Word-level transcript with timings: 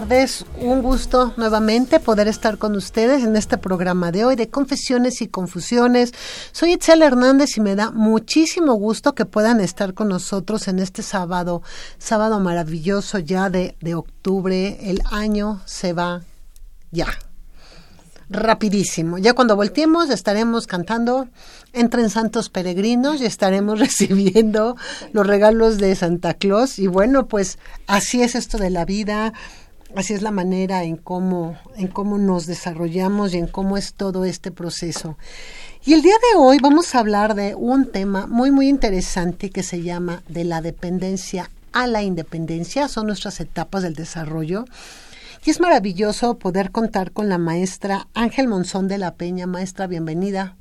Tardes, 0.00 0.46
un 0.58 0.80
gusto 0.80 1.34
nuevamente 1.36 2.00
poder 2.00 2.26
estar 2.26 2.56
con 2.56 2.74
ustedes 2.74 3.22
en 3.22 3.36
este 3.36 3.58
programa 3.58 4.10
de 4.10 4.24
hoy 4.24 4.34
de 4.34 4.48
Confesiones 4.48 5.20
y 5.20 5.28
Confusiones. 5.28 6.14
Soy 6.52 6.72
Itzel 6.72 7.02
Hernández 7.02 7.58
y 7.58 7.60
me 7.60 7.74
da 7.74 7.90
muchísimo 7.90 8.72
gusto 8.74 9.14
que 9.14 9.26
puedan 9.26 9.60
estar 9.60 9.92
con 9.92 10.08
nosotros 10.08 10.68
en 10.68 10.78
este 10.78 11.02
sábado, 11.02 11.62
sábado 11.98 12.40
maravilloso 12.40 13.18
ya 13.18 13.50
de, 13.50 13.76
de 13.82 13.94
octubre. 13.94 14.78
El 14.80 15.02
año 15.10 15.60
se 15.66 15.92
va 15.92 16.22
ya, 16.90 17.08
rapidísimo. 18.30 19.18
Ya 19.18 19.34
cuando 19.34 19.54
volteemos 19.54 20.08
estaremos 20.08 20.66
cantando 20.66 21.28
Entren 21.74 22.08
Santos 22.08 22.48
Peregrinos 22.48 23.20
y 23.20 23.26
estaremos 23.26 23.78
recibiendo 23.78 24.76
los 25.12 25.26
regalos 25.26 25.76
de 25.76 25.94
Santa 25.94 26.32
Claus. 26.32 26.78
Y 26.78 26.86
bueno, 26.86 27.28
pues 27.28 27.58
así 27.86 28.22
es 28.22 28.34
esto 28.34 28.56
de 28.56 28.70
la 28.70 28.86
vida 28.86 29.34
así 29.96 30.14
es 30.14 30.22
la 30.22 30.30
manera 30.30 30.84
en 30.84 30.96
cómo, 30.96 31.58
en 31.76 31.88
cómo 31.88 32.18
nos 32.18 32.46
desarrollamos 32.46 33.34
y 33.34 33.38
en 33.38 33.46
cómo 33.46 33.76
es 33.76 33.94
todo 33.94 34.24
este 34.24 34.50
proceso. 34.50 35.16
Y 35.84 35.94
el 35.94 36.02
día 36.02 36.14
de 36.32 36.38
hoy 36.38 36.58
vamos 36.60 36.94
a 36.94 36.98
hablar 36.98 37.34
de 37.34 37.54
un 37.54 37.90
tema 37.90 38.26
muy, 38.26 38.50
muy 38.50 38.68
interesante 38.68 39.50
que 39.50 39.62
se 39.62 39.82
llama 39.82 40.22
de 40.28 40.44
la 40.44 40.60
dependencia 40.60 41.50
a 41.72 41.86
la 41.86 42.02
independencia. 42.02 42.88
Son 42.88 43.06
nuestras 43.06 43.40
etapas 43.40 43.82
del 43.82 43.94
desarrollo. 43.94 44.64
Y 45.44 45.50
es 45.50 45.58
maravilloso 45.58 46.38
poder 46.38 46.70
contar 46.70 47.12
con 47.12 47.30
la 47.30 47.38
maestra 47.38 48.08
Ángel 48.12 48.46
Monzón 48.46 48.88
de 48.88 48.98
la 48.98 49.14
Peña. 49.14 49.46
Maestra, 49.46 49.86
bienvenida. 49.86 50.56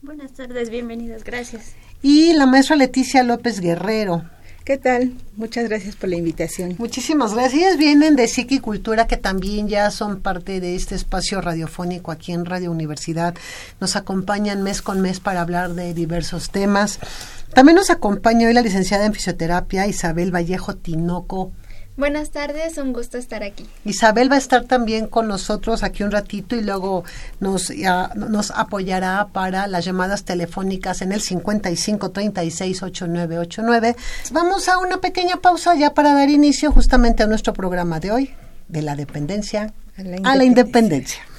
Buenas 0.00 0.32
tardes, 0.32 0.70
bienvenidas, 0.70 1.22
gracias. 1.22 1.74
Y 2.02 2.32
la 2.32 2.46
maestra 2.46 2.74
Leticia 2.74 3.22
López 3.22 3.60
Guerrero. 3.60 4.24
¿Qué 4.64 4.78
tal? 4.78 5.14
Muchas 5.36 5.68
gracias 5.68 5.96
por 5.96 6.08
la 6.08 6.14
invitación. 6.14 6.76
Muchísimas 6.78 7.34
gracias. 7.34 7.76
Vienen 7.78 8.14
de 8.14 8.30
Cultura 8.60 9.08
que 9.08 9.16
también 9.16 9.66
ya 9.66 9.90
son 9.90 10.20
parte 10.20 10.60
de 10.60 10.76
este 10.76 10.94
espacio 10.94 11.40
radiofónico 11.40 12.12
aquí 12.12 12.30
en 12.30 12.44
Radio 12.44 12.70
Universidad. 12.70 13.34
Nos 13.80 13.96
acompañan 13.96 14.62
mes 14.62 14.80
con 14.80 15.00
mes 15.00 15.18
para 15.18 15.40
hablar 15.40 15.74
de 15.74 15.94
diversos 15.94 16.50
temas. 16.50 17.00
También 17.52 17.74
nos 17.74 17.90
acompaña 17.90 18.46
hoy 18.46 18.54
la 18.54 18.62
licenciada 18.62 19.04
en 19.04 19.14
fisioterapia 19.14 19.88
Isabel 19.88 20.32
Vallejo 20.32 20.76
Tinoco 20.76 21.50
Buenas 21.94 22.30
tardes, 22.30 22.78
un 22.78 22.94
gusto 22.94 23.18
estar 23.18 23.42
aquí. 23.42 23.66
Isabel 23.84 24.32
va 24.32 24.36
a 24.36 24.38
estar 24.38 24.64
también 24.64 25.06
con 25.06 25.28
nosotros 25.28 25.82
aquí 25.82 26.02
un 26.02 26.10
ratito 26.10 26.56
y 26.56 26.62
luego 26.62 27.04
nos, 27.38 27.70
nos 28.16 28.50
apoyará 28.50 29.28
para 29.30 29.66
las 29.66 29.84
llamadas 29.84 30.24
telefónicas 30.24 31.02
en 31.02 31.12
el 31.12 31.20
55 31.20 32.10
36 32.10 32.82
8989. 32.82 33.96
Vamos 34.30 34.68
a 34.68 34.78
una 34.78 35.02
pequeña 35.02 35.36
pausa 35.36 35.74
ya 35.74 35.92
para 35.92 36.14
dar 36.14 36.30
inicio 36.30 36.72
justamente 36.72 37.24
a 37.24 37.26
nuestro 37.26 37.52
programa 37.52 38.00
de 38.00 38.10
hoy, 38.10 38.30
de 38.68 38.80
la 38.80 38.96
dependencia 38.96 39.74
a 40.24 40.34
la 40.36 40.44
independencia. 40.44 41.22
Pues 41.26 41.31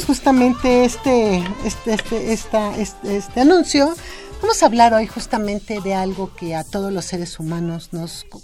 justamente 0.00 0.84
este, 0.84 1.42
este, 1.64 1.94
este, 1.94 2.32
esta, 2.32 2.76
este, 2.78 3.16
este 3.18 3.40
anuncio, 3.40 3.94
vamos 4.40 4.62
a 4.62 4.66
hablar 4.66 4.94
hoy 4.94 5.06
justamente 5.06 5.80
de 5.80 5.94
algo 5.94 6.34
que 6.34 6.54
a 6.54 6.64
todos 6.64 6.92
los 6.92 7.04
seres 7.04 7.38
humanos 7.38 7.90
nos 7.92 8.24
co- 8.24 8.40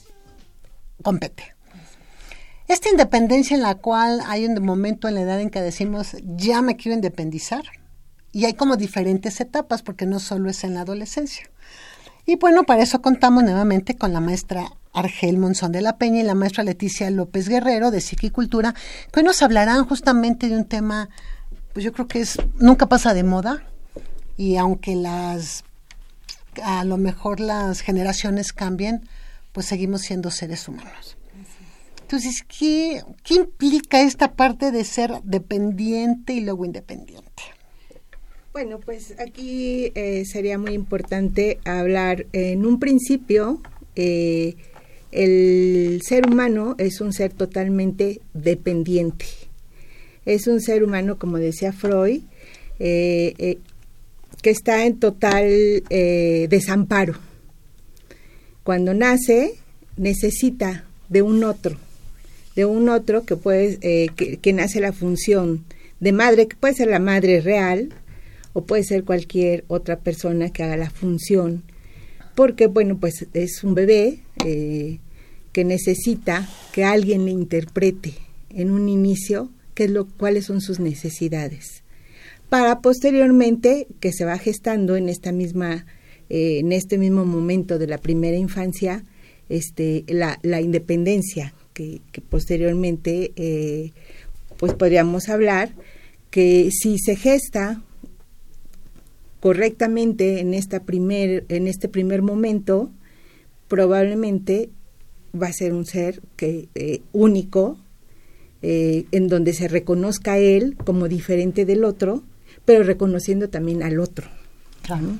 compete. 1.02 1.54
Esta 2.68 2.90
independencia 2.90 3.54
en 3.56 3.62
la 3.62 3.76
cual 3.76 4.20
hay 4.26 4.44
un 4.44 4.62
momento 4.62 5.08
en 5.08 5.14
la 5.14 5.22
edad 5.22 5.40
en 5.40 5.48
que 5.50 5.62
decimos, 5.62 6.16
ya 6.22 6.60
me 6.60 6.76
quiero 6.76 6.94
independizar. 6.94 7.64
Y 8.30 8.44
hay 8.44 8.52
como 8.52 8.76
diferentes 8.76 9.40
etapas, 9.40 9.82
porque 9.82 10.04
no 10.04 10.20
solo 10.20 10.50
es 10.50 10.62
en 10.64 10.74
la 10.74 10.82
adolescencia. 10.82 11.48
Y 12.26 12.36
bueno, 12.36 12.64
para 12.64 12.82
eso 12.82 13.00
contamos 13.00 13.42
nuevamente 13.42 13.96
con 13.96 14.12
la 14.12 14.20
maestra 14.20 14.70
Argel 14.92 15.38
Monzón 15.38 15.72
de 15.72 15.80
la 15.80 15.96
Peña 15.96 16.20
y 16.20 16.24
la 16.24 16.34
maestra 16.34 16.62
Leticia 16.62 17.08
López 17.10 17.48
Guerrero 17.48 17.90
de 17.90 18.02
Psiquicultura, 18.02 18.74
que 19.10 19.20
hoy 19.20 19.24
nos 19.24 19.40
hablarán 19.40 19.86
justamente 19.86 20.48
de 20.50 20.56
un 20.56 20.66
tema, 20.66 21.08
pues 21.78 21.84
yo 21.84 21.92
creo 21.92 22.08
que 22.08 22.18
es, 22.18 22.36
nunca 22.56 22.86
pasa 22.86 23.14
de 23.14 23.22
moda, 23.22 23.62
y 24.36 24.56
aunque 24.56 24.96
las, 24.96 25.62
a 26.60 26.82
lo 26.84 26.96
mejor 26.96 27.38
las 27.38 27.82
generaciones 27.82 28.52
cambien, 28.52 29.08
pues 29.52 29.66
seguimos 29.66 30.00
siendo 30.00 30.32
seres 30.32 30.66
humanos. 30.66 31.16
Entonces, 32.00 32.42
¿qué, 32.48 33.04
qué 33.22 33.34
implica 33.34 34.00
esta 34.00 34.32
parte 34.32 34.72
de 34.72 34.82
ser 34.82 35.22
dependiente 35.22 36.32
y 36.32 36.40
luego 36.40 36.64
independiente? 36.64 37.44
Bueno, 38.52 38.80
pues 38.80 39.14
aquí 39.20 39.92
eh, 39.94 40.24
sería 40.24 40.58
muy 40.58 40.72
importante 40.72 41.60
hablar 41.64 42.26
en 42.32 42.66
un 42.66 42.80
principio, 42.80 43.62
eh, 43.94 44.56
el 45.12 46.00
ser 46.02 46.26
humano 46.26 46.74
es 46.76 47.00
un 47.00 47.12
ser 47.12 47.32
totalmente 47.34 48.20
dependiente. 48.34 49.47
Es 50.28 50.46
un 50.46 50.60
ser 50.60 50.84
humano, 50.84 51.18
como 51.18 51.38
decía 51.38 51.72
Freud, 51.72 52.20
eh, 52.78 53.32
eh, 53.38 53.58
que 54.42 54.50
está 54.50 54.84
en 54.84 55.00
total 55.00 55.46
eh, 55.88 56.46
desamparo. 56.50 57.14
Cuando 58.62 58.92
nace, 58.92 59.54
necesita 59.96 60.84
de 61.08 61.22
un 61.22 61.44
otro, 61.44 61.78
de 62.56 62.66
un 62.66 62.90
otro 62.90 63.24
que 63.24 63.36
puede, 63.36 63.78
que, 64.16 64.36
que 64.36 64.52
nace 64.52 64.80
la 64.80 64.92
función 64.92 65.64
de 65.98 66.12
madre, 66.12 66.46
que 66.46 66.56
puede 66.56 66.74
ser 66.74 66.88
la 66.88 66.98
madre 66.98 67.40
real, 67.40 67.88
o 68.52 68.66
puede 68.66 68.84
ser 68.84 69.04
cualquier 69.04 69.64
otra 69.68 69.98
persona 69.98 70.50
que 70.50 70.62
haga 70.62 70.76
la 70.76 70.90
función, 70.90 71.62
porque 72.34 72.66
bueno, 72.66 72.98
pues 72.98 73.26
es 73.32 73.64
un 73.64 73.74
bebé 73.74 74.18
que 74.38 75.64
necesita 75.64 76.46
que 76.70 76.84
alguien 76.84 77.24
le 77.24 77.30
interprete 77.30 78.12
en 78.50 78.70
un 78.70 78.90
inicio 78.90 79.48
qué 79.78 79.84
es 79.84 79.92
lo, 79.92 80.08
cuáles 80.08 80.46
son 80.46 80.60
sus 80.60 80.80
necesidades, 80.80 81.84
para 82.48 82.80
posteriormente 82.80 83.86
que 84.00 84.12
se 84.12 84.24
va 84.24 84.36
gestando 84.36 84.96
en 84.96 85.08
esta 85.08 85.30
misma, 85.30 85.86
eh, 86.30 86.58
en 86.58 86.72
este 86.72 86.98
mismo 86.98 87.24
momento 87.24 87.78
de 87.78 87.86
la 87.86 87.98
primera 87.98 88.36
infancia, 88.36 89.04
este, 89.48 90.02
la, 90.08 90.40
la 90.42 90.60
independencia 90.60 91.54
que, 91.74 92.00
posteriormente, 92.28 93.30
eh, 93.36 93.92
pues 94.56 94.74
podríamos 94.74 95.28
hablar 95.28 95.70
que 96.32 96.70
si 96.72 96.98
se 96.98 97.14
gesta 97.14 97.80
correctamente 99.38 100.40
en 100.40 100.54
esta 100.54 100.80
primer 100.80 101.44
en 101.48 101.68
este 101.68 101.88
primer 101.88 102.22
momento 102.22 102.90
probablemente 103.68 104.70
va 105.40 105.46
a 105.46 105.52
ser 105.52 105.72
un 105.72 105.86
ser 105.86 106.20
que 106.34 106.68
eh, 106.74 107.02
único 107.12 107.78
eh, 108.62 109.06
en 109.12 109.28
donde 109.28 109.52
se 109.52 109.68
reconozca 109.68 110.32
a 110.32 110.38
él 110.38 110.76
como 110.84 111.08
diferente 111.08 111.64
del 111.64 111.84
otro 111.84 112.22
pero 112.64 112.82
reconociendo 112.84 113.48
también 113.48 113.82
al 113.82 114.00
otro 114.00 114.28
¿no? 114.88 115.18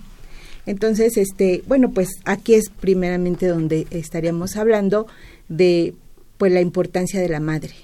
entonces 0.67 1.17
este 1.17 1.63
bueno 1.67 1.93
pues 1.93 2.09
aquí 2.25 2.55
es 2.55 2.71
primeramente 2.71 3.47
donde 3.47 3.87
estaríamos 3.91 4.57
hablando 4.57 5.07
de 5.49 5.95
pues 6.37 6.53
la 6.53 6.61
importancia 6.61 7.21
de 7.21 7.29
la 7.29 7.41
madre 7.41 7.75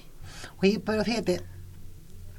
Oye, 0.61 0.81
pero 0.83 1.03
fíjate, 1.03 1.41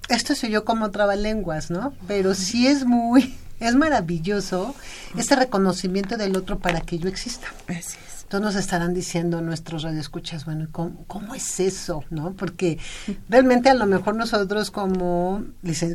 esto 0.09 0.35
soy 0.35 0.51
yo 0.51 0.65
como 0.65 0.91
trabalenguas, 0.91 1.71
¿no? 1.71 1.95
Pero 2.07 2.35
sí 2.35 2.67
es 2.67 2.85
muy, 2.85 3.37
es 3.61 3.75
maravilloso 3.75 4.75
este 5.17 5.37
reconocimiento 5.37 6.17
del 6.17 6.37
otro 6.37 6.59
para 6.59 6.81
que 6.81 6.99
yo 6.99 7.09
exista. 7.09 7.49
Así 7.69 7.99
es. 8.07 8.16
Entonces 8.27 8.45
nos 8.45 8.57
estarán 8.57 8.93
diciendo 8.93 9.41
nuestros 9.41 9.85
radioescuchas, 9.85 10.47
bueno, 10.47 10.67
¿cómo, 10.73 11.05
¿cómo 11.07 11.37
es 11.37 11.61
eso? 11.61 12.03
¿No? 12.11 12.33
Porque 12.33 12.77
realmente 13.29 13.71
a 13.71 13.75
lo 13.75 13.87
mejor 13.87 14.17
nosotros 14.17 14.73
como, 14.73 15.45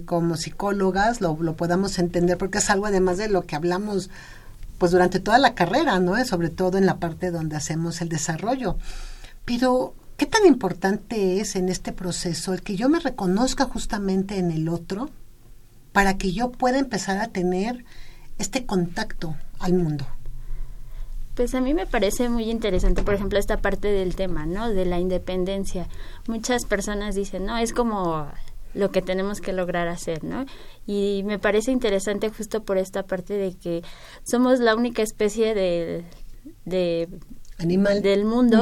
como 0.05 0.37
psicólogas 0.37 1.19
lo, 1.19 1.37
lo 1.41 1.57
podamos 1.57 1.99
entender 1.99 2.37
porque 2.37 2.59
es 2.59 2.69
algo 2.69 2.85
además 2.85 3.17
de 3.17 3.27
lo 3.27 3.41
que 3.41 3.57
hablamos 3.57 4.09
pues 4.77 4.93
durante 4.93 5.19
toda 5.19 5.39
la 5.39 5.55
carrera, 5.55 5.99
¿no? 5.99 6.23
Sobre 6.23 6.49
todo 6.49 6.77
en 6.77 6.85
la 6.85 6.99
parte 6.99 7.31
donde 7.31 7.57
hacemos 7.57 7.99
el 7.99 8.07
desarrollo. 8.07 8.77
Pero, 9.43 9.93
¿qué 10.15 10.25
tan 10.25 10.45
importante 10.45 11.41
es 11.41 11.57
en 11.57 11.67
este 11.67 11.91
proceso 11.91 12.53
el 12.53 12.61
que 12.61 12.77
yo 12.77 12.87
me 12.87 13.01
reconozca 13.01 13.65
justamente 13.65 14.37
en 14.37 14.51
el 14.51 14.69
otro 14.69 15.09
para 15.91 16.17
que 16.17 16.31
yo 16.31 16.49
pueda 16.49 16.79
empezar 16.79 17.17
a 17.17 17.27
tener 17.27 17.83
este 18.37 18.65
contacto 18.65 19.35
al 19.59 19.73
mundo? 19.73 20.07
Pues 21.41 21.55
a 21.55 21.59
mí 21.59 21.73
me 21.73 21.87
parece 21.87 22.29
muy 22.29 22.51
interesante, 22.51 23.01
por 23.01 23.15
ejemplo, 23.15 23.39
esta 23.39 23.57
parte 23.57 23.87
del 23.87 24.15
tema, 24.15 24.45
¿no? 24.45 24.69
De 24.69 24.85
la 24.85 24.99
independencia. 24.99 25.87
Muchas 26.27 26.65
personas 26.65 27.15
dicen, 27.15 27.47
no, 27.47 27.57
es 27.57 27.73
como 27.73 28.27
lo 28.75 28.91
que 28.91 29.01
tenemos 29.01 29.41
que 29.41 29.51
lograr 29.51 29.87
hacer, 29.87 30.23
¿no? 30.23 30.45
Y 30.85 31.23
me 31.25 31.39
parece 31.39 31.71
interesante 31.71 32.29
justo 32.29 32.63
por 32.63 32.77
esta 32.77 33.07
parte 33.07 33.33
de 33.33 33.55
que 33.55 33.81
somos 34.23 34.59
la 34.59 34.75
única 34.75 35.01
especie 35.01 35.55
de, 35.55 36.05
de 36.65 37.09
Animal. 37.57 38.03
del 38.03 38.23
mundo. 38.23 38.61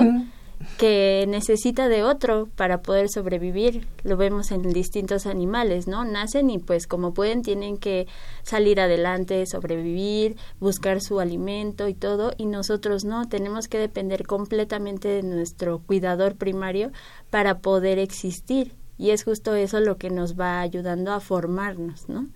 Que 0.77 1.25
necesita 1.27 1.87
de 1.87 2.03
otro 2.03 2.47
para 2.55 2.81
poder 2.81 3.09
sobrevivir. 3.09 3.87
Lo 4.03 4.17
vemos 4.17 4.51
en 4.51 4.61
distintos 4.73 5.25
animales, 5.25 5.87
¿no? 5.87 6.03
Nacen 6.03 6.49
y 6.49 6.59
pues 6.59 6.87
como 6.87 7.13
pueden 7.13 7.41
tienen 7.41 7.77
que 7.77 8.07
salir 8.43 8.79
adelante, 8.79 9.45
sobrevivir, 9.45 10.35
buscar 10.59 11.01
su 11.01 11.19
alimento 11.19 11.87
y 11.87 11.93
todo, 11.93 12.33
y 12.37 12.45
nosotros 12.45 13.05
no, 13.05 13.27
tenemos 13.27 13.67
que 13.67 13.77
depender 13.77 14.25
completamente 14.25 15.07
de 15.07 15.23
nuestro 15.23 15.79
cuidador 15.79 16.35
primario 16.35 16.91
para 17.29 17.59
poder 17.59 17.99
existir. 17.99 18.73
Y 18.97 19.11
es 19.11 19.23
justo 19.23 19.55
eso 19.55 19.79
lo 19.79 19.97
que 19.97 20.09
nos 20.09 20.37
va 20.37 20.59
ayudando 20.59 21.13
a 21.13 21.21
formarnos, 21.21 22.09
¿no? 22.09 22.27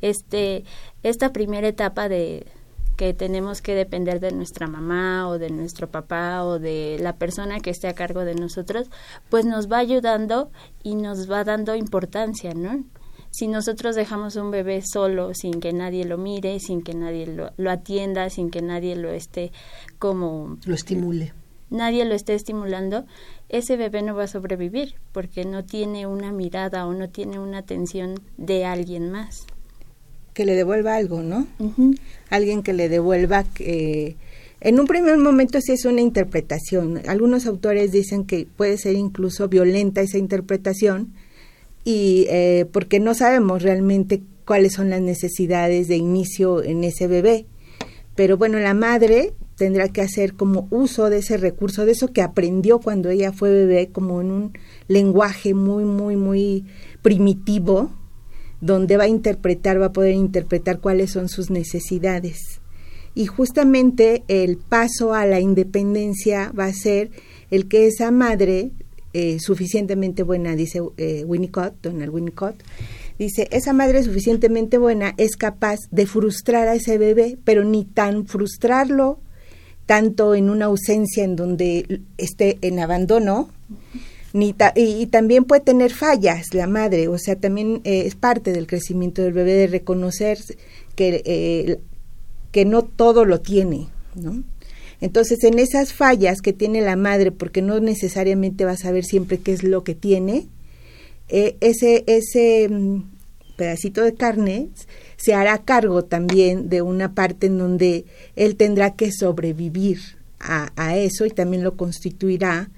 Este, 0.00 0.64
esta 1.02 1.32
primera 1.32 1.68
etapa 1.68 2.08
de, 2.08 2.46
que 2.98 3.14
tenemos 3.14 3.62
que 3.62 3.76
depender 3.76 4.18
de 4.18 4.32
nuestra 4.32 4.66
mamá 4.66 5.28
o 5.28 5.38
de 5.38 5.50
nuestro 5.50 5.88
papá 5.88 6.42
o 6.44 6.58
de 6.58 6.98
la 7.00 7.14
persona 7.16 7.60
que 7.60 7.70
esté 7.70 7.86
a 7.86 7.94
cargo 7.94 8.24
de 8.24 8.34
nosotros, 8.34 8.90
pues 9.30 9.46
nos 9.46 9.70
va 9.70 9.78
ayudando 9.78 10.50
y 10.82 10.96
nos 10.96 11.30
va 11.30 11.44
dando 11.44 11.76
importancia, 11.76 12.54
¿no? 12.54 12.84
Si 13.30 13.46
nosotros 13.46 13.94
dejamos 13.94 14.34
un 14.34 14.50
bebé 14.50 14.82
solo, 14.82 15.32
sin 15.32 15.60
que 15.60 15.72
nadie 15.72 16.04
lo 16.06 16.18
mire, 16.18 16.58
sin 16.58 16.82
que 16.82 16.94
nadie 16.94 17.28
lo, 17.28 17.52
lo 17.56 17.70
atienda, 17.70 18.30
sin 18.30 18.50
que 18.50 18.62
nadie 18.62 18.96
lo 18.96 19.10
esté 19.10 19.52
como 20.00 20.56
Lo 20.66 20.74
estimule. 20.74 21.32
nadie 21.70 22.04
lo 22.04 22.14
esté 22.16 22.34
estimulando, 22.34 23.04
ese 23.48 23.76
bebé 23.76 24.02
no 24.02 24.16
va 24.16 24.24
a 24.24 24.26
sobrevivir 24.26 24.96
porque 25.12 25.44
no 25.44 25.64
tiene 25.64 26.08
una 26.08 26.32
mirada 26.32 26.84
o 26.84 26.94
no 26.94 27.10
tiene 27.10 27.38
una 27.38 27.58
atención 27.58 28.16
de 28.36 28.64
alguien 28.64 29.12
más. 29.12 29.46
Que 30.38 30.46
le 30.46 30.54
devuelva 30.54 30.94
algo, 30.94 31.20
¿no? 31.20 31.48
Alguien 32.30 32.62
que 32.62 32.72
le 32.72 32.88
devuelva 32.88 33.42
que 33.42 34.14
en 34.60 34.78
un 34.78 34.86
primer 34.86 35.18
momento 35.18 35.60
sí 35.60 35.72
es 35.72 35.84
una 35.84 36.00
interpretación. 36.00 37.02
Algunos 37.08 37.44
autores 37.46 37.90
dicen 37.90 38.24
que 38.24 38.46
puede 38.56 38.78
ser 38.78 38.94
incluso 38.94 39.48
violenta 39.48 40.00
esa 40.00 40.16
interpretación 40.16 41.12
y 41.82 42.26
eh, 42.28 42.66
porque 42.72 43.00
no 43.00 43.14
sabemos 43.14 43.64
realmente 43.64 44.22
cuáles 44.44 44.74
son 44.74 44.90
las 44.90 45.00
necesidades 45.00 45.88
de 45.88 45.96
inicio 45.96 46.62
en 46.62 46.84
ese 46.84 47.08
bebé. 47.08 47.46
Pero 48.14 48.36
bueno, 48.36 48.60
la 48.60 48.74
madre 48.74 49.32
tendrá 49.56 49.88
que 49.88 50.02
hacer 50.02 50.34
como 50.34 50.68
uso 50.70 51.10
de 51.10 51.18
ese 51.18 51.36
recurso, 51.36 51.84
de 51.84 51.90
eso 51.92 52.12
que 52.12 52.22
aprendió 52.22 52.78
cuando 52.78 53.10
ella 53.10 53.32
fue 53.32 53.50
bebé, 53.50 53.88
como 53.88 54.20
en 54.20 54.30
un 54.30 54.52
lenguaje 54.86 55.52
muy, 55.52 55.84
muy, 55.84 56.14
muy 56.14 56.64
primitivo, 57.02 57.90
donde 58.60 58.96
va 58.96 59.04
a 59.04 59.08
interpretar, 59.08 59.80
va 59.80 59.86
a 59.86 59.92
poder 59.92 60.14
interpretar 60.14 60.80
cuáles 60.80 61.12
son 61.12 61.28
sus 61.28 61.50
necesidades. 61.50 62.60
Y 63.14 63.26
justamente 63.26 64.22
el 64.28 64.58
paso 64.58 65.14
a 65.14 65.26
la 65.26 65.40
independencia 65.40 66.52
va 66.58 66.66
a 66.66 66.72
ser 66.72 67.10
el 67.50 67.66
que 67.68 67.86
esa 67.86 68.10
madre 68.10 68.70
eh, 69.12 69.38
suficientemente 69.40 70.22
buena, 70.22 70.54
dice 70.54 70.82
eh, 70.98 71.24
Winnicott, 71.26 71.74
Donald 71.82 72.12
Winnicott, 72.12 72.56
dice, 73.18 73.48
esa 73.50 73.72
madre 73.72 74.02
suficientemente 74.02 74.78
buena 74.78 75.14
es 75.16 75.36
capaz 75.36 75.80
de 75.90 76.06
frustrar 76.06 76.68
a 76.68 76.74
ese 76.74 76.98
bebé, 76.98 77.38
pero 77.44 77.64
ni 77.64 77.84
tan 77.84 78.26
frustrarlo 78.26 79.18
tanto 79.86 80.34
en 80.34 80.50
una 80.50 80.66
ausencia 80.66 81.24
en 81.24 81.34
donde 81.34 82.02
esté 82.18 82.58
en 82.60 82.78
abandono, 82.78 83.48
Ni 84.32 84.54
y, 84.74 85.06
también 85.06 85.44
puede 85.44 85.62
tener 85.62 85.92
fallas 85.92 86.52
la 86.52 86.66
madre, 86.66 87.08
o 87.08 87.18
sea, 87.18 87.36
también 87.36 87.80
eh, 87.84 88.02
es 88.04 88.14
parte 88.14 88.52
del 88.52 88.66
crecimiento 88.66 89.22
del 89.22 89.32
bebé 89.32 89.54
de 89.54 89.66
reconocer 89.68 90.38
que, 90.94 91.22
eh, 91.24 91.78
que 92.52 92.66
no 92.66 92.82
todo 92.82 93.24
lo 93.24 93.40
tiene, 93.40 93.88
¿no? 94.14 94.44
Entonces, 95.00 95.44
en 95.44 95.58
esas 95.58 95.92
fallas 95.92 96.42
que 96.42 96.52
tiene 96.52 96.80
la 96.80 96.96
madre, 96.96 97.30
porque 97.30 97.62
no 97.62 97.78
necesariamente 97.80 98.64
va 98.64 98.72
a 98.72 98.76
saber 98.76 99.04
siempre 99.04 99.38
qué 99.38 99.52
es 99.52 99.62
lo 99.62 99.84
que 99.84 99.94
tiene, 99.94 100.48
eh, 101.28 101.56
ese, 101.60 102.04
ese 102.06 102.68
mm, 102.68 103.02
pedacito 103.56 104.02
de 104.02 104.14
carne 104.14 104.68
se 105.16 105.34
hará 105.34 105.58
cargo 105.58 106.04
también 106.04 106.68
de 106.68 106.82
una 106.82 107.14
parte 107.14 107.46
en 107.46 107.58
donde 107.58 108.04
él 108.36 108.56
tendrá 108.56 108.94
que 108.94 109.12
sobrevivir 109.12 109.98
a, 110.40 110.72
a 110.76 110.96
eso 110.96 111.26
y 111.26 111.30
también 111.30 111.64
lo 111.64 111.76
constituirá 111.76 112.70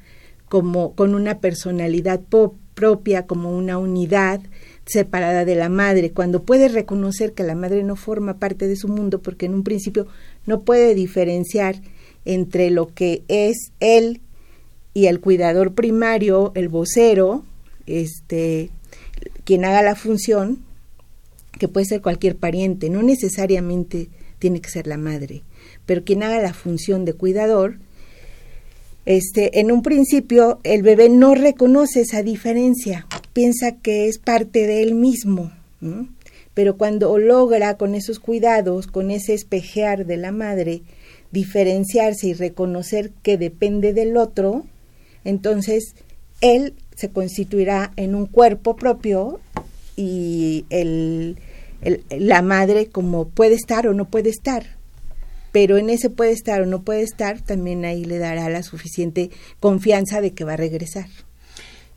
como 0.50 0.96
con 0.96 1.14
una 1.14 1.38
personalidad 1.38 2.20
propia, 2.74 3.26
como 3.26 3.56
una 3.56 3.78
unidad 3.78 4.40
separada 4.84 5.44
de 5.44 5.54
la 5.54 5.68
madre, 5.68 6.10
cuando 6.10 6.42
puede 6.42 6.66
reconocer 6.66 7.34
que 7.34 7.44
la 7.44 7.54
madre 7.54 7.84
no 7.84 7.94
forma 7.94 8.38
parte 8.38 8.66
de 8.66 8.74
su 8.74 8.88
mundo, 8.88 9.22
porque 9.22 9.46
en 9.46 9.54
un 9.54 9.62
principio 9.62 10.08
no 10.46 10.62
puede 10.62 10.96
diferenciar 10.96 11.76
entre 12.24 12.70
lo 12.70 12.92
que 12.92 13.22
es 13.28 13.70
él 13.78 14.22
y 14.92 15.06
el 15.06 15.20
cuidador 15.20 15.72
primario, 15.72 16.50
el 16.56 16.68
vocero, 16.68 17.44
este, 17.86 18.70
quien 19.44 19.64
haga 19.64 19.82
la 19.82 19.94
función, 19.94 20.64
que 21.60 21.68
puede 21.68 21.86
ser 21.86 22.02
cualquier 22.02 22.34
pariente, 22.34 22.90
no 22.90 23.04
necesariamente 23.04 24.08
tiene 24.40 24.60
que 24.60 24.70
ser 24.70 24.88
la 24.88 24.98
madre, 24.98 25.44
pero 25.86 26.02
quien 26.02 26.24
haga 26.24 26.42
la 26.42 26.54
función 26.54 27.04
de 27.04 27.12
cuidador, 27.12 27.76
este, 29.06 29.60
en 29.60 29.72
un 29.72 29.82
principio 29.82 30.60
el 30.62 30.82
bebé 30.82 31.08
no 31.08 31.34
reconoce 31.34 32.02
esa 32.02 32.22
diferencia, 32.22 33.06
piensa 33.32 33.72
que 33.72 34.08
es 34.08 34.18
parte 34.18 34.66
de 34.66 34.82
él 34.82 34.94
mismo, 34.94 35.52
pero 36.54 36.76
cuando 36.76 37.16
logra 37.18 37.76
con 37.76 37.94
esos 37.94 38.18
cuidados, 38.18 38.86
con 38.86 39.10
ese 39.10 39.34
espejear 39.34 40.06
de 40.06 40.16
la 40.16 40.32
madre, 40.32 40.82
diferenciarse 41.30 42.28
y 42.28 42.34
reconocer 42.34 43.10
que 43.22 43.38
depende 43.38 43.92
del 43.92 44.16
otro, 44.16 44.64
entonces 45.24 45.94
él 46.40 46.74
se 46.96 47.10
constituirá 47.10 47.92
en 47.96 48.14
un 48.14 48.26
cuerpo 48.26 48.76
propio 48.76 49.40
y 49.96 50.64
la 52.10 52.42
madre 52.42 52.86
como 52.86 53.28
puede 53.28 53.54
estar 53.54 53.86
o 53.86 53.94
no 53.94 54.06
puede 54.06 54.30
estar. 54.30 54.79
Pero 55.52 55.78
en 55.78 55.90
ese 55.90 56.10
puede 56.10 56.32
estar 56.32 56.62
o 56.62 56.66
no 56.66 56.82
puede 56.82 57.02
estar, 57.02 57.40
también 57.40 57.84
ahí 57.84 58.04
le 58.04 58.18
dará 58.18 58.48
la 58.48 58.62
suficiente 58.62 59.30
confianza 59.58 60.20
de 60.20 60.32
que 60.32 60.44
va 60.44 60.52
a 60.52 60.56
regresar. 60.56 61.08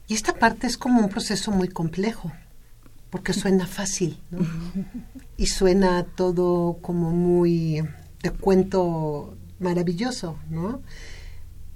Y 0.07 0.15
esta 0.15 0.33
parte 0.33 0.67
es 0.67 0.77
como 0.77 1.01
un 1.01 1.09
proceso 1.09 1.51
muy 1.51 1.69
complejo, 1.69 2.31
porque 3.09 3.33
suena 3.33 3.67
fácil, 3.67 4.19
Y 5.37 5.47
suena 5.47 6.03
todo 6.03 6.77
como 6.81 7.09
muy 7.09 7.83
de 8.21 8.31
cuento 8.31 9.35
maravilloso, 9.59 10.37
¿no? 10.49 10.81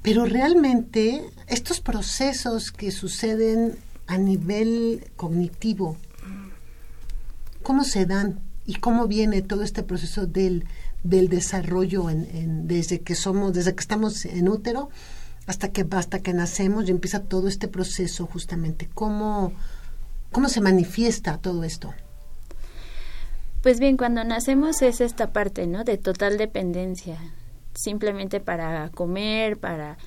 Pero 0.04 0.26
realmente 0.26 1.26
estos 1.48 1.82
procesos 1.82 2.72
que 2.72 2.92
suceden 2.92 3.78
a 4.06 4.18
nivel 4.18 5.12
cognitivo, 5.16 5.98
¿cómo 7.64 7.84
se 7.84 8.06
dan? 8.06 8.40
¿Y 8.66 8.76
cómo 8.76 9.08
viene 9.08 9.42
todo 9.42 9.64
este 9.64 9.84
proceso 9.84 10.28
del, 10.28 10.66
del 11.04 11.30
desarrollo 11.30 12.10
en, 12.10 12.68
desde 12.68 13.02
que 13.02 13.16
somos, 13.16 13.54
desde 13.54 13.74
que 13.76 13.82
estamos 13.82 14.26
en 14.26 14.50
útero 14.50 14.90
hasta 15.46 15.72
que, 15.72 15.86
hasta 15.92 16.20
que 16.20 16.34
nacemos 16.34 16.88
y 16.88 16.92
empieza 16.92 17.24
todo 17.24 17.48
este 17.48 17.68
proceso 17.68 18.26
justamente? 18.26 18.90
¿Cómo, 18.94 19.54
cómo 20.32 20.50
se 20.50 20.62
manifiesta 20.62 21.38
todo 21.38 21.64
esto? 21.64 21.94
Pues 23.64 23.80
bien, 23.80 23.98
cuando 23.98 24.24
nacemos 24.24 24.82
es 24.82 25.02
esta 25.02 25.32
parte, 25.32 25.68
¿no? 25.68 25.84
De 25.84 25.98
total 25.98 26.38
dependencia. 26.38 27.18
Simplemente 27.74 28.40
para 28.40 28.90
comer, 28.90 29.58
para 29.58 29.98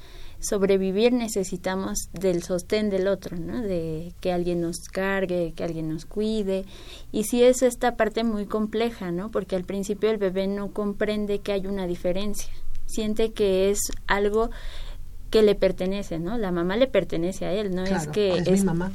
sobrevivir 0.41 1.13
necesitamos 1.13 2.09
del 2.13 2.43
sostén 2.43 2.91
del 2.91 3.09
otro, 3.09 3.37
¿no? 3.37 3.61
De 3.61 4.15
que 4.21 4.33
alguien 4.33 4.61
nos 4.61 4.89
cargue, 4.91 5.53
que 5.55 5.65
alguien 5.65 5.89
nos 5.89 6.07
cuide. 6.07 6.65
Y 7.13 7.25
sí 7.25 7.43
es 7.43 7.63
esta 7.63 7.97
parte 7.97 8.25
muy 8.25 8.47
compleja, 8.47 9.13
¿no? 9.13 9.31
Porque 9.31 9.57
al 9.57 9.65
principio 9.65 10.11
el 10.11 10.19
bebé 10.19 10.47
no 10.47 10.73
comprende 10.73 11.41
que 11.41 11.53
hay 11.53 11.67
una 11.67 11.87
diferencia. 11.87 12.53
Siente 12.87 13.33
que 13.33 13.71
es 13.71 13.79
algo 14.07 14.51
que 15.31 15.43
le 15.43 15.55
pertenece, 15.55 16.19
¿no? 16.19 16.39
La 16.39 16.51
mamá 16.51 16.77
le 16.77 16.89
pertenece 16.89 17.45
a 17.45 17.53
él, 17.53 17.75
no 17.75 17.85
es 17.85 18.09
que 18.09 18.43
es, 18.47 18.65
mamá. 18.65 18.91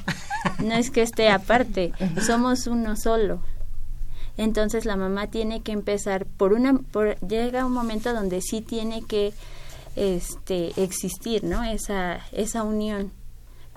no 0.61 0.73
es 0.73 0.91
que 0.91 1.01
esté 1.01 1.29
aparte, 1.29 1.93
somos 2.25 2.67
uno 2.67 2.97
solo 2.97 3.41
entonces 4.37 4.85
la 4.85 4.95
mamá 4.95 5.27
tiene 5.27 5.61
que 5.61 5.71
empezar 5.71 6.25
por 6.25 6.53
una 6.53 6.73
por, 6.73 7.17
llega 7.19 7.65
un 7.65 7.71
momento 7.71 8.13
donde 8.13 8.41
sí 8.41 8.61
tiene 8.61 9.01
que 9.03 9.33
este 9.95 10.71
existir 10.81 11.43
no 11.43 11.63
esa 11.63 12.19
esa 12.31 12.63
unión. 12.63 13.11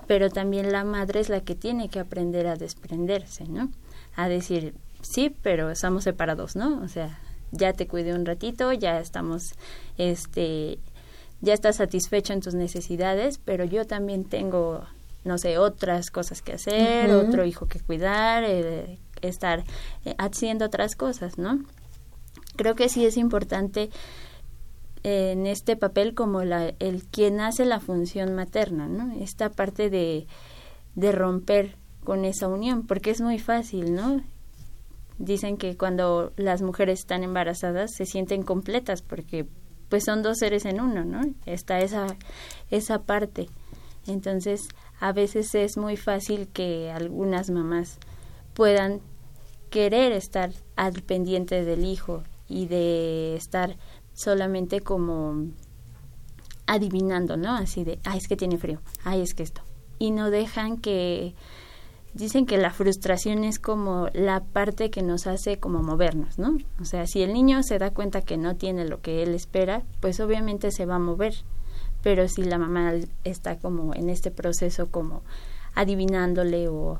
Pero 0.07 0.29
también 0.29 0.71
la 0.71 0.83
madre 0.83 1.19
es 1.19 1.29
la 1.29 1.41
que 1.41 1.55
tiene 1.55 1.89
que 1.89 1.99
aprender 1.99 2.47
a 2.47 2.55
desprenderse 2.55 3.45
no 3.47 3.69
a 4.15 4.27
decir 4.27 4.73
sí 5.01 5.35
pero 5.43 5.69
estamos 5.69 6.03
separados 6.03 6.55
no 6.55 6.81
o 6.81 6.87
sea 6.87 7.19
ya 7.51 7.73
te 7.73 7.87
cuidé 7.87 8.13
un 8.13 8.25
ratito 8.25 8.73
ya 8.73 8.99
estamos 8.99 9.53
este 9.97 10.79
ya 11.41 11.53
estás 11.53 11.77
satisfecho 11.77 12.33
en 12.33 12.41
tus 12.41 12.55
necesidades 12.55 13.37
pero 13.37 13.65
yo 13.65 13.85
también 13.85 14.25
tengo 14.25 14.83
no 15.23 15.37
sé 15.37 15.59
otras 15.59 16.09
cosas 16.09 16.41
que 16.41 16.53
hacer 16.53 17.11
otro 17.11 17.45
hijo 17.45 17.67
que 17.67 17.79
cuidar 17.79 18.43
eh, 18.43 18.97
estar 19.21 19.63
eh, 20.05 20.15
haciendo 20.17 20.65
otras 20.65 20.95
cosas, 20.95 21.37
¿no? 21.37 21.59
Creo 22.55 22.75
que 22.75 22.89
sí 22.89 23.05
es 23.05 23.17
importante 23.17 23.89
en 25.03 25.47
este 25.47 25.75
papel 25.75 26.13
como 26.13 26.43
la, 26.43 26.73
el 26.79 27.05
quien 27.05 27.39
hace 27.39 27.65
la 27.65 27.79
función 27.79 28.35
materna, 28.35 28.87
¿no? 28.87 29.13
Esta 29.21 29.49
parte 29.49 29.89
de, 29.89 30.27
de 30.95 31.11
romper 31.11 31.77
con 32.03 32.25
esa 32.25 32.47
unión, 32.47 32.85
porque 32.85 33.11
es 33.11 33.21
muy 33.21 33.39
fácil, 33.39 33.93
¿no? 33.93 34.21
Dicen 35.17 35.57
que 35.57 35.77
cuando 35.77 36.31
las 36.37 36.61
mujeres 36.61 36.99
están 36.99 37.23
embarazadas 37.23 37.91
se 37.95 38.05
sienten 38.05 38.43
completas 38.43 39.01
porque 39.01 39.47
pues 39.89 40.03
son 40.05 40.21
dos 40.21 40.37
seres 40.37 40.65
en 40.65 40.79
uno, 40.79 41.03
¿no? 41.03 41.21
Está 41.45 41.79
esa, 41.79 42.07
esa 42.69 43.03
parte. 43.03 43.47
Entonces, 44.07 44.69
a 44.99 45.11
veces 45.11 45.53
es 45.55 45.77
muy 45.77 45.97
fácil 45.97 46.47
que 46.47 46.91
algunas 46.91 47.49
mamás 47.49 47.97
puedan 48.53 49.01
querer 49.69 50.11
estar 50.11 50.51
al 50.75 51.01
pendiente 51.01 51.63
del 51.63 51.85
hijo 51.85 52.23
y 52.47 52.67
de 52.67 53.35
estar 53.35 53.77
solamente 54.19 54.81
como 54.81 55.47
adivinando, 56.67 57.37
¿no? 57.37 57.55
Así 57.55 57.83
de, 57.83 57.99
ay, 58.03 58.17
es 58.17 58.27
que 58.27 58.35
tiene 58.35 58.57
frío, 58.57 58.81
ay, 59.05 59.21
es 59.21 59.33
que 59.33 59.43
esto. 59.43 59.61
Y 59.97 60.11
no 60.11 60.29
dejan 60.29 60.77
que, 60.77 61.35
dicen 62.13 62.45
que 62.45 62.57
la 62.57 62.71
frustración 62.71 63.45
es 63.45 63.59
como 63.59 64.09
la 64.13 64.41
parte 64.41 64.89
que 64.89 65.01
nos 65.01 65.25
hace 65.25 65.57
como 65.57 65.81
movernos, 65.81 66.37
¿no? 66.37 66.57
O 66.81 66.85
sea, 66.85 67.07
si 67.07 67.21
el 67.21 67.33
niño 67.33 67.63
se 67.63 67.79
da 67.79 67.91
cuenta 67.91 68.21
que 68.21 68.37
no 68.37 68.57
tiene 68.57 68.85
lo 68.85 69.01
que 69.01 69.23
él 69.23 69.33
espera, 69.33 69.83
pues 70.01 70.19
obviamente 70.19 70.71
se 70.71 70.85
va 70.85 70.95
a 70.95 70.99
mover. 70.99 71.35
Pero 72.03 72.27
si 72.27 72.43
la 72.43 72.57
mamá 72.57 72.93
está 73.23 73.57
como 73.57 73.93
en 73.93 74.09
este 74.09 74.31
proceso 74.31 74.89
como 74.91 75.23
adivinándole 75.75 76.67
o 76.67 76.99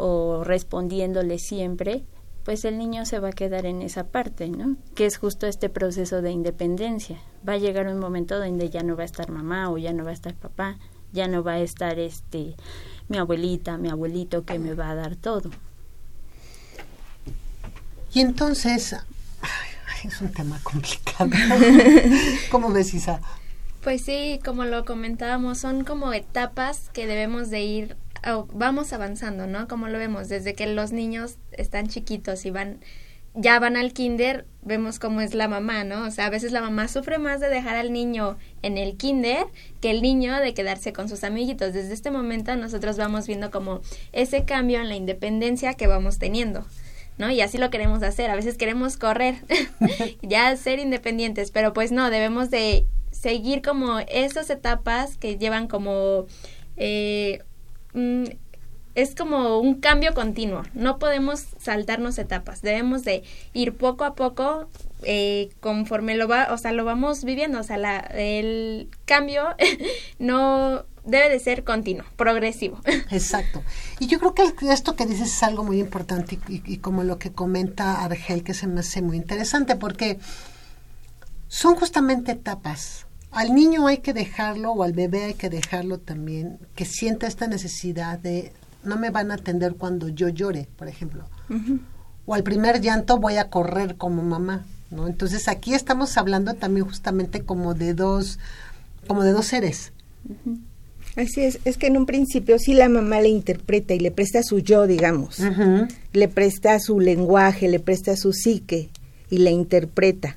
o 0.00 0.44
respondiéndole 0.44 1.38
siempre, 1.38 2.04
pues 2.44 2.64
el 2.64 2.78
niño 2.78 3.04
se 3.06 3.18
va 3.18 3.28
a 3.28 3.32
quedar 3.32 3.66
en 3.66 3.82
esa 3.82 4.04
parte, 4.04 4.48
¿no? 4.48 4.76
Que 4.94 5.06
es 5.06 5.18
justo 5.18 5.46
este 5.46 5.68
proceso 5.68 6.22
de 6.22 6.30
independencia. 6.30 7.18
Va 7.48 7.54
a 7.54 7.58
llegar 7.58 7.86
un 7.88 7.98
momento 7.98 8.38
donde 8.38 8.70
ya 8.70 8.82
no 8.82 8.96
va 8.96 9.02
a 9.02 9.06
estar 9.06 9.30
mamá 9.30 9.70
o 9.70 9.78
ya 9.78 9.92
no 9.92 10.04
va 10.04 10.10
a 10.10 10.14
estar 10.14 10.34
papá, 10.34 10.78
ya 11.12 11.28
no 11.28 11.42
va 11.42 11.52
a 11.52 11.60
estar 11.60 11.98
este 11.98 12.54
mi 13.08 13.18
abuelita, 13.18 13.76
mi 13.76 13.90
abuelito 13.90 14.44
que 14.44 14.58
me 14.58 14.74
va 14.74 14.90
a 14.90 14.94
dar 14.94 15.16
todo. 15.16 15.50
Y 18.12 18.20
entonces, 18.20 18.96
es 20.04 20.20
un 20.20 20.32
tema 20.32 20.58
complicado. 20.62 21.30
¿Cómo 22.50 22.72
ves, 22.72 22.94
Isa? 22.94 23.20
Pues 23.82 24.02
sí, 24.02 24.40
como 24.44 24.64
lo 24.64 24.84
comentábamos, 24.84 25.58
son 25.58 25.84
como 25.84 26.12
etapas 26.12 26.90
que 26.92 27.06
debemos 27.06 27.50
de 27.50 27.62
ir 27.62 27.96
vamos 28.52 28.92
avanzando, 28.92 29.46
¿no? 29.46 29.68
Como 29.68 29.88
lo 29.88 29.98
vemos, 29.98 30.28
desde 30.28 30.54
que 30.54 30.66
los 30.66 30.92
niños 30.92 31.36
están 31.52 31.88
chiquitos 31.88 32.44
y 32.44 32.50
van, 32.50 32.80
ya 33.34 33.58
van 33.58 33.76
al 33.76 33.92
kinder, 33.92 34.46
vemos 34.62 34.98
cómo 34.98 35.20
es 35.20 35.34
la 35.34 35.48
mamá, 35.48 35.84
¿no? 35.84 36.06
O 36.06 36.10
sea, 36.10 36.26
a 36.26 36.30
veces 36.30 36.52
la 36.52 36.60
mamá 36.60 36.88
sufre 36.88 37.18
más 37.18 37.40
de 37.40 37.48
dejar 37.48 37.76
al 37.76 37.92
niño 37.92 38.36
en 38.62 38.76
el 38.76 38.96
kinder 38.96 39.46
que 39.80 39.90
el 39.90 40.02
niño 40.02 40.38
de 40.38 40.54
quedarse 40.54 40.92
con 40.92 41.08
sus 41.08 41.24
amiguitos. 41.24 41.72
Desde 41.72 41.94
este 41.94 42.10
momento 42.10 42.54
nosotros 42.56 42.96
vamos 42.96 43.26
viendo 43.26 43.50
como 43.50 43.80
ese 44.12 44.44
cambio 44.44 44.80
en 44.80 44.88
la 44.88 44.96
independencia 44.96 45.74
que 45.74 45.86
vamos 45.86 46.18
teniendo. 46.18 46.64
¿no? 47.18 47.30
Y 47.30 47.42
así 47.42 47.58
lo 47.58 47.70
queremos 47.70 48.02
hacer. 48.02 48.30
A 48.30 48.34
veces 48.34 48.56
queremos 48.56 48.96
correr, 48.96 49.36
ya 50.22 50.56
ser 50.56 50.78
independientes, 50.78 51.50
pero 51.50 51.72
pues 51.72 51.92
no, 51.92 52.10
debemos 52.10 52.50
de 52.50 52.86
seguir 53.10 53.60
como 53.60 53.98
esas 54.00 54.48
etapas 54.50 55.16
que 55.18 55.36
llevan 55.36 55.68
como 55.68 56.26
eh, 56.76 57.42
mm, 57.94 58.24
es 58.94 59.14
como 59.14 59.60
un 59.60 59.74
cambio 59.80 60.14
continuo. 60.14 60.62
No 60.74 60.98
podemos 60.98 61.46
saltarnos 61.58 62.18
etapas. 62.18 62.62
Debemos 62.62 63.04
de 63.04 63.22
ir 63.52 63.76
poco 63.76 64.04
a 64.04 64.14
poco 64.14 64.68
eh, 65.02 65.50
conforme 65.60 66.16
lo 66.16 66.28
va, 66.28 66.48
o 66.50 66.58
sea, 66.58 66.72
lo 66.72 66.84
vamos 66.84 67.24
viviendo. 67.24 67.60
O 67.60 67.62
sea, 67.62 67.78
la, 67.78 67.98
el 67.98 68.88
cambio 69.04 69.44
no 70.18 70.84
debe 71.04 71.28
de 71.30 71.38
ser 71.38 71.64
continuo, 71.64 72.04
progresivo. 72.16 72.80
Exacto. 73.10 73.62
Y 74.00 74.06
yo 74.06 74.18
creo 74.18 74.34
que 74.34 74.52
esto 74.72 74.96
que 74.96 75.06
dices 75.06 75.28
es 75.28 75.42
algo 75.42 75.64
muy 75.64 75.78
importante 75.78 76.38
y, 76.48 76.62
y 76.66 76.78
como 76.78 77.04
lo 77.04 77.18
que 77.18 77.32
comenta 77.32 78.04
Argel, 78.04 78.42
que 78.42 78.54
se 78.54 78.66
me 78.66 78.80
hace 78.80 79.02
muy 79.02 79.16
interesante, 79.16 79.76
porque 79.76 80.18
son 81.48 81.76
justamente 81.76 82.32
etapas. 82.32 83.06
Al 83.30 83.54
niño 83.54 83.86
hay 83.86 83.98
que 83.98 84.12
dejarlo 84.12 84.72
o 84.72 84.82
al 84.82 84.92
bebé 84.92 85.24
hay 85.24 85.34
que 85.34 85.50
dejarlo 85.50 85.98
también, 85.98 86.58
que 86.74 86.84
sienta 86.84 87.26
esta 87.26 87.46
necesidad 87.46 88.18
de 88.18 88.52
no 88.82 88.96
me 88.96 89.10
van 89.10 89.30
a 89.30 89.34
atender 89.34 89.74
cuando 89.74 90.08
yo 90.08 90.28
llore, 90.28 90.68
por 90.76 90.88
ejemplo. 90.88 91.24
O 92.26 92.34
al 92.34 92.42
primer 92.42 92.80
llanto 92.80 93.18
voy 93.18 93.36
a 93.36 93.48
correr 93.50 93.96
como 93.96 94.22
mamá, 94.22 94.64
¿no? 94.90 95.06
Entonces 95.06 95.48
aquí 95.48 95.74
estamos 95.74 96.16
hablando 96.16 96.54
también 96.54 96.86
justamente 96.86 97.42
como 97.42 97.74
de 97.74 97.94
dos, 97.94 98.38
como 99.06 99.22
de 99.22 99.32
dos 99.32 99.46
seres. 99.46 99.92
Así 101.16 101.42
es, 101.42 101.58
es 101.64 101.76
que 101.76 101.88
en 101.88 101.96
un 101.96 102.06
principio 102.06 102.58
sí 102.58 102.72
la 102.72 102.88
mamá 102.88 103.20
le 103.20 103.28
interpreta 103.28 103.94
y 103.94 104.00
le 104.00 104.10
presta 104.10 104.42
su 104.42 104.60
yo, 104.60 104.86
digamos, 104.86 105.40
le 106.12 106.28
presta 106.28 106.78
su 106.78 107.00
lenguaje, 107.00 107.68
le 107.68 107.80
presta 107.80 108.16
su 108.16 108.32
psique 108.32 108.90
y 109.28 109.38
le 109.38 109.50
interpreta. 109.50 110.36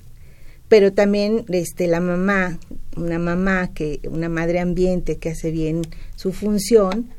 Pero 0.73 0.91
también 0.91 1.45
este, 1.49 1.85
la 1.85 1.99
mamá, 1.99 2.57
una 2.97 3.19
mamá 3.19 3.75
que, 3.75 3.99
una 4.09 4.27
madre 4.27 4.59
ambiente 4.59 5.19
que 5.19 5.29
hace 5.29 5.51
bien 5.51 5.83
su 6.15 6.33
función, 6.33 7.11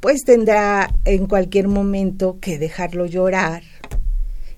pues 0.00 0.24
tendrá 0.24 0.94
en 1.06 1.26
cualquier 1.26 1.68
momento 1.68 2.36
que 2.38 2.58
dejarlo 2.58 3.06
llorar. 3.06 3.62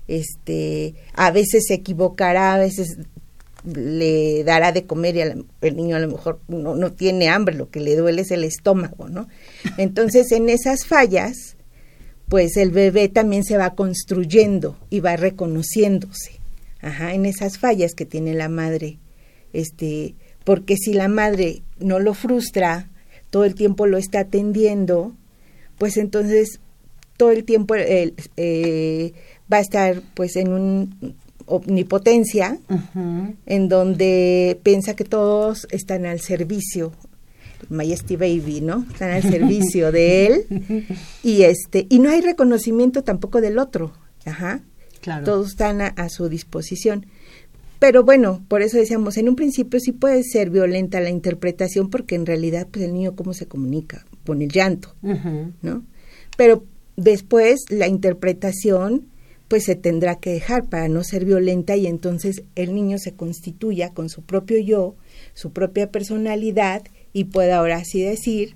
Este, 0.09 0.95
a 1.13 1.31
veces 1.31 1.63
se 1.65 1.75
equivocará, 1.75 2.55
a 2.55 2.57
veces 2.57 2.97
le 3.63 4.43
dará 4.43 4.73
de 4.73 4.85
comer 4.85 5.15
y 5.15 5.21
el 5.21 5.75
niño 5.77 5.95
a 5.95 5.99
lo 5.99 6.09
mejor 6.09 6.41
no, 6.49 6.75
no 6.75 6.91
tiene 6.91 7.29
hambre, 7.29 7.55
lo 7.55 7.69
que 7.69 7.79
le 7.79 7.95
duele 7.95 8.23
es 8.23 8.31
el 8.31 8.43
estómago, 8.43 9.07
¿no? 9.07 9.29
Entonces, 9.77 10.33
en 10.33 10.49
esas 10.49 10.85
fallas, 10.85 11.55
pues 12.27 12.57
el 12.57 12.71
bebé 12.71 13.07
también 13.07 13.45
se 13.45 13.55
va 13.55 13.75
construyendo 13.75 14.77
y 14.89 14.99
va 14.99 15.15
reconociéndose, 15.15 16.41
ajá, 16.81 17.13
en 17.13 17.25
esas 17.25 17.57
fallas 17.57 17.93
que 17.93 18.05
tiene 18.05 18.33
la 18.33 18.49
madre, 18.49 18.99
este, 19.53 20.15
porque 20.43 20.77
si 20.77 20.93
la 20.93 21.07
madre 21.07 21.63
no 21.79 21.99
lo 21.99 22.13
frustra, 22.13 22.89
todo 23.29 23.45
el 23.45 23.55
tiempo 23.55 23.87
lo 23.87 23.97
está 23.97 24.19
atendiendo, 24.21 25.15
pues 25.77 25.97
entonces 25.97 26.59
todo 27.17 27.31
el 27.31 27.43
tiempo 27.43 27.75
eh, 27.75 28.13
eh, 28.37 29.13
va 29.51 29.57
a 29.57 29.61
estar 29.61 30.01
pues 30.13 30.35
en 30.35 30.53
un 30.53 31.15
omnipotencia 31.47 32.57
en 33.45 33.69
donde 33.69 34.59
piensa 34.63 34.95
que 34.95 35.03
todos 35.03 35.67
están 35.71 36.05
al 36.05 36.19
servicio. 36.19 36.91
Majesty 37.69 38.15
Baby, 38.15 38.61
¿no? 38.61 38.85
Están 38.91 39.11
al 39.11 39.23
servicio 39.23 39.91
de 39.91 40.27
él. 40.27 40.87
Y 41.23 41.43
este 41.43 41.87
y 41.89 41.99
no 41.99 42.09
hay 42.09 42.21
reconocimiento 42.21 43.03
tampoco 43.03 43.41
del 43.41 43.57
otro, 43.57 43.93
ajá. 44.25 44.61
Claro. 45.05 45.23
Todos 45.23 45.49
están 45.49 45.81
a, 45.81 45.89
a, 45.89 46.09
su 46.09 46.29
disposición. 46.29 47.05
Pero 47.77 48.03
bueno, 48.03 48.43
por 48.47 48.63
eso 48.63 48.77
decíamos, 48.77 49.17
en 49.17 49.29
un 49.29 49.35
principio 49.35 49.79
sí 49.79 49.91
puede 49.91 50.23
ser 50.23 50.49
violenta 50.49 50.99
la 50.99 51.11
interpretación 51.11 51.91
porque 51.91 52.15
en 52.15 52.25
realidad 52.25 52.67
pues 52.71 52.83
el 52.83 52.93
niño 52.93 53.15
cómo 53.15 53.35
se 53.35 53.45
comunica 53.45 54.03
con 54.25 54.41
el 54.41 54.49
llanto, 54.49 54.95
¿no? 55.61 55.83
Pero 56.37 56.65
después 56.97 57.65
la 57.69 57.87
interpretación 57.87 59.05
pues 59.47 59.65
se 59.65 59.75
tendrá 59.75 60.15
que 60.15 60.31
dejar 60.31 60.65
para 60.65 60.87
no 60.87 61.03
ser 61.03 61.25
violenta 61.25 61.75
y 61.75 61.85
entonces 61.85 62.41
el 62.55 62.73
niño 62.73 62.97
se 62.97 63.13
constituya 63.13 63.91
con 63.91 64.09
su 64.09 64.23
propio 64.23 64.57
yo, 64.57 64.95
su 65.35 65.51
propia 65.51 65.91
personalidad 65.91 66.81
y 67.13 67.25
pueda 67.25 67.57
ahora 67.57 67.77
así 67.77 68.01
decir 68.01 68.55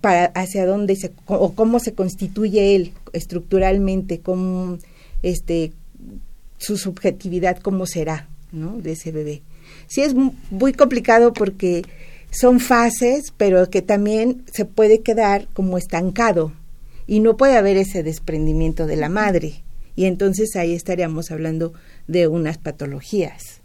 para 0.00 0.24
hacia 0.26 0.66
dónde 0.66 0.96
se 0.96 1.12
o 1.26 1.52
cómo 1.52 1.78
se 1.78 1.94
constituye 1.94 2.74
él 2.74 2.92
estructuralmente, 3.12 4.18
cómo 4.18 4.78
este 5.26 5.72
su 6.58 6.78
subjetividad 6.78 7.58
cómo 7.58 7.86
será, 7.86 8.28
¿no? 8.52 8.78
de 8.78 8.92
ese 8.92 9.12
bebé. 9.12 9.42
Sí 9.88 10.02
es 10.02 10.14
muy 10.14 10.72
complicado 10.72 11.32
porque 11.32 11.84
son 12.30 12.60
fases, 12.60 13.32
pero 13.36 13.68
que 13.70 13.82
también 13.82 14.44
se 14.52 14.64
puede 14.64 15.02
quedar 15.02 15.48
como 15.52 15.78
estancado 15.78 16.52
y 17.06 17.20
no 17.20 17.36
puede 17.36 17.56
haber 17.56 17.76
ese 17.76 18.02
desprendimiento 18.02 18.86
de 18.86 18.96
la 18.96 19.08
madre. 19.08 19.62
Y 19.94 20.04
entonces 20.04 20.56
ahí 20.56 20.74
estaríamos 20.74 21.30
hablando 21.30 21.72
de 22.06 22.28
unas 22.28 22.58
patologías. 22.58 23.60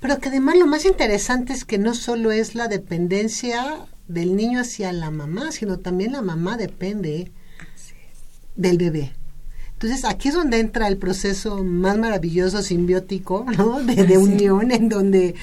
Pero 0.00 0.18
que 0.18 0.28
además 0.28 0.56
lo 0.56 0.66
más 0.66 0.84
interesante 0.84 1.52
es 1.52 1.64
que 1.64 1.78
no 1.78 1.94
solo 1.94 2.30
es 2.30 2.54
la 2.54 2.68
dependencia 2.68 3.86
del 4.08 4.36
niño 4.36 4.60
hacia 4.60 4.92
la 4.92 5.10
mamá, 5.10 5.52
sino 5.52 5.78
también 5.78 6.12
la 6.12 6.22
mamá 6.22 6.56
depende 6.56 7.32
del 8.54 8.78
bebé. 8.78 9.12
Entonces 9.76 10.06
aquí 10.06 10.28
es 10.28 10.34
donde 10.34 10.58
entra 10.58 10.88
el 10.88 10.96
proceso 10.96 11.62
más 11.62 11.98
maravilloso, 11.98 12.62
simbiótico, 12.62 13.44
¿no? 13.58 13.82
De, 13.82 14.04
de 14.04 14.16
unión, 14.16 14.70
en 14.70 14.88
donde 14.88 15.34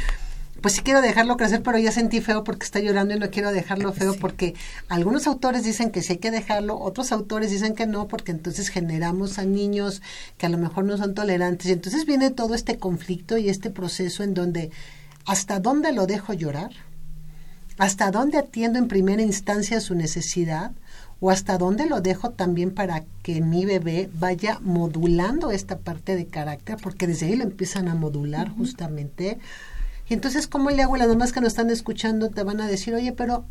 pues 0.63 0.76
sí 0.76 0.82
quiero 0.82 1.02
dejarlo 1.02 1.36
crecer, 1.36 1.62
pero 1.62 1.78
ya 1.78 1.91
sentí 1.91 2.22
feo 2.22 2.46
porque 2.46 2.63
está 2.63 2.80
llorando 2.80 3.13
y 3.13 3.19
no 3.19 3.30
quiero 3.30 3.52
dejarlo 3.52 3.91
feo 3.91 4.15
porque 4.17 4.56
algunos 4.88 5.28
autores 5.28 5.65
dicen 5.65 5.91
que 5.91 6.02
sí 6.02 6.13
hay 6.13 6.19
que 6.19 6.32
dejarlo, 6.32 6.80
otros 6.80 7.12
autores 7.12 7.52
dicen 7.52 7.76
que 7.76 7.86
no, 7.86 8.08
porque 8.08 8.32
entonces 8.32 8.69
generamos 8.69 9.39
a 9.39 9.43
niños 9.43 10.02
que 10.38 10.46
a 10.46 10.50
lo 10.50 10.58
mejor 10.58 10.86
no 10.86 10.98
son 10.98 11.13
tolerantes. 11.15 11.67
Y 11.67 11.74
entonces 11.74 12.06
viene 12.06 12.32
todo 12.32 12.56
este 12.56 12.78
conflicto 12.78 13.38
y 13.38 13.50
este 13.50 13.72
proceso 13.72 14.24
en 14.24 14.34
donde 14.34 14.72
hasta 15.26 15.60
dónde 15.60 15.91
lo 15.91 16.08
dejo 16.08 16.32
llorar, 16.32 16.72
hasta 17.78 18.10
dónde 18.10 18.38
atiendo 18.38 18.80
en 18.80 18.88
primera 18.88 19.22
instancia 19.22 19.82
su 19.82 19.96
necesidad, 19.96 20.72
o 21.24 21.30
hasta 21.30 21.58
dónde 21.58 21.86
lo 21.86 22.02
dejo 22.02 22.32
también 22.32 22.72
para 22.72 23.06
que 23.22 23.40
mi 23.40 23.64
bebé 23.64 24.10
vaya 24.14 24.60
modulando 24.62 25.52
esta 25.52 25.78
parte 25.78 26.18
de 26.18 26.26
carácter, 26.26 26.76
porque 26.84 27.08
desde 27.08 27.28
ahí 27.28 27.38
lo 27.38 27.46
empiezan 27.46 27.88
a 27.88 27.96
modular 27.96 28.50
justamente 28.50 29.40
y 30.10 30.14
entonces, 30.14 30.48
¿cómo 30.48 30.70
le 30.70 30.84
hago? 30.84 30.98
Las 30.98 31.08
mamás 31.08 31.32
que 31.32 31.40
nos 31.40 31.54
están 31.54 31.70
escuchando 31.70 32.30
te 32.30 32.44
van 32.44 32.60
a 32.60 32.68
decir, 32.68 32.94
oye, 32.94 33.14
pero 33.14 33.46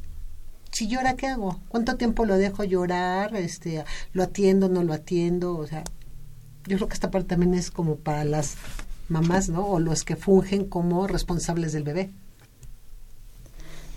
si 0.71 0.87
llora, 0.87 1.17
¿qué 1.17 1.27
hago? 1.27 1.59
¿Cuánto 1.69 1.97
tiempo 1.97 2.27
lo 2.27 2.37
dejo 2.37 2.63
llorar? 2.65 3.35
Este, 3.35 3.85
¿Lo 4.13 4.23
atiendo, 4.23 4.69
no 4.69 4.83
lo 4.83 4.93
atiendo? 4.93 5.57
O 5.57 5.67
sea, 5.67 5.83
yo 6.67 6.77
creo 6.77 6.89
que 6.89 6.95
esta 6.95 7.11
parte 7.11 7.29
también 7.29 7.55
es 7.55 7.71
como 7.71 7.97
para 7.97 8.25
las 8.25 8.57
mamás, 9.09 9.49
¿no? 9.49 9.67
O 9.67 9.81
los 9.81 10.05
que 10.05 10.17
fungen 10.17 10.67
como 10.67 11.07
responsables 11.07 11.73
del 11.73 11.85
bebé. 11.85 12.11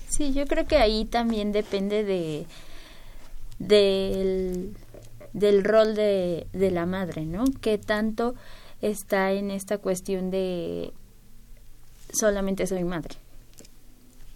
Sí, 0.08 0.32
yo 0.32 0.46
creo 0.48 0.66
que 0.66 0.78
ahí 0.78 1.04
también 1.04 1.52
depende 1.52 2.06
de 2.06 2.46
del, 3.60 4.76
del 5.34 5.63
rol 5.63 5.96
de, 5.96 6.48
de 6.54 6.72
la 6.72 6.86
madre, 6.86 7.26
¿no? 7.26 7.46
Que 7.62 7.78
tanto 7.78 8.36
está 8.82 9.32
en 9.32 9.52
esta 9.52 9.78
cuestión 9.78 10.32
de 10.32 10.94
solamente 12.12 12.68
soy 12.68 12.84
madre. 12.84 13.15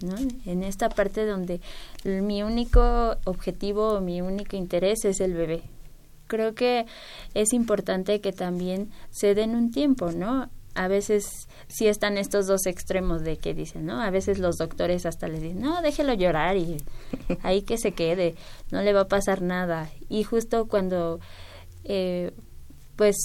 ¿no? 0.01 0.15
En 0.45 0.63
esta 0.63 0.89
parte 0.89 1.25
donde 1.25 1.60
mi 2.05 2.43
único 2.43 3.17
objetivo, 3.25 3.99
mi 4.01 4.21
único 4.21 4.55
interés 4.55 5.03
es 5.05 5.19
el 5.19 5.34
bebé. 5.34 5.62
Creo 6.27 6.53
que 6.53 6.86
es 7.34 7.53
importante 7.53 8.21
que 8.21 8.32
también 8.32 8.91
se 9.10 9.34
den 9.34 9.55
un 9.55 9.71
tiempo, 9.71 10.12
¿no? 10.12 10.49
A 10.79 10.87
veces 10.87 11.49
sí 11.67 11.89
están 11.89 12.17
estos 12.17 12.47
dos 12.47 12.65
extremos 12.65 13.21
de 13.21 13.35
que 13.35 13.53
dicen, 13.53 13.85
¿no? 13.85 13.99
A 14.01 14.09
veces 14.11 14.39
los 14.39 14.55
doctores 14.55 15.05
hasta 15.05 15.27
les 15.27 15.41
dicen, 15.41 15.59
no, 15.59 15.81
déjelo 15.81 16.13
llorar 16.13 16.55
y 16.55 16.77
ahí 17.43 17.63
que 17.63 17.77
se 17.77 17.91
quede, 17.91 18.35
no 18.71 18.81
le 18.81 18.93
va 18.93 19.01
a 19.01 19.07
pasar 19.09 19.41
nada. 19.41 19.89
Y 20.07 20.23
justo 20.23 20.69
cuando, 20.69 21.19
eh, 21.83 22.31
pues, 22.95 23.17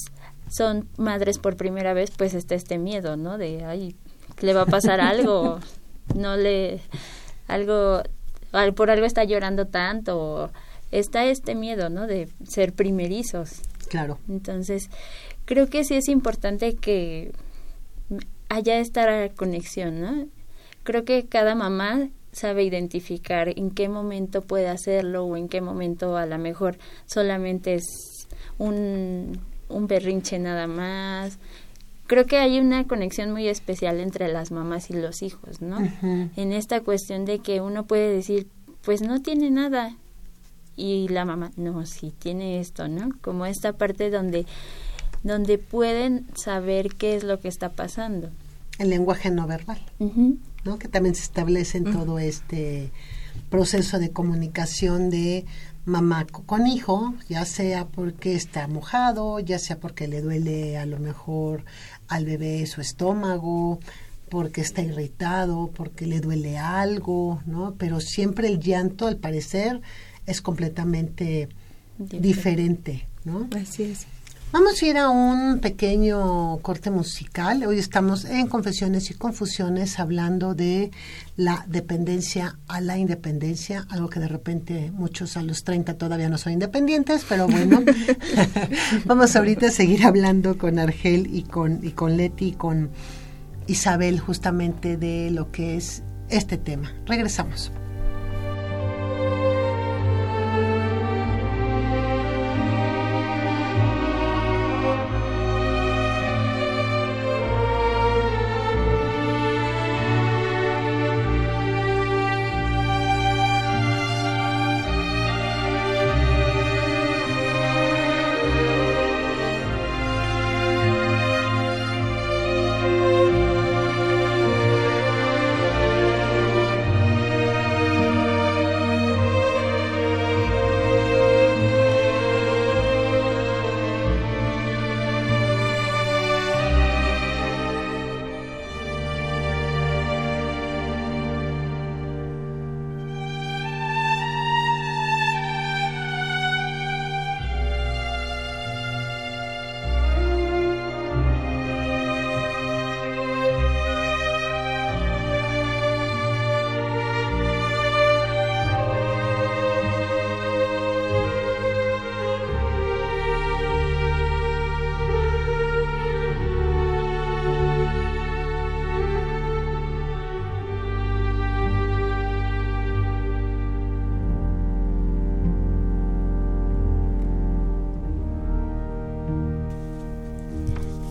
son 0.50 0.88
madres 0.96 1.38
por 1.38 1.56
primera 1.56 1.94
vez, 1.94 2.10
pues 2.10 2.34
está 2.34 2.56
este 2.56 2.76
miedo, 2.76 3.16
¿no? 3.16 3.38
De, 3.38 3.64
ay, 3.64 3.94
le 4.40 4.52
va 4.52 4.62
a 4.62 4.66
pasar 4.66 5.00
algo, 5.00 5.60
no 6.16 6.36
le, 6.36 6.80
algo, 7.46 8.02
por 8.74 8.90
algo 8.90 9.06
está 9.06 9.22
llorando 9.22 9.68
tanto, 9.68 10.50
está 10.90 11.24
este 11.26 11.54
miedo, 11.54 11.88
¿no? 11.88 12.08
De 12.08 12.28
ser 12.48 12.72
primerizos. 12.72 13.60
Claro. 13.88 14.18
Entonces, 14.28 14.90
creo 15.44 15.68
que 15.68 15.84
sí 15.84 15.94
es 15.94 16.08
importante 16.08 16.74
que 16.74 17.32
haya 18.54 18.78
esta 18.78 19.28
conexión, 19.30 20.00
¿no? 20.00 20.26
Creo 20.82 21.04
que 21.04 21.26
cada 21.26 21.54
mamá 21.54 22.08
sabe 22.32 22.64
identificar 22.64 23.48
en 23.48 23.70
qué 23.70 23.88
momento 23.88 24.42
puede 24.42 24.68
hacerlo 24.68 25.24
o 25.24 25.36
en 25.36 25.48
qué 25.48 25.60
momento 25.60 26.16
a 26.16 26.26
lo 26.26 26.38
mejor 26.38 26.76
solamente 27.06 27.74
es 27.74 27.84
un, 28.58 29.40
un 29.68 29.86
berrinche 29.86 30.38
nada 30.38 30.66
más, 30.66 31.38
creo 32.06 32.26
que 32.26 32.38
hay 32.38 32.58
una 32.58 32.86
conexión 32.86 33.32
muy 33.32 33.48
especial 33.48 34.00
entre 34.00 34.28
las 34.28 34.50
mamás 34.50 34.90
y 34.90 34.94
los 34.94 35.22
hijos, 35.22 35.60
¿no? 35.60 35.78
En 36.36 36.52
esta 36.52 36.80
cuestión 36.80 37.24
de 37.24 37.38
que 37.38 37.60
uno 37.60 37.84
puede 37.84 38.12
decir, 38.12 38.48
pues 38.84 39.02
no 39.02 39.20
tiene 39.20 39.50
nada. 39.50 39.96
Y 40.76 41.08
la 41.08 41.24
mamá, 41.24 41.52
no, 41.56 41.86
sí 41.86 42.12
tiene 42.18 42.60
esto, 42.60 42.88
¿no? 42.88 43.10
Como 43.20 43.46
esta 43.46 43.74
parte 43.74 44.10
donde, 44.10 44.44
donde 45.22 45.58
pueden 45.58 46.26
saber 46.36 46.88
qué 46.94 47.14
es 47.14 47.24
lo 47.24 47.38
que 47.38 47.48
está 47.48 47.70
pasando. 47.70 48.30
El 48.78 48.90
lenguaje 48.90 49.30
no 49.30 49.46
verbal, 49.46 49.80
¿no? 50.64 50.78
Que 50.78 50.88
también 50.88 51.14
se 51.14 51.22
establece 51.22 51.78
en 51.78 51.84
todo 51.84 52.18
este 52.18 52.90
proceso 53.50 53.98
de 53.98 54.10
comunicación 54.10 55.10
de 55.10 55.44
mamá 55.84 56.26
con 56.26 56.66
hijo, 56.66 57.14
ya 57.28 57.44
sea 57.44 57.86
porque 57.86 58.34
está 58.34 58.66
mojado, 58.66 59.38
ya 59.38 59.58
sea 59.58 59.78
porque 59.78 60.08
le 60.08 60.22
duele 60.22 60.78
a 60.78 60.86
lo 60.86 60.98
mejor 60.98 61.64
al 62.08 62.24
bebé 62.24 62.66
su 62.66 62.80
estómago, 62.80 63.78
porque 64.28 64.62
está 64.62 64.82
irritado, 64.82 65.70
porque 65.74 66.06
le 66.06 66.20
duele 66.20 66.58
algo, 66.58 67.42
¿no? 67.46 67.74
Pero 67.78 68.00
siempre 68.00 68.48
el 68.48 68.58
llanto, 68.58 69.06
al 69.06 69.18
parecer, 69.18 69.80
es 70.26 70.40
completamente 70.40 71.48
diferente, 71.98 73.06
¿no? 73.24 73.48
Así 73.56 73.84
es. 73.84 74.06
Vamos 74.54 74.80
a 74.80 74.86
ir 74.86 74.98
a 74.98 75.10
un 75.10 75.58
pequeño 75.58 76.58
corte 76.58 76.88
musical. 76.88 77.64
Hoy 77.64 77.80
estamos 77.80 78.24
en 78.24 78.46
Confesiones 78.46 79.10
y 79.10 79.14
Confusiones 79.14 79.98
hablando 79.98 80.54
de 80.54 80.92
la 81.36 81.64
dependencia 81.66 82.56
a 82.68 82.80
la 82.80 82.96
independencia, 82.96 83.84
algo 83.90 84.08
que 84.08 84.20
de 84.20 84.28
repente 84.28 84.92
muchos 84.92 85.36
a 85.36 85.42
los 85.42 85.64
30 85.64 85.94
todavía 85.94 86.28
no 86.28 86.38
son 86.38 86.52
independientes, 86.52 87.26
pero 87.28 87.48
bueno, 87.48 87.82
vamos 89.04 89.34
ahorita 89.34 89.66
a 89.66 89.70
seguir 89.72 90.06
hablando 90.06 90.56
con 90.56 90.78
Argel 90.78 91.34
y 91.34 91.42
con, 91.42 91.84
y 91.84 91.90
con 91.90 92.16
Leti 92.16 92.50
y 92.50 92.52
con 92.52 92.90
Isabel 93.66 94.20
justamente 94.20 94.96
de 94.96 95.32
lo 95.32 95.50
que 95.50 95.76
es 95.76 96.04
este 96.28 96.58
tema. 96.58 96.92
Regresamos. 97.06 97.72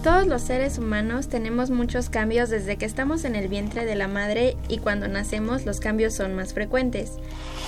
Todos 0.04 0.28
los 0.28 0.42
seres 0.42 0.80
humanos 0.80 1.30
tenemos 1.30 1.70
muchos 1.70 2.10
cambios 2.10 2.50
desde 2.50 2.76
que 2.76 2.86
estamos 2.86 3.24
en 3.24 3.38
el 3.38 3.48
vientre 3.48 3.86
de 3.86 3.96
la 3.96 4.10
madre 4.10 4.58
y 4.68 4.80
cuando 4.80 5.08
nacemos 5.08 5.66
los 5.66 5.80
cambios 5.80 6.14
son 6.14 6.36
más 6.36 6.54
frecuentes. 6.54 7.14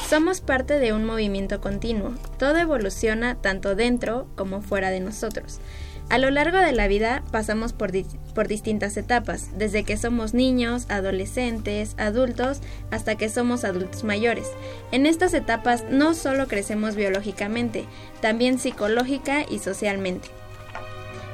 Somos 0.10 0.42
parte 0.42 0.78
de 0.78 0.92
un 0.92 1.06
movimiento 1.06 1.62
continuo, 1.62 2.14
todo 2.38 2.58
evoluciona 2.58 3.36
tanto 3.36 3.74
dentro 3.74 4.28
como 4.36 4.62
fuera 4.62 4.90
de 4.90 5.00
nosotros. 5.00 5.62
A 6.10 6.18
lo 6.18 6.30
largo 6.30 6.58
de 6.58 6.74
la 6.74 6.90
vida 6.90 7.24
pasamos 7.32 7.72
por, 7.72 7.94
por, 8.34 8.50
distintas 8.50 8.98
etapas, 8.98 9.58
desde 9.58 9.86
que 9.86 9.96
somos 9.96 10.34
niños, 10.34 10.88
adolescentes, 10.90 11.96
adultos, 11.98 12.60
hasta 12.92 13.16
que 13.16 13.30
somos 13.30 13.64
adultos 13.64 14.04
mayores. 14.04 14.48
En 14.92 15.06
estas 15.06 15.34
etapas 15.34 15.86
no 15.90 16.14
solo 16.14 16.50
crecemos 16.50 16.98
biológicamente, 16.98 17.86
también 18.20 18.60
psicológica 18.60 19.46
y 19.50 19.60
socialmente. 19.60 20.28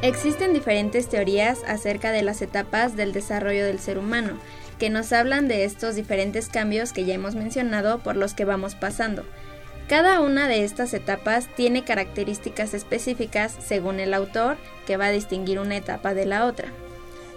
Existen 0.01 0.51
diferentes 0.51 1.07
teorías 1.09 1.59
acerca 1.67 2.11
de 2.11 2.23
las 2.23 2.41
etapas 2.41 2.95
del 2.95 3.13
desarrollo 3.13 3.63
del 3.65 3.79
ser 3.79 3.99
humano, 3.99 4.39
que 4.79 4.89
nos 4.89 5.13
hablan 5.13 5.47
de 5.47 5.63
estos 5.63 5.93
diferentes 5.93 6.49
cambios 6.49 6.91
que 6.91 7.05
ya 7.05 7.13
hemos 7.13 7.35
mencionado 7.35 7.99
por 7.99 8.15
los 8.15 8.33
que 8.33 8.43
vamos 8.43 8.73
pasando. 8.73 9.23
Cada 9.87 10.19
una 10.21 10.47
de 10.47 10.63
estas 10.63 10.95
etapas 10.95 11.47
tiene 11.55 11.83
características 11.83 12.73
específicas 12.73 13.55
según 13.63 13.99
el 13.99 14.15
autor 14.15 14.57
que 14.87 14.97
va 14.97 15.05
a 15.07 15.11
distinguir 15.11 15.59
una 15.59 15.77
etapa 15.77 16.15
de 16.15 16.25
la 16.25 16.45
otra. 16.45 16.69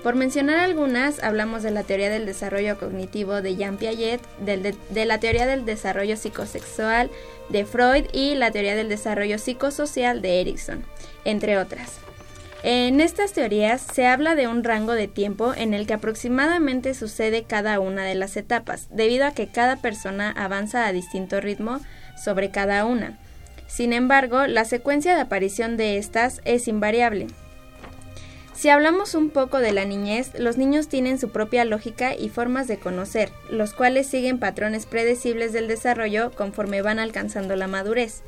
Por 0.02 0.14
mencionar 0.14 0.58
algunas, 0.58 1.22
hablamos 1.22 1.62
de 1.62 1.70
la 1.70 1.82
teoría 1.82 2.08
del 2.08 2.24
desarrollo 2.24 2.78
cognitivo 2.78 3.42
de 3.42 3.56
Jean 3.56 3.76
Piaget, 3.76 4.22
de, 4.38 5.04
la 5.04 5.20
teoría 5.20 5.46
del 5.46 5.66
desarrollo 5.66 6.16
psicosexual 6.16 7.10
de 7.50 7.66
Freud 7.66 8.06
y 8.12 8.36
la 8.36 8.50
teoría 8.50 8.74
del 8.74 8.88
desarrollo 8.88 9.38
psicosocial 9.38 10.22
de 10.22 10.40
Erickson, 10.40 10.84
entre 11.24 11.58
otras. 11.58 12.03
En 12.66 13.02
estas 13.02 13.34
teorías 13.34 13.82
se 13.82 14.06
habla 14.06 14.34
de 14.34 14.48
un 14.48 14.64
rango 14.64 14.94
de 14.94 15.06
tiempo 15.06 15.52
en 15.54 15.74
el 15.74 15.86
que 15.86 15.92
aproximadamente 15.92 16.94
sucede 16.94 17.42
cada 17.42 17.78
una 17.78 18.04
de 18.04 18.14
las 18.14 18.38
etapas, 18.38 18.88
debido 18.90 19.26
a 19.26 19.32
que 19.32 19.48
cada 19.48 19.76
persona 19.76 20.30
avanza 20.30 20.86
a 20.86 20.92
distinto 20.92 21.42
ritmo 21.42 21.80
sobre 22.16 22.50
cada 22.50 22.86
una. 22.86 23.18
Sin 23.66 23.92
embargo, 23.92 24.46
la 24.46 24.64
secuencia 24.64 25.14
de 25.14 25.20
aparición 25.20 25.76
de 25.76 25.98
estas 25.98 26.40
es 26.46 26.66
invariable. 26.66 27.26
Si 28.54 28.70
hablamos 28.70 29.14
un 29.14 29.28
poco 29.28 29.58
de 29.58 29.72
la 29.72 29.84
niñez, 29.84 30.30
los 30.38 30.56
niños 30.56 30.88
tienen 30.88 31.18
su 31.18 31.28
propia 31.28 31.66
lógica 31.66 32.14
y 32.14 32.30
formas 32.30 32.66
de 32.66 32.78
conocer, 32.78 33.30
los 33.50 33.74
cuales 33.74 34.06
siguen 34.06 34.38
patrones 34.38 34.86
predecibles 34.86 35.52
del 35.52 35.68
desarrollo 35.68 36.30
conforme 36.30 36.80
van 36.80 36.98
alcanzando 36.98 37.56
la 37.56 37.66
madurez. 37.66 38.22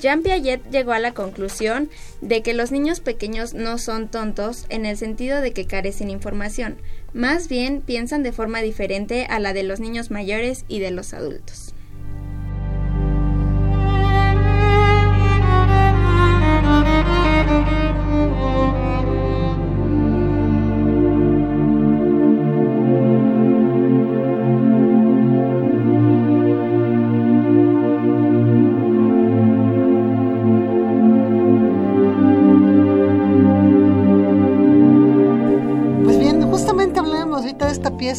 Jean 0.00 0.22
Piaget 0.22 0.62
llegó 0.70 0.92
a 0.92 1.00
la 1.00 1.12
conclusión 1.12 1.90
de 2.20 2.42
que 2.42 2.54
los 2.54 2.70
niños 2.70 3.00
pequeños 3.00 3.54
no 3.54 3.78
son 3.78 4.08
tontos 4.08 4.64
en 4.68 4.86
el 4.86 4.96
sentido 4.96 5.40
de 5.40 5.52
que 5.52 5.66
carecen 5.66 6.08
información, 6.08 6.76
más 7.12 7.48
bien 7.48 7.80
piensan 7.80 8.22
de 8.22 8.32
forma 8.32 8.60
diferente 8.60 9.26
a 9.28 9.40
la 9.40 9.52
de 9.52 9.64
los 9.64 9.80
niños 9.80 10.10
mayores 10.10 10.64
y 10.68 10.78
de 10.78 10.92
los 10.92 11.14
adultos. 11.14 11.74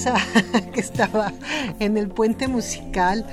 que 0.73 0.79
estaba 0.79 1.33
en 1.79 1.97
el 1.97 2.07
puente 2.09 2.47
musical 2.47 3.25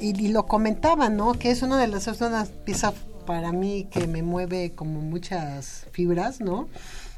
y, 0.00 0.28
lo 0.28 0.46
comentaba, 0.46 1.08
¿no? 1.08 1.32
Que 1.34 1.50
es 1.50 1.62
una 1.62 1.78
de 1.78 1.86
las 1.86 2.08
es 2.08 2.50
pieza 2.64 2.92
para 3.26 3.52
mí 3.52 3.88
que 3.90 4.06
me 4.06 4.22
mueve 4.22 4.72
como 4.74 5.00
muchas 5.00 5.86
fibras, 5.92 6.40
¿no? 6.40 6.68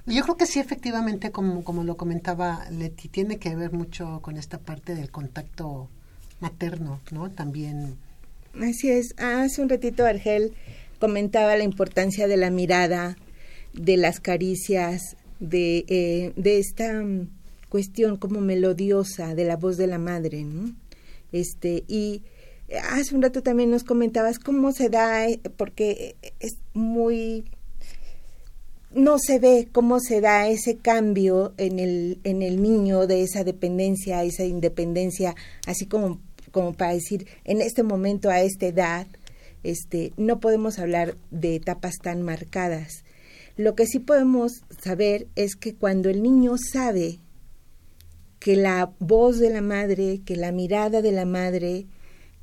Y 0.07 0.15
yo 0.15 0.23
creo 0.23 0.37
que 0.37 0.47
sí, 0.47 0.61
efectivamente, 0.61 1.33
como, 1.33 1.65
como 1.65 1.83
lo 1.83 1.97
comentaba 1.97 2.65
Leti, 2.71 3.09
tiene 3.09 3.39
que 3.39 3.57
ver 3.57 3.73
mucho 3.73 4.21
con 4.23 4.37
esta 4.37 4.59
parte 4.59 4.95
del 4.95 5.11
contacto 5.11 5.89
materno, 6.39 7.01
¿no? 7.11 7.31
También. 7.31 7.97
Así 8.61 8.89
es. 8.89 9.19
Hace 9.19 9.63
un 9.63 9.69
ratito 9.69 10.05
Argel 10.05 10.55
comentaba 11.01 11.57
la 11.57 11.65
importancia 11.65 12.29
de 12.29 12.37
la 12.37 12.51
mirada, 12.51 13.17
de 13.73 13.97
las 13.97 14.21
caricias, 14.21 15.17
de, 15.41 15.85
eh, 15.89 16.33
de 16.37 16.59
esta 16.59 17.03
cuestión 17.69 18.17
como 18.17 18.41
melodiosa 18.41 19.35
de 19.35 19.45
la 19.45 19.57
voz 19.57 19.77
de 19.77 19.87
la 19.87 19.99
madre. 19.99 20.47
Este, 21.33 21.85
y 21.89 22.23
hace 22.91 23.15
un 23.15 23.23
rato 23.23 23.43
también 23.43 23.71
nos 23.71 23.85
comentabas 23.85 24.39
cómo 24.39 24.73
se 24.73 24.89
da, 24.89 25.29
eh, 25.29 25.41
porque 25.57 26.17
es 26.41 26.59
muy 26.75 27.45
no 28.97 29.19
se 29.19 29.39
ve 29.39 29.69
cómo 29.71 30.01
se 30.01 30.23
da 30.23 30.49
ese 30.49 30.79
cambio 30.79 31.53
en 31.59 31.79
el, 31.79 32.19
en 32.25 32.41
el 32.41 32.63
niño 32.63 33.07
de 33.07 33.23
esa 33.23 33.45
dependencia 33.45 34.25
esa 34.25 34.45
independencia, 34.45 35.35
así 35.67 35.85
como, 35.85 36.21
como 36.51 36.73
para 36.73 36.95
decir, 36.95 37.27
en 37.45 37.61
este 37.61 37.83
momento, 37.83 38.31
a 38.31 38.41
esta 38.41 38.67
edad, 38.67 39.07
este, 39.63 40.13
no 40.17 40.41
podemos 40.41 40.79
hablar 40.79 41.17
de 41.31 41.57
etapas 41.57 41.97
tan 42.03 42.23
marcadas. 42.23 43.05
Lo 43.57 43.75
que 43.75 43.87
sí 43.87 43.99
podemos 43.99 44.63
saber 44.83 45.27
es 45.37 45.57
que 45.57 45.75
cuando 45.75 46.09
el 46.09 46.23
niño 46.23 46.55
sabe 46.73 47.19
que 48.47 48.55
la 48.55 48.93
voz 49.01 49.41
de 49.41 49.51
la 49.51 49.61
madre, 49.61 50.21
que 50.25 50.37
la 50.37 50.53
mirada 50.53 51.03
de 51.03 51.11
la 51.11 51.25
madre, 51.25 51.87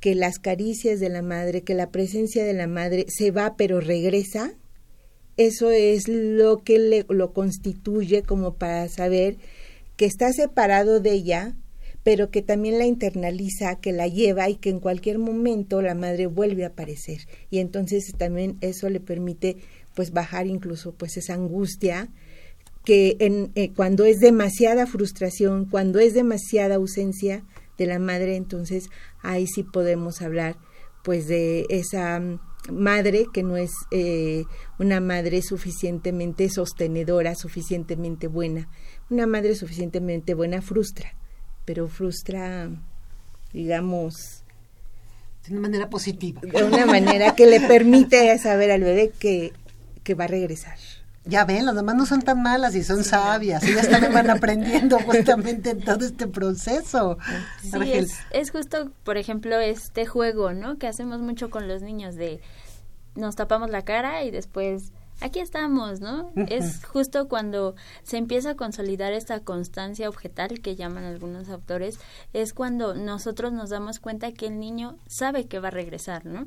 que 0.00 0.14
las 0.14 0.38
caricias 0.38 1.00
de 1.00 1.08
la 1.08 1.22
madre, 1.22 1.62
que 1.62 1.72
la 1.72 1.88
presencia 1.88 2.44
de 2.44 2.52
la 2.52 2.66
madre 2.66 3.06
se 3.08 3.30
va 3.30 3.56
pero 3.56 3.80
regresa, 3.80 4.52
eso 5.38 5.70
es 5.70 6.06
lo 6.06 6.58
que 6.58 6.78
le, 6.78 7.06
lo 7.08 7.32
constituye 7.32 8.22
como 8.22 8.52
para 8.52 8.86
saber 8.90 9.38
que 9.96 10.04
está 10.04 10.30
separado 10.34 11.00
de 11.00 11.12
ella, 11.12 11.56
pero 12.02 12.30
que 12.30 12.42
también 12.42 12.76
la 12.76 12.84
internaliza, 12.84 13.76
que 13.76 13.92
la 13.92 14.06
lleva 14.06 14.50
y 14.50 14.56
que 14.56 14.68
en 14.68 14.80
cualquier 14.80 15.18
momento 15.18 15.80
la 15.80 15.94
madre 15.94 16.26
vuelve 16.26 16.64
a 16.64 16.68
aparecer. 16.68 17.20
Y 17.48 17.60
entonces 17.60 18.12
también 18.18 18.58
eso 18.60 18.90
le 18.90 19.00
permite 19.00 19.56
pues 19.94 20.10
bajar 20.10 20.48
incluso 20.48 20.92
pues 20.92 21.16
esa 21.16 21.32
angustia 21.32 22.10
que 22.84 23.16
en, 23.20 23.50
eh, 23.54 23.72
cuando 23.74 24.04
es 24.04 24.20
demasiada 24.20 24.86
frustración, 24.86 25.64
cuando 25.64 25.98
es 25.98 26.14
demasiada 26.14 26.76
ausencia 26.76 27.44
de 27.78 27.86
la 27.86 27.98
madre, 27.98 28.36
entonces 28.36 28.90
ahí 29.22 29.46
sí 29.46 29.62
podemos 29.62 30.22
hablar 30.22 30.56
pues 31.02 31.26
de 31.26 31.66
esa 31.68 32.20
madre 32.72 33.26
que 33.32 33.42
no 33.42 33.56
es 33.56 33.72
eh, 33.90 34.44
una 34.78 35.00
madre 35.00 35.42
suficientemente 35.42 36.48
sostenedora, 36.48 37.34
suficientemente 37.34 38.26
buena. 38.26 38.68
Una 39.10 39.26
madre 39.26 39.54
suficientemente 39.54 40.34
buena 40.34 40.62
frustra, 40.62 41.14
pero 41.64 41.88
frustra, 41.88 42.70
digamos... 43.52 44.44
De 45.46 45.52
una 45.52 45.60
manera 45.60 45.90
positiva. 45.90 46.40
De 46.40 46.64
una 46.64 46.86
manera 46.86 47.34
que 47.34 47.44
le 47.46 47.60
permite 47.60 48.38
saber 48.38 48.70
al 48.70 48.80
bebé 48.80 49.12
que, 49.18 49.52
que 50.02 50.14
va 50.14 50.24
a 50.24 50.28
regresar. 50.28 50.78
Ya 51.26 51.44
ven, 51.44 51.64
las 51.64 51.74
demás 51.74 51.94
no 51.96 52.04
son 52.04 52.20
tan 52.20 52.42
malas 52.42 52.74
y 52.74 52.84
son 52.84 53.02
sabias, 53.02 53.62
ellas 53.62 53.88
también 53.88 54.12
van 54.12 54.28
aprendiendo 54.28 54.98
justamente 54.98 55.70
en 55.70 55.80
todo 55.80 56.04
este 56.04 56.26
proceso. 56.26 57.16
Sí, 57.62 57.92
es, 57.92 58.18
es, 58.30 58.50
justo, 58.50 58.90
por 59.04 59.16
ejemplo, 59.16 59.58
este 59.58 60.04
juego, 60.04 60.52
¿no? 60.52 60.76
Que 60.76 60.86
hacemos 60.86 61.20
mucho 61.20 61.48
con 61.48 61.66
los 61.66 61.80
niños 61.80 62.14
de 62.14 62.40
nos 63.14 63.36
tapamos 63.36 63.70
la 63.70 63.82
cara 63.82 64.24
y 64.24 64.30
después 64.30 64.92
aquí 65.20 65.40
estamos, 65.40 66.00
¿no? 66.00 66.32
Es 66.48 66.84
justo 66.84 67.28
cuando 67.28 67.74
se 68.02 68.16
empieza 68.16 68.50
a 68.50 68.56
consolidar 68.56 69.12
esta 69.12 69.40
constancia 69.40 70.08
objetal 70.08 70.60
que 70.60 70.76
llaman 70.76 71.04
algunos 71.04 71.48
autores, 71.48 71.98
es 72.32 72.52
cuando 72.52 72.94
nosotros 72.94 73.52
nos 73.52 73.70
damos 73.70 73.98
cuenta 73.98 74.32
que 74.32 74.46
el 74.46 74.58
niño 74.58 74.96
sabe 75.06 75.46
que 75.46 75.60
va 75.60 75.68
a 75.68 75.72
regresar, 75.72 76.26
¿no? 76.26 76.46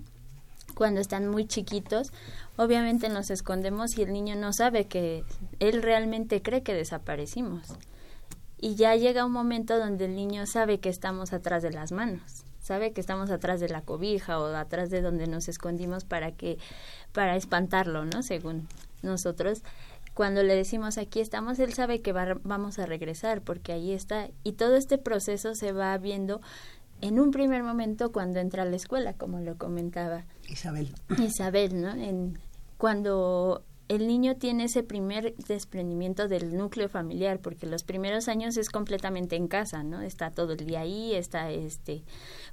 Cuando 0.77 1.01
están 1.01 1.27
muy 1.27 1.47
chiquitos, 1.47 2.11
obviamente 2.55 3.09
nos 3.09 3.31
escondemos 3.31 3.97
y 3.97 4.03
el 4.03 4.13
niño 4.13 4.35
no 4.35 4.53
sabe 4.53 4.85
que 4.85 5.23
él 5.59 5.81
realmente 5.81 6.43
cree 6.43 6.61
que 6.61 6.75
desaparecimos. 6.75 7.63
Y 8.59 8.75
ya 8.75 8.95
llega 8.95 9.25
un 9.25 9.31
momento 9.31 9.79
donde 9.79 10.05
el 10.05 10.15
niño 10.15 10.45
sabe 10.45 10.79
que 10.79 10.89
estamos 10.89 11.33
atrás 11.33 11.63
de 11.63 11.71
las 11.71 11.91
manos, 11.91 12.45
sabe 12.61 12.91
que 12.91 13.01
estamos 13.01 13.31
atrás 13.31 13.59
de 13.59 13.69
la 13.69 13.81
cobija 13.81 14.39
o 14.39 14.55
atrás 14.55 14.91
de 14.91 15.01
donde 15.01 15.25
nos 15.25 15.47
escondimos 15.47 16.05
para 16.05 16.31
que 16.31 16.59
para 17.11 17.35
espantarlo, 17.35 18.05
¿no? 18.05 18.21
Según 18.21 18.67
nosotros 19.01 19.63
cuando 20.13 20.43
le 20.43 20.55
decimos 20.55 20.99
aquí 20.99 21.21
estamos, 21.21 21.57
él 21.57 21.73
sabe 21.73 22.01
que 22.01 22.11
vamos 22.11 22.77
a 22.77 22.85
regresar 22.85 23.41
porque 23.41 23.71
ahí 23.71 23.93
está 23.93 24.29
y 24.43 24.51
todo 24.51 24.75
este 24.75 24.99
proceso 24.99 25.55
se 25.55 25.71
va 25.71 25.97
viendo 25.97 26.39
en 27.01 27.19
un 27.19 27.31
primer 27.31 27.63
momento 27.63 28.11
cuando 28.11 28.39
entra 28.39 28.63
a 28.63 28.65
la 28.65 28.75
escuela, 28.75 29.13
como 29.13 29.39
lo 29.39 29.57
comentaba 29.57 30.25
Isabel. 30.47 30.93
Isabel, 31.19 31.81
¿no? 31.81 31.91
En, 31.91 32.39
cuando 32.77 33.63
el 33.89 34.07
niño 34.07 34.35
tiene 34.35 34.65
ese 34.65 34.83
primer 34.83 35.35
desprendimiento 35.35 36.27
del 36.27 36.57
núcleo 36.57 36.89
familiar, 36.89 37.39
porque 37.39 37.65
los 37.65 37.83
primeros 37.83 38.27
años 38.27 38.57
es 38.57 38.69
completamente 38.69 39.37
en 39.37 39.47
casa, 39.47 39.83
¿no? 39.83 40.01
Está 40.01 40.31
todo 40.31 40.53
el 40.53 40.65
día 40.65 40.81
ahí, 40.81 41.15
está 41.15 41.49
este 41.51 42.03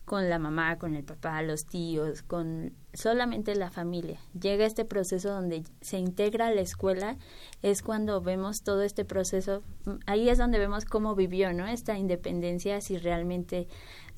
con 0.04 0.28
la 0.30 0.38
mamá, 0.38 0.78
con 0.78 0.94
el 0.94 1.02
papá, 1.02 1.42
los 1.42 1.66
tíos, 1.66 2.22
con 2.22 2.72
solamente 2.92 3.56
la 3.56 3.70
familia. 3.70 4.20
Llega 4.40 4.64
este 4.64 4.84
proceso 4.84 5.30
donde 5.30 5.64
se 5.80 5.98
integra 5.98 6.48
a 6.48 6.54
la 6.54 6.60
escuela, 6.60 7.16
es 7.62 7.82
cuando 7.82 8.20
vemos 8.20 8.62
todo 8.62 8.82
este 8.82 9.04
proceso, 9.04 9.62
ahí 10.06 10.28
es 10.28 10.38
donde 10.38 10.58
vemos 10.58 10.84
cómo 10.84 11.16
vivió, 11.16 11.52
¿no? 11.52 11.66
Esta 11.66 11.98
independencia, 11.98 12.80
si 12.80 12.96
realmente 12.96 13.66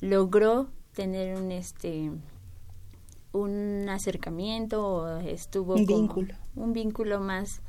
logró 0.01 0.69
tener 0.93 1.35
un 1.35 1.51
este 1.51 2.11
un 3.31 3.87
acercamiento 3.89 4.85
o 4.85 5.17
estuvo 5.17 5.75
un 5.75 5.85
vínculo. 5.85 6.33
un 6.55 6.73
vínculo 6.73 7.19
más 7.19 7.61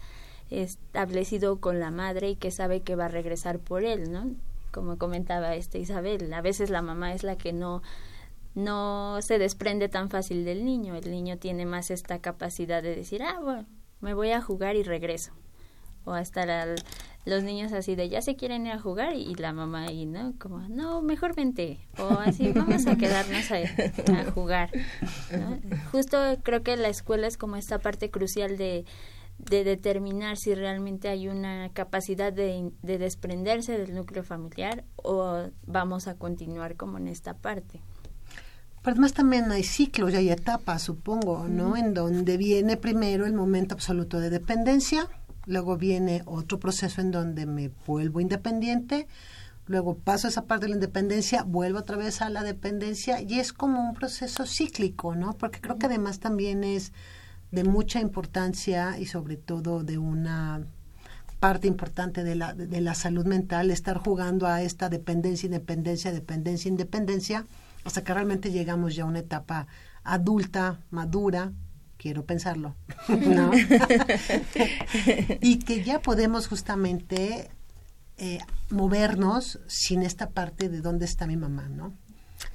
establecido 0.51 1.61
con 1.61 1.79
la 1.79 1.91
madre 1.91 2.31
y 2.31 2.37
que 2.37 2.51
sabe 2.51 2.81
que 2.81 2.97
va 2.97 3.07
a 3.07 3.09
regresar 3.09 3.59
por 3.59 3.85
él 3.85 4.11
no 4.11 4.31
como 4.71 4.99
comentaba 4.99 5.55
este 5.55 5.79
Isabel 5.79 6.33
a 6.33 6.41
veces 6.41 6.71
la 6.71 6.83
mamá 6.83 7.13
es 7.13 7.23
la 7.23 7.37
que 7.37 7.53
no 7.53 7.83
no 8.55 9.21
se 9.21 9.39
desprende 9.39 9.89
tan 9.89 10.11
fácil 10.11 10.45
del 10.45 10.65
niño. 10.65 10.97
El 10.97 11.13
niño 11.13 11.39
tiene 11.39 11.65
más 11.65 11.93
esta 11.93 12.19
capacidad 12.19 12.83
de 12.83 12.97
decir 12.97 13.23
ah 13.23 13.39
bueno 13.43 13.67
me 14.01 14.15
voy 14.15 14.31
a 14.31 14.41
jugar 14.41 14.77
y 14.77 14.83
regreso 14.83 15.33
o 16.05 16.13
hasta 16.13 16.47
la, 16.47 16.75
los 17.29 17.45
niños 17.45 17.73
así 17.73 17.95
de 17.95 18.09
ya 18.09 18.23
se 18.23 18.37
quieren 18.37 18.67
ir 18.67 18.73
a 18.73 18.79
jugar 18.79 19.15
y, 19.15 19.35
la 19.35 19.53
mamá 19.53 19.85
ahí, 19.85 20.07
¿no? 20.07 20.35
Como, 20.39 20.61
no, 20.69 21.03
mejor 21.03 21.35
vente. 21.37 21.79
O 21.99 22.09
así, 22.21 22.53
vamos 22.55 22.87
a 22.87 22.97
quedarnos 22.97 23.51
a, 23.51 24.31
jugar. 24.33 24.71
Justo 25.93 26.19
creo 26.43 26.63
que 26.63 26.77
la 26.77 26.89
escuela 26.89 27.27
es 27.27 27.37
como 27.37 27.57
esta 27.57 27.79
parte 27.79 28.11
crucial 28.11 28.57
de, 28.57 28.87
de 29.39 29.65
determinar 29.65 30.39
si 30.39 30.55
realmente 30.55 31.09
hay 31.09 31.29
una 31.29 31.71
capacidad 31.73 32.33
de, 32.33 32.71
de 32.83 32.99
desprenderse 32.99 33.79
del 33.79 33.95
núcleo 33.95 34.25
familiar 34.25 34.85
o 34.97 35.49
vamos 35.67 36.09
a 36.09 36.15
continuar 36.15 36.77
como 36.77 36.99
en 36.99 37.09
esta 37.09 37.35
parte. 37.35 37.83
Pero 38.83 38.93
además 38.93 39.13
también 39.13 39.51
hay 39.53 39.65
ciclos 39.65 40.13
y 40.13 40.17
hay 40.17 40.31
etapas, 40.31 40.83
supongo, 40.83 41.47
¿no? 41.47 41.77
En 41.77 41.93
donde 41.93 42.37
viene 42.37 42.77
primero 42.77 43.27
el 43.27 43.35
momento 43.35 43.75
absoluto 43.75 44.19
de 44.19 44.31
dependencia, 44.31 45.09
luego 45.49 45.77
viene 45.77 46.23
otro 46.27 46.61
proceso 46.61 47.01
en 47.01 47.11
donde 47.11 47.47
me 47.47 47.71
vuelvo 47.87 48.21
independiente, 48.21 49.09
luego 49.67 49.97
paso 49.97 50.29
esa 50.29 50.45
parte 50.45 50.67
de 50.67 50.71
la 50.71 50.77
independencia, 50.77 51.43
vuelvo 51.43 51.81
otra 51.81 51.97
vez 51.97 52.21
a 52.23 52.29
la 52.29 52.43
dependencia 52.43 53.21
y 53.21 53.41
es 53.41 53.53
como 53.53 53.81
un 53.81 53.95
proceso 53.95 54.47
cíclico, 54.47 55.15
¿no? 55.15 55.33
Porque 55.33 55.61
creo 55.61 55.79
que 55.79 55.87
además 55.87 56.21
también 56.21 56.65
es 56.65 56.93
de 57.51 57.65
mucha 57.65 58.01
importancia 58.01 58.99
y 58.99 59.07
sobre 59.07 59.37
todo 59.37 59.83
de 59.83 59.97
una 59.99 60.67
parte 61.41 61.67
importante 61.67 62.25
de 62.25 62.35
la, 62.35 62.53
de 62.53 62.81
la 62.81 62.95
salud 62.95 63.25
mental, 63.25 63.71
estar 63.71 63.97
jugando 63.99 64.47
a 64.47 64.63
esta 64.63 64.89
dependencia, 64.89 65.47
independencia, 65.47 66.13
dependencia, 66.13 66.69
independencia, 66.69 67.47
hasta 67.85 68.05
que 68.05 68.13
realmente 68.13 68.51
llegamos 68.51 68.97
ya 68.97 69.05
a 69.05 69.07
una 69.07 69.21
etapa 69.21 69.67
adulta, 70.03 70.81
madura, 70.91 71.53
quiero 71.99 72.25
pensarlo, 72.25 72.75
¿no? 73.09 73.51
y 75.41 75.59
que 75.59 75.83
ya 75.83 76.01
podemos 76.01 76.47
justamente 76.47 77.51
eh, 78.17 78.39
movernos 78.71 79.61
sin 79.67 80.03
esta 80.03 80.31
parte 80.31 80.69
de 80.69 80.81
dónde 80.81 81.05
está 81.05 81.27
mi 81.27 81.37
mamá, 81.37 81.69
¿no? 81.69 81.93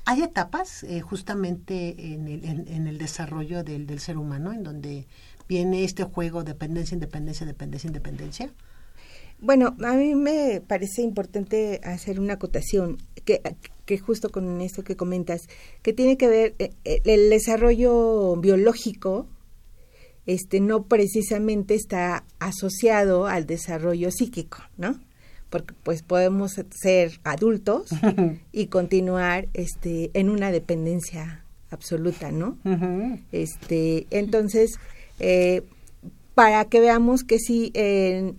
Hay 0.06 0.22
etapas 0.22 0.84
eh, 0.84 1.02
justamente 1.02 2.14
en 2.14 2.28
el, 2.28 2.46
en, 2.46 2.88
el 2.88 2.98
desarrollo 2.98 3.64
del, 3.64 3.86
del, 3.86 4.00
ser 4.00 4.18
humano 4.18 4.54
en 4.54 4.64
donde 4.64 5.08
viene 5.48 5.84
este 5.84 6.04
juego 6.04 6.44
dependencia, 6.44 6.96
independencia, 6.96 7.46
dependencia, 7.46 7.88
independencia. 7.88 8.50
Bueno, 9.40 9.76
a 9.84 9.94
mí 9.94 10.16
me 10.16 10.62
parece 10.66 11.02
importante 11.02 11.82
hacer 11.84 12.22
una 12.22 12.36
acotación 12.36 12.98
que, 13.26 13.42
que 13.86 13.98
justo 13.98 14.30
con 14.30 14.62
esto 14.62 14.84
que 14.84 14.96
comentas, 14.96 15.50
que 15.82 15.92
tiene 15.92 16.18
que 16.18 16.28
ver 16.28 16.56
eh, 16.60 17.02
el 17.04 17.30
desarrollo 17.30 18.38
biológico 18.38 19.28
este 20.26 20.60
no 20.60 20.84
precisamente 20.84 21.76
está 21.76 22.24
asociado 22.40 23.28
al 23.28 23.46
desarrollo 23.46 24.12
psíquico, 24.12 24.60
¿no? 24.78 25.00
Porque 25.50 25.74
pues 25.84 26.02
podemos 26.02 26.54
ser 26.72 27.20
adultos 27.24 27.90
y 28.52 28.68
continuar 28.68 29.48
este 29.54 30.12
en 30.14 30.30
una 30.30 30.52
dependencia 30.52 31.44
absoluta, 31.70 32.32
¿no? 32.32 32.58
Este, 33.32 34.08
entonces 34.12 34.80
eh, 35.20 35.64
para 36.36 36.66
que 36.66 36.80
veamos 36.80 37.24
que 37.24 37.40
sí 37.40 37.72
eh, 37.74 38.34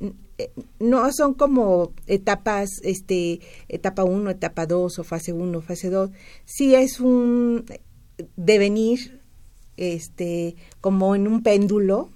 no 0.80 1.12
son 1.12 1.34
como 1.34 1.92
etapas, 2.06 2.68
este, 2.82 3.40
etapa 3.68 4.04
1, 4.04 4.30
etapa 4.30 4.66
2 4.66 4.98
o 4.98 5.04
fase 5.04 5.32
1, 5.32 5.60
fase 5.62 5.90
2, 5.90 6.10
sí 6.44 6.74
es 6.74 7.00
un 7.00 7.64
devenir 8.36 9.20
este 9.76 10.56
como 10.80 11.14
en 11.14 11.26
un 11.26 11.42
péndulo 11.42 12.10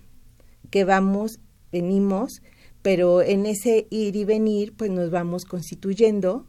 que 0.71 0.85
vamos, 0.85 1.40
venimos, 1.73 2.42
pero 2.83 3.23
en 3.23 3.47
ese 3.47 3.87
ir 3.90 4.16
y 4.16 4.25
venir 4.25 4.75
pues 4.77 4.90
nos 4.90 5.11
vamos 5.11 5.44
constituyendo 5.44 6.47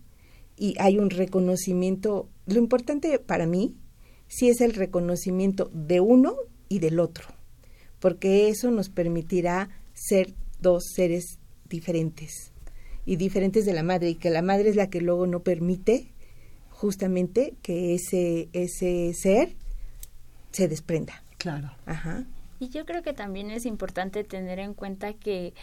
y 0.57 0.75
hay 0.79 0.97
un 0.97 1.09
reconocimiento, 1.09 2.29
lo 2.45 2.59
importante 2.59 3.17
para 3.19 3.45
mí 3.45 3.75
sí 4.27 4.49
es 4.49 4.61
el 4.61 4.73
reconocimiento 4.73 5.71
de 5.73 6.01
uno 6.01 6.35
y 6.67 6.79
del 6.79 6.99
otro, 6.99 7.25
porque 7.99 8.49
eso 8.49 8.69
nos 8.69 8.89
permitirá 8.89 9.69
ser 9.93 10.33
dos 10.61 10.83
seres 10.93 11.39
diferentes 11.69 12.51
y 13.05 13.15
diferentes 13.15 13.65
de 13.65 13.73
la 13.73 13.83
madre 13.83 14.09
y 14.09 14.15
que 14.15 14.29
la 14.29 14.41
madre 14.41 14.69
es 14.69 14.75
la 14.75 14.89
que 14.89 15.01
luego 15.01 15.27
no 15.27 15.41
permite 15.41 16.11
justamente 16.69 17.55
que 17.61 17.95
ese 17.95 18.49
ese 18.53 19.13
ser 19.13 19.55
se 20.51 20.67
desprenda. 20.67 21.23
Claro. 21.37 21.71
Ajá. 21.85 22.25
Y 22.59 22.69
yo 22.69 22.85
creo 22.85 23.01
que 23.01 23.13
también 23.13 23.49
es 23.51 23.65
importante 23.65 24.23
tener 24.23 24.59
en 24.59 24.73
cuenta 24.73 25.13
que 25.13 25.53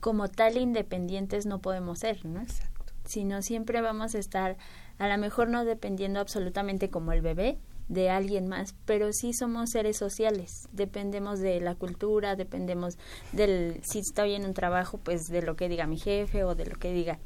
como 0.00 0.28
tal 0.28 0.56
independientes 0.56 1.46
no 1.46 1.60
podemos 1.60 2.00
ser, 2.00 2.24
¿no? 2.24 2.40
Exacto. 2.42 2.92
Sino 3.04 3.42
siempre 3.42 3.80
vamos 3.80 4.14
a 4.14 4.18
estar, 4.18 4.56
a 4.98 5.08
lo 5.08 5.18
mejor 5.18 5.48
no 5.48 5.64
dependiendo 5.64 6.20
absolutamente 6.20 6.90
como 6.90 7.12
el 7.12 7.20
bebé 7.20 7.58
de 7.88 8.10
alguien 8.10 8.46
más, 8.48 8.74
pero 8.86 9.12
sí 9.12 9.32
somos 9.32 9.70
seres 9.70 9.96
sociales, 9.96 10.68
dependemos 10.72 11.40
de 11.40 11.60
la 11.60 11.74
cultura, 11.74 12.36
dependemos 12.36 12.96
del, 13.32 13.80
si 13.82 13.98
estoy 13.98 14.34
en 14.34 14.46
un 14.46 14.54
trabajo, 14.54 14.98
pues 14.98 15.28
de 15.28 15.42
lo 15.42 15.56
que 15.56 15.68
diga 15.68 15.86
mi 15.86 15.98
jefe 15.98 16.44
o 16.44 16.54
de 16.54 16.66
lo 16.66 16.76
que 16.76 16.92
diga 16.92 17.18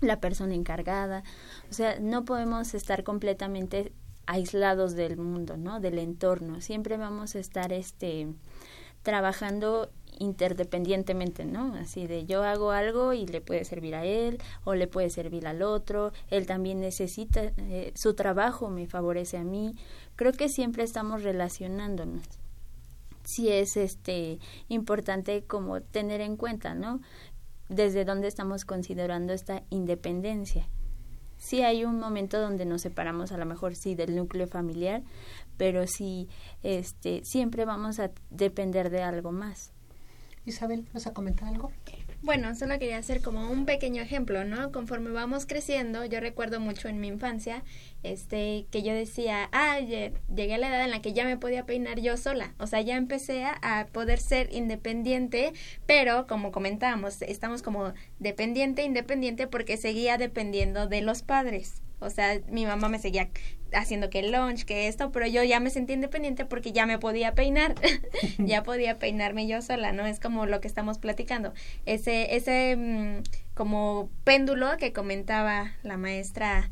la 0.00 0.20
persona 0.20 0.54
encargada, 0.54 1.22
o 1.70 1.72
sea, 1.72 1.98
no 2.00 2.24
podemos 2.24 2.74
estar 2.74 3.02
completamente 3.02 3.92
aislados 4.26 4.94
del 4.94 5.16
mundo, 5.16 5.56
¿no? 5.56 5.80
Del 5.80 5.98
entorno. 5.98 6.60
Siempre 6.60 6.96
vamos 6.96 7.34
a 7.34 7.38
estar 7.38 7.72
este 7.72 8.28
trabajando 9.02 9.90
interdependientemente, 10.18 11.44
¿no? 11.44 11.74
Así 11.76 12.06
de 12.06 12.26
yo 12.26 12.42
hago 12.42 12.72
algo 12.72 13.12
y 13.12 13.26
le 13.26 13.40
puede 13.40 13.64
servir 13.64 13.94
a 13.94 14.04
él 14.04 14.38
o 14.64 14.74
le 14.74 14.88
puede 14.88 15.10
servir 15.10 15.46
al 15.46 15.62
otro, 15.62 16.12
él 16.28 16.46
también 16.46 16.80
necesita, 16.80 17.52
eh, 17.56 17.92
su 17.94 18.14
trabajo 18.14 18.68
me 18.68 18.86
favorece 18.86 19.36
a 19.36 19.44
mí. 19.44 19.76
Creo 20.16 20.32
que 20.32 20.48
siempre 20.48 20.82
estamos 20.82 21.22
relacionándonos. 21.22 22.24
Sí 23.24 23.48
es 23.48 23.76
este 23.76 24.38
importante 24.68 25.44
como 25.44 25.82
tener 25.82 26.20
en 26.20 26.36
cuenta, 26.36 26.74
¿no? 26.74 27.00
Desde 27.68 28.04
dónde 28.04 28.28
estamos 28.28 28.64
considerando 28.64 29.32
esta 29.32 29.62
independencia 29.70 30.68
sí 31.38 31.62
hay 31.62 31.84
un 31.84 31.98
momento 31.98 32.40
donde 32.40 32.64
nos 32.64 32.82
separamos 32.82 33.32
a 33.32 33.38
lo 33.38 33.46
mejor 33.46 33.74
sí 33.74 33.94
del 33.94 34.16
núcleo 34.16 34.46
familiar, 34.46 35.02
pero 35.56 35.86
sí 35.86 36.28
este 36.62 37.24
siempre 37.24 37.64
vamos 37.64 37.98
a 37.98 38.10
depender 38.30 38.90
de 38.90 39.02
algo 39.02 39.32
más. 39.32 39.72
Isabel, 40.44 40.86
¿vas 40.94 41.06
a 41.08 41.12
comentar 41.12 41.48
algo? 41.48 41.72
Bueno, 42.22 42.54
solo 42.54 42.78
quería 42.78 42.98
hacer 42.98 43.20
como 43.20 43.50
un 43.50 43.66
pequeño 43.66 44.00
ejemplo, 44.00 44.44
¿no? 44.44 44.72
Conforme 44.72 45.10
vamos 45.10 45.44
creciendo, 45.44 46.04
yo 46.04 46.20
recuerdo 46.20 46.60
mucho 46.60 46.88
en 46.88 47.00
mi 47.00 47.08
infancia, 47.08 47.62
este, 48.12 48.66
que 48.70 48.82
yo 48.82 48.94
decía, 48.94 49.48
ah, 49.52 49.78
llegué 49.80 50.54
a 50.54 50.58
la 50.58 50.68
edad 50.68 50.84
en 50.84 50.90
la 50.90 51.02
que 51.02 51.12
ya 51.12 51.24
me 51.24 51.36
podía 51.36 51.66
peinar 51.66 52.00
yo 52.00 52.16
sola, 52.16 52.54
o 52.58 52.66
sea, 52.66 52.80
ya 52.80 52.96
empecé 52.96 53.44
a 53.44 53.86
poder 53.92 54.18
ser 54.18 54.52
independiente, 54.52 55.52
pero 55.86 56.26
como 56.26 56.52
comentábamos, 56.52 57.22
estamos 57.22 57.62
como 57.62 57.92
dependiente, 58.18 58.84
independiente, 58.84 59.46
porque 59.46 59.76
seguía 59.76 60.18
dependiendo 60.18 60.86
de 60.86 61.02
los 61.02 61.22
padres. 61.22 61.82
O 61.98 62.10
sea, 62.10 62.40
mi 62.50 62.66
mamá 62.66 62.88
me 62.88 62.98
seguía 62.98 63.30
haciendo 63.72 64.10
que 64.10 64.20
el 64.20 64.32
lunch, 64.32 64.64
que 64.64 64.86
esto, 64.86 65.10
pero 65.12 65.26
yo 65.26 65.42
ya 65.42 65.60
me 65.60 65.70
sentí 65.70 65.94
independiente 65.94 66.44
porque 66.44 66.72
ya 66.72 66.86
me 66.86 66.98
podía 66.98 67.34
peinar, 67.34 67.74
ya 68.38 68.62
podía 68.62 68.98
peinarme 68.98 69.46
yo 69.46 69.62
sola, 69.62 69.92
¿no? 69.92 70.06
Es 70.06 70.20
como 70.20 70.46
lo 70.46 70.60
que 70.60 70.68
estamos 70.68 70.98
platicando. 70.98 71.54
Ese, 71.86 72.36
ese 72.36 72.76
mm, 72.76 73.22
como 73.54 74.10
péndulo 74.24 74.76
que 74.76 74.92
comentaba 74.92 75.72
la 75.82 75.96
maestra 75.96 76.70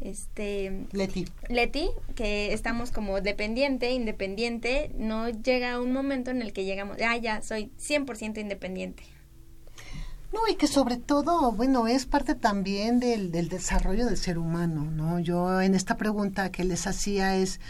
este 0.00 0.86
Leti. 0.92 1.26
Leti, 1.48 1.90
que 2.14 2.52
estamos 2.52 2.90
como 2.90 3.20
dependiente, 3.20 3.92
independiente, 3.92 4.90
no 4.96 5.28
llega 5.28 5.80
un 5.80 5.92
momento 5.92 6.30
en 6.30 6.42
el 6.42 6.52
que 6.52 6.64
llegamos, 6.64 6.98
ah, 7.06 7.16
ya 7.16 7.42
soy 7.42 7.70
100% 7.78 8.38
independiente. 8.38 9.04
No, 10.32 10.48
y 10.48 10.56
que 10.56 10.66
sobre 10.66 10.96
todo, 10.96 11.52
bueno, 11.52 11.86
es 11.86 12.06
parte 12.06 12.34
también 12.34 12.98
del, 12.98 13.30
del 13.30 13.48
desarrollo 13.48 14.04
del 14.04 14.16
ser 14.16 14.36
humano, 14.36 14.84
¿no? 14.84 15.20
Yo 15.20 15.60
en 15.60 15.76
esta 15.76 15.96
pregunta 15.96 16.50
que 16.50 16.64
les 16.64 16.88
hacía 16.88 17.36
es, 17.36 17.60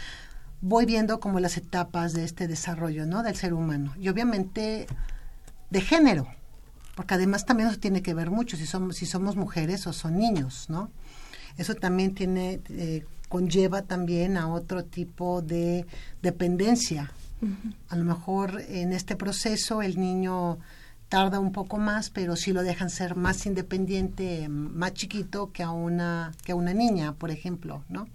voy 0.61 0.85
viendo 0.85 1.19
como 1.19 1.39
las 1.39 1.57
etapas 1.57 2.13
de 2.13 2.23
este 2.23 2.47
desarrollo, 2.47 3.05
¿no? 3.05 3.21
Del 3.21 3.35
ser 3.35 3.53
humano. 3.53 3.93
Y 3.99 4.09
obviamente 4.09 4.87
de 5.69 5.81
género, 5.81 6.27
porque 6.95 7.13
además 7.13 7.45
también 7.45 7.69
eso 7.69 7.79
tiene 7.79 8.01
que 8.01 8.15
ver 8.15 8.31
mucho 8.31 8.57
si 8.57 8.65
somos, 8.65 8.95
si 8.95 9.05
somos 9.05 9.35
mujeres 9.35 9.85
o 9.85 9.93
son 9.93 10.17
niños, 10.17 10.65
¿no? 10.67 10.89
Eso 11.57 11.75
también 11.75 12.13
tiene, 12.13 12.59
eh, 12.69 13.05
conlleva 13.29 13.83
también 13.83 14.37
a 14.37 14.47
otro 14.47 14.83
tipo 14.83 15.41
de 15.41 15.85
dependencia. 16.21 17.11
A 17.89 17.95
lo 17.95 18.05
mejor 18.05 18.61
en 18.69 18.91
este 18.91 19.15
proceso 19.15 19.81
el 19.81 19.99
niño 19.99 20.57
tarda 21.09 21.39
un 21.39 21.51
poco 21.51 21.77
más, 21.77 22.09
pero 22.09 22.35
sí 22.35 22.53
lo 22.53 22.63
dejan 22.63 22.89
ser 22.89 23.15
más 23.15 23.45
independiente, 23.45 24.49
más 24.49 24.93
chiquito 24.93 25.51
que 25.51 25.61
a 25.61 25.69
una 25.69 26.31
que 26.43 26.53
a 26.53 26.55
una 26.55 26.73
niña, 26.73 27.13
por 27.13 27.31
ejemplo, 27.31 27.83
¿no? 27.89 28.07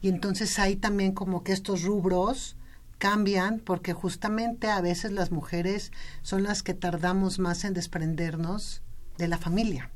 Y 0.00 0.08
entonces 0.08 0.58
hay 0.58 0.76
también 0.76 1.12
como 1.12 1.42
que 1.42 1.52
estos 1.52 1.82
rubros 1.82 2.56
cambian 2.98 3.60
porque 3.60 3.92
justamente 3.92 4.68
a 4.68 4.80
veces 4.80 5.12
las 5.12 5.30
mujeres 5.30 5.92
son 6.22 6.42
las 6.42 6.62
que 6.62 6.74
tardamos 6.74 7.38
más 7.38 7.64
en 7.64 7.74
desprendernos 7.74 8.82
de 9.18 9.28
la 9.28 9.38
familia. 9.38 9.90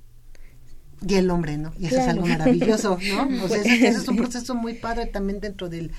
Y 1.07 1.15
el 1.15 1.31
hombre, 1.31 1.57
¿no? 1.57 1.73
Y 1.79 1.87
eso 1.87 1.97
es 1.97 2.09
algo 2.09 2.27
maravilloso, 2.27 2.99
¿no? 3.09 3.29
O 3.45 3.49
sea, 3.49 3.63
ese 3.63 3.89
es 3.89 4.09
un 4.09 4.17
proceso 4.17 4.55
muy 4.55 4.75
padre 4.75 5.07
también 5.07 5.41
dentro 5.41 5.69
del, 5.69 5.93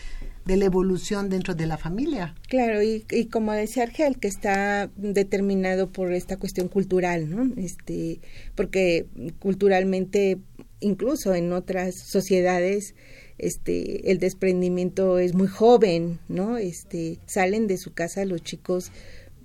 de 0.45 0.57
la 0.57 0.65
evolución 0.65 1.29
dentro 1.29 1.55
de 1.55 1.65
la 1.65 1.77
familia. 1.77 2.35
Claro, 2.47 2.83
y, 2.83 3.05
y 3.09 3.25
como 3.25 3.51
decía 3.53 3.83
Argel, 3.83 4.17
que 4.19 4.27
está 4.27 4.91
determinado 4.95 5.89
por 5.91 6.13
esta 6.13 6.37
cuestión 6.37 6.67
cultural, 6.67 7.29
¿no? 7.29 7.51
Este, 7.57 8.19
porque 8.55 9.07
culturalmente, 9.39 10.37
incluso 10.79 11.33
en 11.33 11.51
otras 11.51 11.95
sociedades, 11.95 12.95
este, 13.37 14.11
el 14.11 14.19
desprendimiento 14.19 15.17
es 15.17 15.33
muy 15.33 15.47
joven, 15.47 16.19
¿no? 16.27 16.57
Este, 16.57 17.17
salen 17.25 17.65
de 17.65 17.77
su 17.77 17.93
casa 17.93 18.23
los 18.25 18.43
chicos 18.43 18.91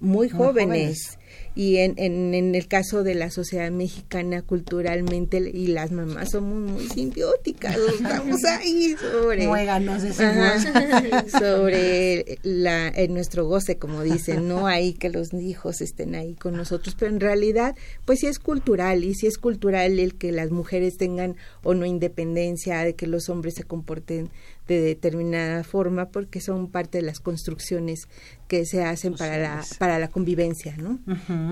muy, 0.00 0.28
jóvenes 0.28 1.18
y 1.54 1.78
en, 1.78 1.94
en, 1.96 2.34
en, 2.34 2.54
el 2.54 2.68
caso 2.68 3.02
de 3.02 3.14
la 3.14 3.30
sociedad 3.30 3.70
mexicana 3.70 4.42
culturalmente 4.42 5.38
y 5.38 5.68
las 5.68 5.90
mamás 5.90 6.32
somos 6.32 6.70
muy 6.70 6.86
simbióticas 6.88 7.76
estamos 7.94 8.44
ahí 8.44 8.94
sobre 9.00 9.46
sobre 11.38 12.38
la 12.42 12.88
en 12.88 13.14
nuestro 13.14 13.46
goce 13.46 13.78
como 13.78 14.02
dicen 14.02 14.48
no 14.48 14.66
hay 14.66 14.92
que 14.92 15.08
los 15.08 15.32
hijos 15.32 15.80
estén 15.80 16.14
ahí 16.14 16.34
con 16.34 16.56
nosotros 16.56 16.94
pero 16.98 17.10
en 17.10 17.20
realidad 17.20 17.74
pues 18.04 18.20
sí 18.20 18.26
es 18.26 18.38
cultural 18.38 19.04
y 19.04 19.14
sí 19.14 19.26
es 19.26 19.38
cultural 19.38 19.98
el 19.98 20.14
que 20.16 20.32
las 20.32 20.50
mujeres 20.50 20.98
tengan 20.98 21.36
o 21.62 21.74
no 21.74 21.86
independencia 21.86 22.82
de 22.82 22.94
que 22.94 23.06
los 23.06 23.28
hombres 23.28 23.54
se 23.54 23.64
comporten 23.64 24.30
de 24.68 24.80
determinada 24.80 25.62
forma 25.64 26.10
porque 26.10 26.40
son 26.40 26.70
parte 26.70 26.98
de 26.98 27.04
las 27.04 27.20
construcciones 27.20 28.08
que 28.48 28.66
se 28.66 28.82
hacen 28.82 29.14
para 29.14 29.38
la 29.38 29.64
para 29.78 29.98
la 29.98 30.08
convivencia 30.08 30.76
no 30.76 30.98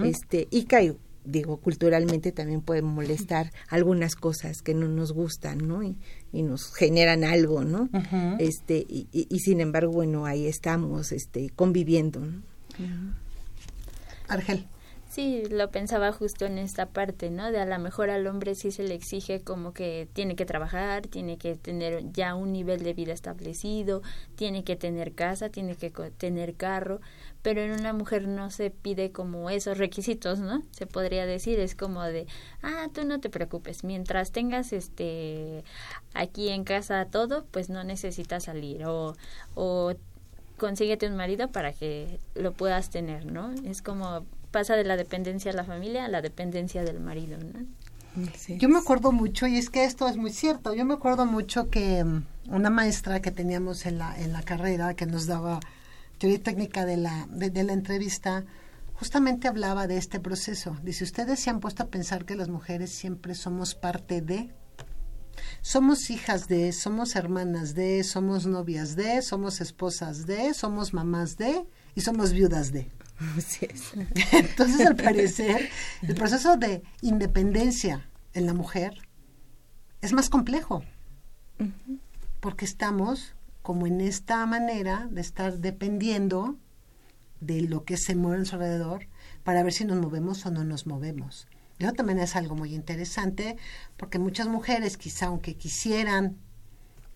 este 0.05 0.49
y 0.51 0.65
que 0.65 0.97
digo 1.25 1.57
culturalmente 1.57 2.33
también 2.33 2.61
pueden 2.61 2.85
molestar 2.85 3.51
algunas 3.69 4.15
cosas 4.15 4.61
que 4.61 4.75
no 4.75 4.89
nos 4.89 5.13
gustan 5.13 5.67
no 5.67 5.83
y, 5.83 5.97
nos 6.33 6.73
generan 6.75 7.25
algo 7.25 7.65
no 7.65 7.89
este 8.39 8.85
y, 8.89 9.09
y, 9.13 9.39
sin 9.39 9.61
embargo 9.61 9.93
bueno 9.93 10.27
ahí 10.27 10.47
estamos 10.47 11.13
este 11.13 11.51
conviviendo 11.51 12.21
¿no? 12.21 12.43
Argel 14.29 14.67
Sí, 15.15 15.45
lo 15.49 15.71
pensaba 15.71 16.11
justo 16.11 16.45
en 16.45 16.59
esta 16.59 16.87
parte, 16.87 17.31
¿no? 17.31 17.53
De 17.53 17.61
a 17.61 17.67
lo 17.67 17.79
mejor 17.79 18.11
al 18.11 18.27
hombre 18.27 18.57
sí 18.57 18.73
se 18.73 18.83
le 18.83 18.95
exige 18.95 19.41
como 19.43 19.73
que 19.73 20.09
tiene 20.13 20.35
que 20.35 20.45
trabajar, 20.45 21.07
tiene 21.07 21.39
que 21.39 21.55
tener 21.55 22.11
ya 22.11 22.35
un 22.35 22.51
nivel 22.51 22.83
de 22.83 22.95
vida 22.95 23.13
establecido, 23.13 24.03
tiene 24.35 24.65
que 24.65 24.75
tener 24.75 25.13
casa, 25.13 25.51
tiene 25.51 25.77
que 25.77 25.93
tener 26.19 26.57
carro, 26.57 27.01
pero 27.43 27.61
en 27.61 27.71
una 27.71 27.93
mujer 27.93 28.27
no 28.27 28.51
se 28.51 28.71
pide 28.71 29.13
como 29.13 29.51
esos 29.51 29.79
requisitos, 29.79 30.41
¿no? 30.41 30.65
Se 30.73 30.85
podría 30.85 31.27
decir, 31.27 31.61
es 31.61 31.77
como 31.77 32.03
de, 32.03 32.27
ah, 32.63 32.89
tú 32.93 33.05
no 33.05 33.21
te 33.21 33.31
preocupes, 33.31 33.85
mientras 33.85 34.33
tengas 34.33 34.73
este 34.73 35.63
aquí 36.13 36.49
en 36.49 36.65
casa 36.65 37.07
todo, 37.09 37.45
pues 37.53 37.69
no 37.71 37.85
necesitas 37.85 38.45
salir 38.45 38.85
o 38.85 39.15
o 39.55 39.93
consíguete 40.59 41.07
un 41.07 41.15
marido 41.17 41.53
para 41.53 41.73
que 41.73 42.19
lo 42.35 42.51
puedas 42.53 42.91
tener, 42.91 43.27
¿no? 43.27 43.53
Es 43.65 43.81
como 43.81 44.25
pasa 44.55 44.77
de 44.77 44.85
la 44.85 44.97
dependencia 44.97 45.51
de 45.51 45.57
la 45.57 45.65
familia 45.65 46.05
a 46.05 46.09
la 46.09 46.23
dependencia 46.23 46.85
del 46.85 47.01
marido, 47.01 47.37
¿no? 47.39 47.67
Yo 48.47 48.69
me 48.69 48.79
acuerdo 48.79 49.11
mucho, 49.11 49.49
y 49.49 49.59
es 49.59 49.69
que 49.69 49.85
esto 49.85 50.07
es 50.07 50.17
muy 50.17 50.31
cierto, 50.31 50.73
yo 50.75 50.85
me 50.85 50.95
acuerdo 50.95 51.27
mucho 51.27 51.71
que 51.71 52.05
mm, 52.05 52.25
una 52.51 52.71
maestra 52.71 53.21
que 53.21 53.33
teníamos 53.33 53.85
en 53.85 53.99
la, 53.99 54.17
en 54.17 54.33
la 54.33 54.43
carrera, 54.43 54.95
que 54.95 55.07
nos 55.07 55.27
daba 55.27 55.59
teoría 56.19 56.41
técnica 56.41 56.85
de 56.85 56.97
la, 56.99 57.27
de, 57.31 57.65
la 57.65 57.73
entrevista, 57.73 58.45
justamente 58.95 59.49
hablaba 59.49 59.89
de 59.89 59.97
este 59.97 60.21
proceso. 60.21 60.77
Dice, 60.85 61.03
ustedes 61.03 61.41
se 61.41 61.51
han 61.51 61.59
puesto 61.59 61.83
a 61.83 61.87
pensar 61.87 62.25
que 62.25 62.37
las 62.37 62.49
mujeres 62.49 62.93
siempre 62.93 63.35
somos 63.35 63.75
parte 63.75 64.21
de, 64.21 64.55
somos 65.63 66.11
hijas 66.11 66.47
de, 66.47 66.73
somos 66.73 67.17
hermanas 67.17 67.75
de, 67.75 68.05
somos 68.05 68.47
novias 68.47 68.95
de, 68.95 69.21
somos 69.21 69.61
esposas 69.61 70.27
de, 70.27 70.55
somos 70.55 70.95
mamás 70.95 71.37
de 71.37 71.67
y 71.97 72.03
somos 72.03 72.33
viudas 72.33 72.71
de. 72.71 72.89
Entonces, 74.33 74.87
al 74.87 74.97
parecer, 75.03 75.69
el 76.03 76.15
proceso 76.15 76.57
de 76.57 76.83
independencia 77.01 78.09
en 78.33 78.47
la 78.47 78.55
mujer 78.55 78.95
es 80.01 80.13
más 80.13 80.29
complejo, 80.29 80.85
porque 82.41 82.65
estamos 82.65 83.35
como 83.63 83.87
en 83.87 84.01
esta 84.01 84.45
manera 84.45 85.09
de 85.11 85.21
estar 85.21 85.59
dependiendo 85.59 86.59
de 87.41 87.63
lo 87.63 87.85
que 87.85 87.97
se 87.97 88.15
mueve 88.15 88.39
en 88.39 88.47
su 88.47 88.57
alrededor 88.57 89.09
para 89.45 89.63
ver 89.63 89.73
si 89.73 89.85
nos 89.85 89.99
movemos 89.99 90.45
o 90.45 90.51
no 90.51 90.65
nos 90.65 90.87
movemos. 90.87 91.47
Eso 91.79 91.93
también 91.93 92.19
es 92.19 92.37
algo 92.37 92.55
muy 92.55 92.75
interesante 92.75 93.57
porque 93.97 94.19
muchas 94.19 94.49
mujeres, 94.49 94.97
quizá 94.97 95.27
aunque 95.27 95.57
quisieran 95.57 96.39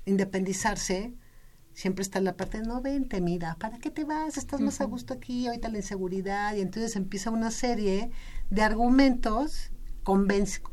independizarse, 0.05 1.15
siempre 1.79 2.03
está 2.03 2.21
la 2.21 2.37
parte, 2.37 2.61
no 2.61 2.83
vente, 2.83 3.21
mira, 3.21 3.55
¿para 3.55 3.79
qué 3.79 3.89
te 3.93 4.03
vas? 4.03 4.37
Estás 4.37 4.61
más 4.61 4.81
a 4.81 4.85
gusto 4.85 5.15
aquí, 5.15 5.47
ahorita 5.47 5.69
la 5.69 5.77
inseguridad, 5.77 6.57
y 6.57 6.61
entonces 6.61 6.97
empieza 6.97 7.31
una 7.31 7.53
serie 7.53 8.11
de 8.51 8.63
argumentos 8.63 9.71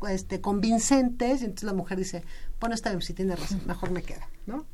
este, 0.08 0.40
convincentes, 0.40 1.42
y 1.42 1.44
entonces 1.44 1.62
la 1.62 1.74
mujer 1.74 1.98
dice, 1.98 2.24
bueno, 2.58 2.74
está 2.74 2.90
bien, 2.90 3.02
si 3.02 3.14
tiene 3.14 3.36
razón, 3.36 3.60
mejor 3.66 3.92
me 3.92 4.02
queda, 4.02 4.28
¿no? 4.46 4.66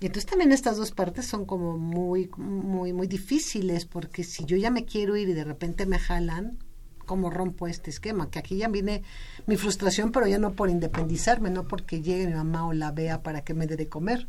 Y 0.00 0.06
entonces 0.06 0.24
también 0.24 0.50
estas 0.50 0.78
dos 0.78 0.92
partes 0.92 1.26
son 1.26 1.44
como 1.44 1.76
muy, 1.76 2.30
muy, 2.38 2.94
muy 2.94 3.06
difíciles, 3.06 3.84
porque 3.84 4.24
si 4.24 4.46
yo 4.46 4.56
ya 4.56 4.70
me 4.70 4.86
quiero 4.86 5.14
ir 5.14 5.28
y 5.28 5.34
de 5.34 5.44
repente 5.44 5.84
me 5.84 5.98
jalan, 5.98 6.56
¿cómo 7.04 7.28
rompo 7.28 7.66
este 7.66 7.90
esquema? 7.90 8.30
Que 8.30 8.38
aquí 8.38 8.56
ya 8.56 8.68
viene 8.68 9.02
mi 9.46 9.58
frustración, 9.58 10.10
pero 10.10 10.26
ya 10.26 10.38
no 10.38 10.54
por 10.54 10.70
independizarme, 10.70 11.50
no 11.50 11.68
porque 11.68 12.00
llegue 12.00 12.28
mi 12.28 12.32
mamá 12.32 12.66
o 12.66 12.72
la 12.72 12.92
vea 12.92 13.22
para 13.22 13.42
que 13.42 13.52
me 13.52 13.66
dé 13.66 13.76
de 13.76 13.90
comer. 13.90 14.26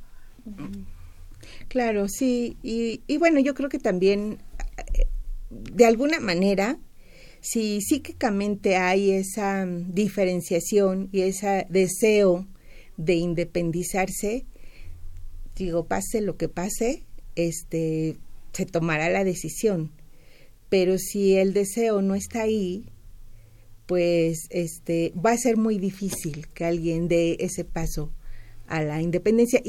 Claro, 1.68 2.08
sí, 2.08 2.58
y, 2.64 3.02
y 3.08 3.18
bueno, 3.18 3.40
yo 3.40 3.54
creo 3.54 3.70
que 3.70 3.80
también, 3.80 4.40
de 5.50 5.86
alguna 5.86 6.20
manera, 6.20 6.80
si 7.42 7.80
psíquicamente 7.82 8.76
hay 8.76 9.12
esa 9.12 9.68
diferenciación 9.68 11.10
y 11.12 11.22
ese 11.22 11.68
deseo 11.70 12.48
de 12.98 13.14
independizarse, 13.14 14.46
digo, 15.56 15.86
pase 15.86 16.22
lo 16.22 16.38
que 16.38 16.50
pase, 16.50 17.06
este, 17.36 18.18
se 18.54 18.66
tomará 18.66 19.10
la 19.10 19.24
decisión. 19.24 19.92
Pero 20.70 20.98
si 20.98 21.36
el 21.36 21.54
deseo 21.54 22.02
no 22.02 22.16
está 22.16 22.42
ahí, 22.42 22.90
pues 23.86 24.48
este, 24.50 25.14
va 25.14 25.32
a 25.32 25.38
ser 25.38 25.58
muy 25.58 25.78
difícil 25.78 26.48
que 26.48 26.66
alguien 26.66 27.08
dé 27.08 27.38
ese 27.40 27.64
paso 27.64 28.12
a 28.68 28.84
la 28.84 29.02
independencia, 29.02 29.62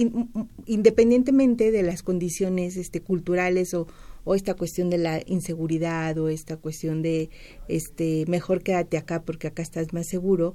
independientemente 0.67 1.71
de 1.71 1.83
las 1.83 2.03
condiciones 2.03 2.77
este, 2.77 3.03
culturales 3.03 3.75
o, 3.75 3.87
o, 4.25 4.35
esta 4.35 4.55
cuestión 4.55 4.91
de 4.91 4.99
la 4.99 5.23
inseguridad 5.27 6.17
o 6.19 6.29
esta 6.29 6.57
cuestión 6.57 7.03
de 7.03 7.31
este, 7.69 8.25
mejor 8.27 8.63
quédate 8.63 8.97
acá 8.97 9.23
porque 9.23 9.49
acá 9.49 9.63
estás 9.63 9.93
más 9.93 10.07
seguro, 10.07 10.55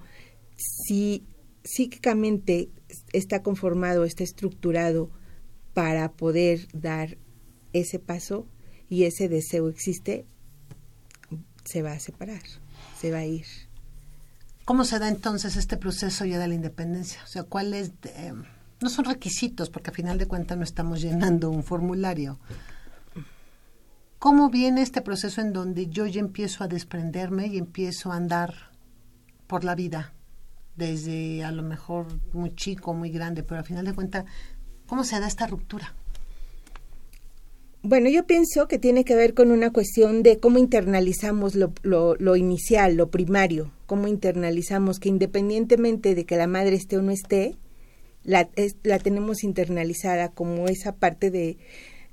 si 0.57 1.23
psíquicamente 1.63 2.69
está 3.13 3.43
conformado, 3.43 4.05
está 4.05 4.23
estructurado 4.23 5.11
para 5.73 6.11
poder 6.11 6.67
dar 6.73 7.17
ese 7.73 7.99
paso 7.99 8.47
y 8.89 9.03
ese 9.03 9.29
deseo 9.29 9.69
existe, 9.69 10.25
se 11.63 11.81
va 11.81 11.93
a 11.93 11.99
separar, 11.99 12.41
se 12.99 13.11
va 13.11 13.19
a 13.19 13.25
ir. 13.25 13.45
¿Cómo 14.65 14.83
se 14.85 14.99
da 14.99 15.07
entonces 15.07 15.55
este 15.55 15.77
proceso 15.77 16.25
ya 16.25 16.39
de 16.39 16.47
la 16.47 16.53
independencia? 16.53 17.21
O 17.23 17.27
sea, 17.27 17.43
¿cuáles 17.43 17.91
eh, 18.03 18.33
no 18.81 18.89
son 18.89 19.05
requisitos, 19.05 19.69
porque 19.69 19.91
a 19.91 19.93
final 19.93 20.17
de 20.17 20.27
cuentas 20.27 20.57
no 20.57 20.63
estamos 20.63 21.01
llenando 21.01 21.51
un 21.51 21.63
formulario. 21.63 22.39
¿Cómo 24.17 24.49
viene 24.49 24.81
este 24.81 25.01
proceso 25.01 25.41
en 25.41 25.53
donde 25.53 25.87
yo 25.87 26.05
ya 26.07 26.19
empiezo 26.19 26.63
a 26.63 26.67
desprenderme 26.67 27.47
y 27.47 27.57
empiezo 27.57 28.11
a 28.11 28.15
andar 28.15 28.71
por 29.47 29.63
la 29.63 29.75
vida? 29.75 30.13
Desde 30.75 31.43
a 31.43 31.51
lo 31.51 31.63
mejor 31.63 32.07
muy 32.33 32.55
chico, 32.55 32.93
muy 32.93 33.11
grande, 33.11 33.43
pero 33.43 33.59
a 33.59 33.63
final 33.63 33.85
de 33.85 33.93
cuentas, 33.93 34.25
¿cómo 34.87 35.03
se 35.03 35.19
da 35.19 35.27
esta 35.27 35.47
ruptura? 35.47 35.93
Bueno, 37.83 38.11
yo 38.11 38.27
pienso 38.27 38.67
que 38.67 38.77
tiene 38.77 39.03
que 39.03 39.15
ver 39.15 39.33
con 39.33 39.49
una 39.49 39.73
cuestión 39.73 40.21
de 40.21 40.37
cómo 40.37 40.59
internalizamos 40.59 41.55
lo, 41.55 41.73
lo, 41.81 42.35
inicial, 42.35 42.93
lo 42.95 43.09
primario, 43.09 43.71
cómo 43.87 44.07
internalizamos 44.07 44.99
que 44.99 45.09
independientemente 45.09 46.13
de 46.13 46.25
que 46.25 46.37
la 46.37 46.45
madre 46.45 46.75
esté 46.75 46.97
o 46.97 47.01
no 47.01 47.09
esté, 47.09 47.55
la, 48.23 48.47
la 48.83 48.99
tenemos 48.99 49.43
internalizada 49.43 50.29
como 50.29 50.67
esa 50.67 50.91
parte 50.91 51.31
de 51.31 51.57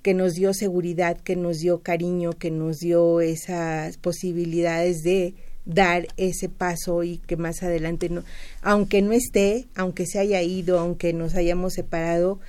que 0.01 0.15
nos 0.15 0.33
dio 0.37 0.55
seguridad, 0.55 1.19
que 1.21 1.37
nos 1.37 1.59
dio 1.59 1.83
cariño, 1.83 2.33
que 2.33 2.51
nos 2.51 2.79
dio 2.79 3.21
esas 3.21 3.99
posibilidades 3.99 5.03
de 5.03 5.35
dar 5.67 6.09
ese 6.17 6.49
paso 6.49 7.03
y 7.03 7.19
que 7.19 7.37
más 7.37 7.63
adelante 7.63 8.09
no, 8.09 8.25
aunque 8.63 9.03
no 9.03 9.13
esté, 9.13 9.67
aunque 9.75 10.07
se 10.07 10.19
haya 10.19 10.41
ido, 10.41 10.81
aunque 10.81 11.13
nos 11.13 11.35
hayamos 11.35 11.75
separado, 11.75 12.41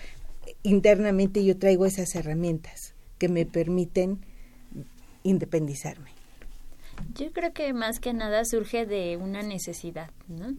internamente 0.64 1.44
yo 1.44 1.58
traigo 1.58 1.86
esas 1.86 2.16
herramientas 2.16 2.89
que 3.20 3.30
me 3.30 3.46
permiten 3.46 4.20
independizarme. 5.24 6.10
Yo 7.16 7.32
creo 7.32 7.54
que 7.54 7.74
más 7.74 8.00
que 8.00 8.14
nada 8.14 8.44
surge 8.46 8.86
de 8.86 9.18
una 9.18 9.42
necesidad, 9.42 10.10
¿no? 10.28 10.54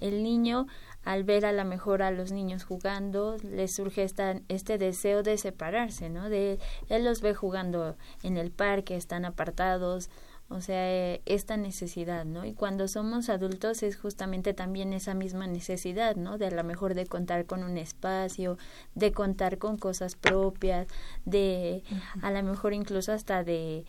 El 0.00 0.22
niño, 0.22 0.66
al 1.04 1.24
ver 1.24 1.46
a 1.46 1.52
la 1.52 1.64
mejor 1.64 2.02
a 2.02 2.10
los 2.10 2.32
niños 2.32 2.64
jugando, 2.64 3.36
le 3.42 3.66
surge 3.68 4.02
esta, 4.02 4.40
este 4.48 4.78
deseo 4.78 5.22
de 5.22 5.38
separarse, 5.38 6.10
¿no? 6.10 6.28
De, 6.28 6.58
él 6.88 7.04
los 7.04 7.20
ve 7.20 7.34
jugando 7.34 7.96
en 8.22 8.36
el 8.36 8.50
parque, 8.50 8.96
están 8.96 9.24
apartados, 9.24 10.10
o 10.48 10.60
sea, 10.60 10.88
eh, 10.90 11.22
esta 11.26 11.56
necesidad, 11.56 12.24
¿no? 12.24 12.44
Y 12.44 12.54
cuando 12.54 12.86
somos 12.86 13.28
adultos 13.28 13.82
es 13.82 13.96
justamente 13.96 14.54
también 14.54 14.92
esa 14.92 15.12
misma 15.14 15.46
necesidad, 15.48 16.14
¿no? 16.14 16.38
De 16.38 16.46
a 16.46 16.50
lo 16.50 16.62
mejor 16.62 16.94
de 16.94 17.06
contar 17.06 17.46
con 17.46 17.64
un 17.64 17.76
espacio, 17.78 18.56
de 18.94 19.10
contar 19.12 19.58
con 19.58 19.76
cosas 19.76 20.14
propias, 20.14 20.86
de 21.24 21.82
a 22.22 22.30
lo 22.30 22.42
mejor 22.44 22.74
incluso 22.74 23.12
hasta 23.12 23.42
de 23.42 23.84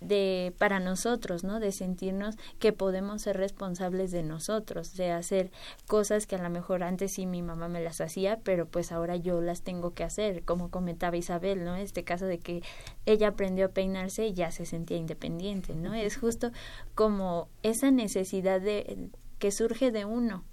de 0.00 0.54
para 0.58 0.80
nosotros, 0.80 1.44
¿no? 1.44 1.60
De 1.60 1.72
sentirnos 1.72 2.36
que 2.58 2.72
podemos 2.72 3.22
ser 3.22 3.36
responsables 3.36 4.10
de 4.10 4.22
nosotros, 4.22 4.94
de 4.96 5.10
hacer 5.10 5.50
cosas 5.86 6.26
que 6.26 6.36
a 6.36 6.42
lo 6.42 6.50
mejor 6.50 6.82
antes 6.82 7.12
sí 7.12 7.26
mi 7.26 7.42
mamá 7.42 7.68
me 7.68 7.82
las 7.82 8.00
hacía, 8.00 8.40
pero 8.44 8.66
pues 8.66 8.92
ahora 8.92 9.16
yo 9.16 9.40
las 9.40 9.62
tengo 9.62 9.94
que 9.94 10.04
hacer, 10.04 10.44
como 10.44 10.70
comentaba 10.70 11.16
Isabel, 11.16 11.64
¿no? 11.64 11.76
Este 11.76 12.04
caso 12.04 12.26
de 12.26 12.38
que 12.38 12.62
ella 13.06 13.28
aprendió 13.28 13.66
a 13.66 13.70
peinarse 13.70 14.26
y 14.26 14.34
ya 14.34 14.50
se 14.50 14.66
sentía 14.66 14.96
independiente, 14.96 15.74
¿no? 15.74 15.94
Es 15.94 16.16
justo 16.16 16.50
como 16.94 17.48
esa 17.62 17.90
necesidad 17.90 18.60
de 18.60 19.10
que 19.38 19.50
surge 19.50 19.90
de 19.90 20.04
uno, 20.04 20.44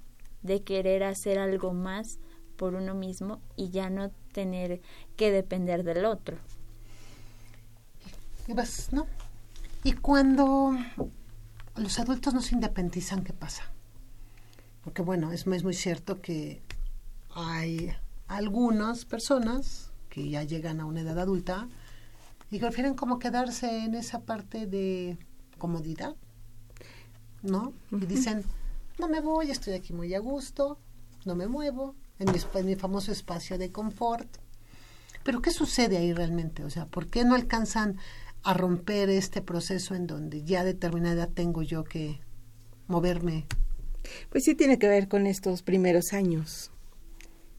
de 0.42 0.64
querer 0.64 1.04
hacer 1.04 1.40
algo 1.40 1.74
más 1.74 2.20
por 2.56 2.76
uno 2.76 2.94
mismo 2.94 3.42
y 3.56 3.70
ya 3.70 3.90
no 3.90 4.12
tener 4.32 4.82
que 5.16 5.32
depender 5.32 5.84
del 5.84 6.06
otro. 6.06 6.38
Y 8.48 8.54
vas, 8.54 8.90
¿no? 8.92 9.08
Y 9.84 9.94
cuando 9.94 10.78
los 11.76 12.00
adultos 12.00 12.34
no 12.34 12.42
se 12.42 12.56
independizan, 12.56 13.24
¿qué 13.24 13.34
pasa? 13.34 13.64
Porque 14.84 15.02
bueno, 15.02 15.32
es, 15.32 15.48
es 15.48 15.64
muy 15.64 15.74
cierto 15.74 16.22
que 16.22 16.62
hay 17.34 17.92
algunas 18.28 19.06
personas 19.06 19.92
que 20.10 20.30
ya 20.30 20.44
llegan 20.44 20.82
a 20.82 20.86
una 20.86 21.02
edad 21.02 21.18
adulta 21.20 21.68
y 22.52 22.60
prefieren 22.60 22.94
como 22.94 23.18
quedarse 23.18 23.86
en 23.86 23.96
esa 23.96 24.22
parte 24.22 24.68
de 24.68 25.18
comodidad, 25.58 26.16
¿no? 27.42 27.74
Y 27.92 28.06
dicen, 28.06 28.44
no 29.00 29.08
me 29.08 29.22
voy, 29.22 29.50
estoy 29.50 29.74
aquí 29.74 29.94
muy 29.94 30.14
a 30.14 30.20
gusto, 30.20 30.78
no 31.26 31.36
me 31.36 31.48
muevo, 31.48 31.96
en 32.20 32.32
mi, 32.32 32.40
en 32.60 32.66
mi 32.66 32.76
famoso 32.76 33.12
espacio 33.12 33.58
de 33.58 33.72
confort. 33.72 34.28
Pero 35.24 35.42
¿qué 35.42 35.52
sucede 35.52 35.98
ahí 35.98 36.14
realmente? 36.14 36.64
O 36.64 36.70
sea, 36.70 36.86
¿por 36.86 37.08
qué 37.08 37.24
no 37.24 37.36
alcanzan 37.36 37.98
a 38.44 38.54
romper 38.54 39.10
este 39.10 39.42
proceso 39.42 39.96
en 39.96 40.08
donde 40.08 40.44
ya 40.44 40.64
determinada 40.64 41.28
tengo 41.28 41.62
yo 41.62 41.84
que 41.84 42.20
moverme? 42.88 43.46
Pues 44.30 44.44
sí 44.44 44.56
tiene 44.56 44.80
que 44.80 44.88
ver 44.88 45.08
con 45.08 45.28
estos 45.28 45.62
primeros 45.62 46.14
años, 46.14 46.72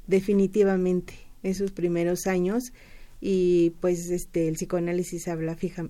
definitivamente, 0.07 1.14
esos 1.43 1.72
primeros 1.72 2.26
años 2.26 2.72
y 3.20 3.70
pues 3.80 4.11
este 4.11 4.49
el 4.49 4.55
psicoanálisis 4.55 5.28
habla 5.28 5.55
fija 5.55 5.89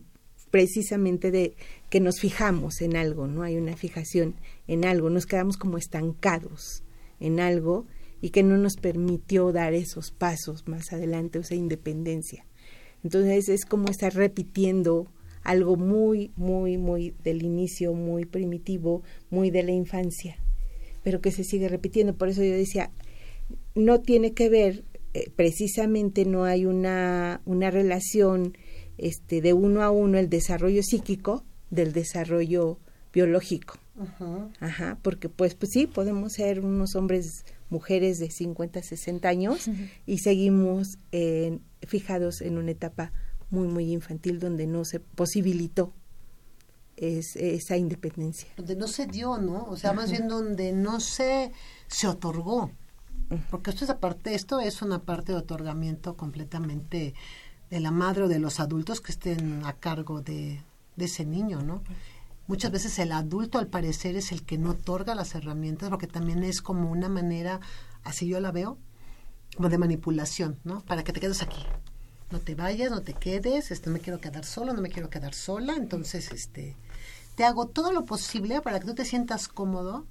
precisamente 0.51 1.31
de 1.31 1.57
que 1.89 1.99
nos 1.99 2.21
fijamos 2.21 2.83
en 2.83 2.95
algo, 2.95 3.27
¿no? 3.27 3.43
Hay 3.43 3.57
una 3.57 3.75
fijación 3.75 4.37
en 4.69 4.85
algo, 4.85 5.09
nos 5.09 5.25
quedamos 5.25 5.57
como 5.57 5.79
estancados 5.79 6.85
en 7.19 7.41
algo 7.41 7.87
y 8.21 8.31
que 8.31 8.43
no 8.43 8.59
nos 8.59 8.77
permitió 8.77 9.51
dar 9.51 9.73
esos 9.73 10.11
pasos 10.11 10.69
más 10.69 10.93
adelante, 10.93 11.39
o 11.39 11.41
esa 11.41 11.55
independencia. 11.55 12.45
Entonces 13.05 13.49
es 13.49 13.65
como 13.65 13.89
estar 13.89 14.15
repitiendo 14.15 15.09
algo 15.43 15.77
muy, 15.77 16.31
muy, 16.37 16.79
muy 16.79 17.15
del 17.25 17.43
inicio, 17.43 17.95
muy 17.95 18.25
primitivo, 18.25 19.03
muy 19.31 19.51
de 19.51 19.63
la 19.63 19.73
infancia, 19.73 20.37
pero 21.03 21.21
que 21.21 21.33
se 21.33 21.45
sigue 21.45 21.69
repitiendo. 21.69 22.15
Por 22.15 22.29
eso 22.29 22.43
yo 22.43 22.53
decía, 22.53 22.91
no 23.75 24.01
tiene 24.01 24.33
que 24.33 24.49
ver, 24.49 24.85
eh, 25.15 25.31
precisamente 25.35 26.25
no 26.25 26.45
hay 26.45 26.65
una, 26.65 27.41
una 27.45 27.71
relación 27.71 28.57
este, 28.99 29.41
de 29.41 29.53
uno 29.53 29.83
a 29.83 29.91
uno 29.91 30.19
el 30.19 30.29
desarrollo 30.29 30.83
psíquico 30.83 31.45
del 31.71 31.93
desarrollo 31.93 32.79
biológico. 33.13 33.79
Ajá. 34.59 34.99
porque 35.03 35.29
pues, 35.29 35.55
pues 35.55 35.71
sí, 35.73 35.87
podemos 35.87 36.33
ser 36.33 36.61
unos 36.61 36.97
hombres, 36.97 37.45
mujeres 37.69 38.19
de 38.19 38.31
50, 38.31 38.83
60 38.83 39.29
años 39.29 39.69
y 40.07 40.19
seguimos 40.19 40.99
fijados 41.87 42.41
en 42.41 42.59
una 42.59 42.71
etapa 42.71 43.13
muy, 43.51 43.69
muy 43.69 43.93
infantil 43.93 44.41
donde 44.41 44.67
no 44.67 44.85
se 44.85 45.01
posibilitó 45.01 45.93
es, 46.97 47.37
esa 47.37 47.77
independencia. 47.77 48.49
Donde 48.57 48.77
no 48.77 48.87
se 48.87 49.07
dio, 49.07 49.39
¿no? 49.39 49.65
O 49.65 49.77
sea, 49.77 49.93
más 49.93 50.11
bien 50.11 50.29
donde 50.29 50.73
no 50.73 51.01
se, 51.01 51.53
se 51.87 52.09
otorgó. 52.09 52.71
Porque 53.51 53.71
esto 53.71 53.85
es 53.85 53.91
aparte, 53.91 54.35
esto 54.35 54.61
es 54.61 54.83
una 54.83 55.03
parte 55.03 55.33
de 55.33 55.39
otorgamiento 55.39 56.17
completamente 56.17 57.15
de 57.71 57.81
la 57.81 57.91
madre 57.91 58.25
o 58.25 58.29
de 58.29 58.39
los 58.39 58.61
adultos 58.61 59.01
que 59.01 59.13
estén 59.13 59.65
a 59.65 59.73
cargo 59.75 60.21
de, 60.21 60.63
de 60.97 61.05
ese 61.07 61.25
niño, 61.25 61.63
¿no? 61.63 61.83
Muchas 62.47 62.71
veces 62.71 62.99
el 62.99 63.13
adulto 63.13 63.59
al 63.59 63.69
parecer 63.69 64.17
es 64.17 64.33
el 64.33 64.43
que 64.43 64.59
no 64.59 64.71
otorga 64.71 65.15
las 65.15 65.35
herramientas 65.35 65.89
porque 65.89 66.07
también 66.07 66.43
es 66.43 66.61
como 66.61 66.91
una 66.91 67.09
manera, 67.09 67.61
así 68.03 68.27
yo 68.27 68.41
la 68.41 68.53
veo, 68.53 68.79
como 69.57 69.69
de 69.69 69.79
manipulación, 69.79 70.59
¿no? 70.65 70.85
Para 70.85 71.05
que 71.05 71.13
te 71.13 71.21
quedes 71.21 71.43
aquí. 71.43 71.63
No 72.31 72.41
te 72.41 72.55
vayas, 72.55 72.91
no 72.91 73.03
te 73.03 73.13
quedes, 73.13 73.71
este, 73.71 73.91
no 73.91 73.95
me 73.95 74.01
quiero 74.01 74.21
quedar 74.21 74.45
solo, 74.45 74.73
no 74.73 74.81
me 74.81 74.89
quiero 74.89 75.11
quedar 75.11 75.35
sola, 75.35 75.75
entonces 75.77 76.33
este 76.33 76.77
te 77.35 77.45
hago 77.45 77.67
todo 77.67 77.93
lo 77.93 78.05
posible 78.05 78.61
para 78.61 78.81
que 78.81 78.87
tú 78.87 78.95
te 78.95 79.05
sientas 79.05 79.49
cómodo 79.49 80.07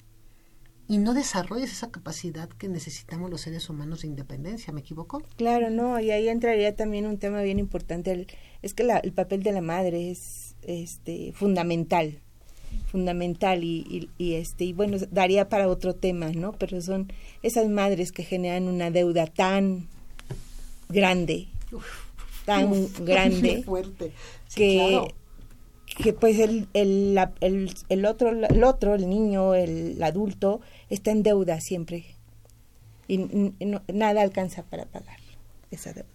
y 0.88 0.98
no 0.98 1.14
desarrolles 1.14 1.72
esa 1.72 1.90
capacidad 1.90 2.50
que 2.50 2.68
necesitamos 2.68 3.30
los 3.30 3.42
seres 3.42 3.70
humanos 3.70 4.02
de 4.02 4.08
independencia, 4.08 4.74
¿me 4.74 4.82
equivoco? 4.82 5.24
Claro, 5.38 5.70
no, 5.70 6.00
y 6.00 6.12
ahí 6.12 6.28
entraría 6.28 6.76
también 6.76 7.06
un 7.06 7.18
tema 7.18 7.42
bien 7.42 7.60
importante, 7.60 8.28
es 8.62 8.74
que 8.74 8.84
el 8.84 9.14
papel 9.14 9.42
de 9.42 9.52
la 9.54 9.62
madre 9.62 10.12
es 10.12 10.56
este 10.64 11.32
fundamental, 11.34 12.22
fundamental 12.88 13.64
y, 13.64 14.10
y, 14.18 14.34
este 14.34 14.66
y 14.66 14.74
bueno 14.74 14.98
daría 15.12 15.50
para 15.50 15.68
otro 15.68 15.96
tema, 15.96 16.32
¿no? 16.32 16.54
Pero 16.54 16.82
son 16.82 17.12
esas 17.44 17.70
madres 17.70 18.12
que 18.12 18.24
generan 18.24 18.68
una 18.68 18.92
deuda 18.92 19.28
tan 19.28 19.88
grande, 20.90 21.48
tan 22.46 22.88
grande, 23.06 23.64
fuerte. 23.64 24.12
que 24.56 25.02
que 25.98 26.14
pues 26.14 26.40
el, 26.40 26.68
el, 26.74 27.20
el, 27.42 27.74
el, 27.90 28.06
otro, 28.06 28.30
el 28.30 28.64
otro, 28.64 28.96
el 28.96 29.10
niño, 29.10 29.56
el, 29.56 30.02
adulto, 30.02 30.62
está 30.90 31.12
en 31.12 31.24
deuda 31.24 31.60
siempre. 31.62 32.06
Y 33.08 33.18
nada 33.94 34.22
alcanza 34.22 34.64
para 34.64 34.86
pagar 34.86 35.20
esa 35.70 35.92
deuda. 35.92 36.08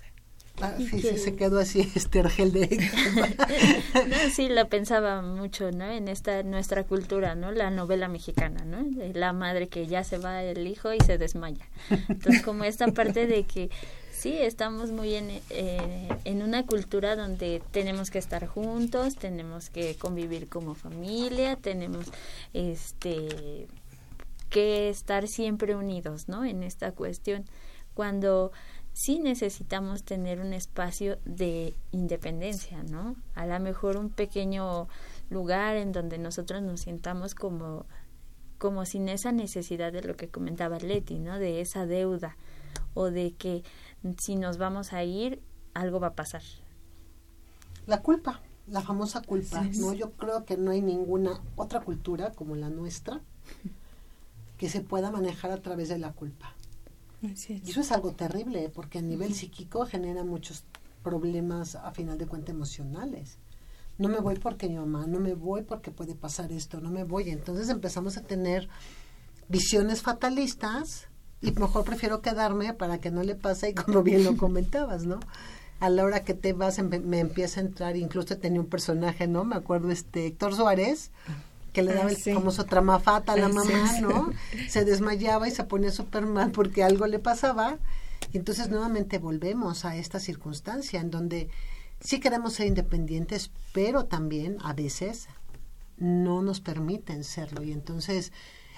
Ah, 0.61 0.75
sí, 0.79 1.01
sí, 1.01 1.19
se 1.19 1.37
quedó 1.37 1.59
así 1.59 1.81
este 1.95 2.21
Argel 2.21 2.53
de 2.53 2.69
sí 4.35 4.49
la 4.49 4.65
pensaba 4.67 5.21
mucho 5.21 5.71
no 5.71 5.85
en 5.91 6.09
esta 6.09 6.43
nuestra 6.43 6.85
cultura 6.85 7.35
no 7.35 7.53
la 7.53 7.71
novela 7.71 8.09
mexicana 8.09 8.65
no 8.65 8.83
de 8.83 9.13
la 9.13 9.35
madre 9.35 9.69
que 9.69 9.87
ya 9.87 10.03
se 10.03 10.17
va 10.17 10.43
el 10.43 10.67
hijo 10.67 10.93
y 10.95 11.01
se 11.01 11.19
desmaya. 11.19 11.67
Entonces 12.09 12.43
como 12.43 12.65
esta 12.65 12.89
parte 12.89 13.27
de 13.27 13.45
que 13.45 13.71
sí, 14.17 14.37
estamos 14.39 14.91
muy 14.91 15.15
en, 15.15 15.31
eh, 15.51 16.09
en 16.25 16.43
una 16.43 16.67
cultura 16.67 17.17
donde 17.17 17.63
tenemos 17.71 18.11
que 18.11 18.19
estar 18.19 18.47
juntos, 18.47 19.17
tenemos 19.17 19.71
que 19.71 19.95
convivir 19.97 20.49
como 20.49 20.75
familia, 20.75 21.57
tenemos 21.57 22.07
este 22.53 23.69
que 24.49 24.89
estar 24.89 25.29
siempre 25.29 25.75
unidos, 25.75 26.29
¿no? 26.29 26.45
En 26.45 26.63
esta 26.63 26.93
cuestión, 26.93 27.45
cuando 27.95 28.53
sí 28.97 29.19
necesitamos 29.19 30.05
tener 30.05 30.41
un 30.41 30.55
espacio 30.55 31.19
de 31.27 31.75
independencia, 31.93 32.83
¿no? 32.83 33.15
A 33.35 33.45
lo 33.45 33.61
mejor 33.61 33.99
un 33.99 34.09
pequeño 34.09 34.89
lugar 35.29 35.77
en 35.77 35.93
donde 35.93 36.17
nosotros 36.17 36.63
nos 36.63 36.81
sientamos 36.81 37.35
como 37.35 37.85
como 38.57 38.87
sin 38.87 39.11
esa 39.11 39.33
necesidad 39.33 39.93
de 39.93 40.01
lo 40.01 40.17
que 40.17 40.29
comentaba 40.29 40.79
Leti, 40.79 41.19
¿no? 41.19 41.39
De 41.39 41.61
esa 41.61 41.85
deuda 41.85 42.39
o 42.95 43.11
de 43.11 43.35
que 43.35 43.65
si 44.17 44.35
nos 44.35 44.57
vamos 44.57 44.95
a 44.95 45.05
ir, 45.05 45.43
algo 45.75 46.01
va 46.01 46.07
a 46.07 46.15
pasar. 46.15 46.43
La 47.87 48.01
culpa, 48.01 48.41
la 48.67 48.81
famosa 48.81 49.21
culpa, 49.21 49.63
¿no? 49.79 49.93
Yo 49.93 50.13
creo 50.13 50.47
que 50.47 50.57
no 50.57 50.71
hay 50.71 50.81
ninguna 50.81 51.43
otra 51.57 51.81
cultura 51.81 52.33
como 52.33 52.57
la 52.57 52.71
nuestra 52.71 53.21
que 54.57 54.71
se 54.71 54.81
pueda 54.81 55.11
manejar 55.11 55.51
a 55.51 55.61
través 55.61 55.91
de 55.91 55.99
la 55.99 56.13
culpa. 56.13 56.56
Y 57.23 57.71
eso 57.71 57.81
es 57.81 57.93
algo 57.93 58.13
terrible, 58.13 58.71
porque 58.75 58.99
a 58.99 59.03
nivel 59.03 59.35
psíquico 59.35 59.87
genera 59.87 60.25
muchos 60.25 60.65
problemas, 61.03 61.75
a 61.77 61.91
final 61.93 62.19
de 62.19 62.27
cuentas, 62.27 62.55
emocionales. 62.55 63.39
No 63.99 64.09
me 64.09 64.19
voy 64.19 64.37
porque 64.37 64.69
mi 64.69 64.77
mamá, 64.77 65.07
no 65.07 65.21
me 65.21 65.35
voy 65.35 65.63
porque 65.63 65.91
puede 65.91 66.15
pasar 66.15 66.53
esto, 66.53 66.81
no 66.81 66.91
me 66.91 67.05
voy. 67.05 67.31
Entonces 67.31 67.69
empezamos 67.69 68.17
a 68.19 68.23
tener 68.23 68.69
visiones 69.49 70.03
fatalistas 70.03 71.09
y 71.41 71.53
mejor 71.53 71.85
prefiero 71.85 72.21
quedarme 72.21 72.75
para 72.75 72.99
que 72.99 73.11
no 73.11 73.23
le 73.23 73.35
pase 73.35 73.71
y 73.71 73.75
como 73.75 74.03
bien 74.03 74.25
lo 74.25 74.37
comentabas, 74.39 75.07
¿no? 75.07 75.21
A 75.81 75.89
la 75.91 76.05
hora 76.05 76.25
que 76.25 76.35
te 76.35 76.53
vas 76.53 76.79
me 76.83 77.21
empieza 77.21 77.61
a 77.61 77.65
entrar, 77.65 77.97
incluso 77.97 78.39
tenía 78.39 78.61
un 78.61 78.67
personaje, 78.67 79.27
¿no? 79.27 79.45
Me 79.45 79.57
acuerdo 79.57 79.91
este 79.91 80.27
Héctor 80.27 80.55
Suárez, 80.55 81.11
que 81.77 81.83
le 81.83 81.93
daba 81.93 82.11
el 82.11 82.17
ah, 82.17 82.35
famoso 82.35 82.65
tramafata 82.65 83.35
a 83.35 83.37
la 83.37 83.51
mamá, 83.51 84.01
¿no? 84.01 84.33
Se 84.71 84.87
desmayaba 84.87 85.47
y 85.47 85.51
se 85.51 85.63
ponía 85.65 85.91
súper 85.91 86.25
mal 86.25 86.51
porque 86.51 86.83
algo 86.83 87.07
le 87.07 87.19
pasaba. 87.19 87.79
Y 88.33 88.39
entonces 88.39 88.71
nuevamente 88.71 89.19
volvemos 89.19 89.85
a 89.85 89.95
esta 89.95 90.19
circunstancia 90.19 91.03
en 91.03 91.11
donde 91.11 91.51
sí 92.01 92.19
queremos 92.19 92.55
ser 92.55 92.69
independientes, 92.69 93.51
pero 93.75 94.07
también 94.07 94.57
a 94.65 94.73
veces 94.73 95.29
no 95.99 96.41
nos 96.41 96.63
permiten 96.63 97.25
serlo. 97.25 97.63
Y 97.63 97.73
entonces 97.73 98.33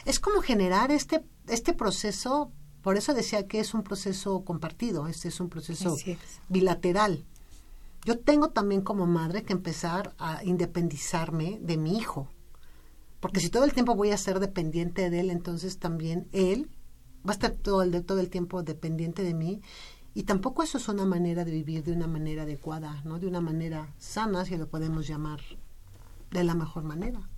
es 0.04 0.18
como 0.18 0.40
generar 0.40 0.90
este, 0.90 1.22
este 1.46 1.74
proceso, 1.74 2.50
por 2.82 2.96
eso 2.96 3.14
decía 3.14 3.46
que 3.46 3.60
es 3.60 3.74
un 3.74 3.84
proceso 3.84 4.44
compartido, 4.44 5.06
este 5.06 5.28
es 5.28 5.38
un 5.38 5.50
proceso 5.50 5.96
bilateral. 6.48 7.24
Yo 8.04 8.18
tengo 8.18 8.48
también 8.48 8.80
como 8.82 9.06
madre 9.06 9.44
que 9.44 9.52
empezar 9.52 10.16
a 10.18 10.42
independizarme 10.42 11.60
de 11.62 11.76
mi 11.76 11.96
hijo, 11.96 12.26
porque 13.20 13.40
si 13.40 13.50
todo 13.50 13.64
el 13.64 13.72
tiempo 13.72 13.94
voy 13.94 14.10
a 14.10 14.16
ser 14.16 14.40
dependiente 14.40 15.10
de 15.10 15.20
él, 15.20 15.30
entonces 15.30 15.78
también 15.78 16.28
él 16.32 16.70
va 17.26 17.32
a 17.32 17.34
estar 17.34 17.52
todo 17.52 17.82
el, 17.82 18.04
todo 18.04 18.20
el 18.20 18.30
tiempo 18.30 18.62
dependiente 18.62 19.22
de 19.22 19.34
mí 19.34 19.60
y 20.14 20.24
tampoco 20.24 20.62
eso 20.62 20.78
es 20.78 20.88
una 20.88 21.04
manera 21.04 21.44
de 21.44 21.52
vivir 21.52 21.84
de 21.84 21.92
una 21.92 22.06
manera 22.06 22.42
adecuada, 22.42 23.02
¿no? 23.04 23.18
De 23.18 23.26
una 23.26 23.40
manera 23.40 23.94
sana, 23.98 24.44
si 24.44 24.56
lo 24.56 24.68
podemos 24.68 25.06
llamar 25.06 25.40
de 26.30 26.44
la 26.44 26.54
mejor 26.54 26.84
manera. 26.84 27.28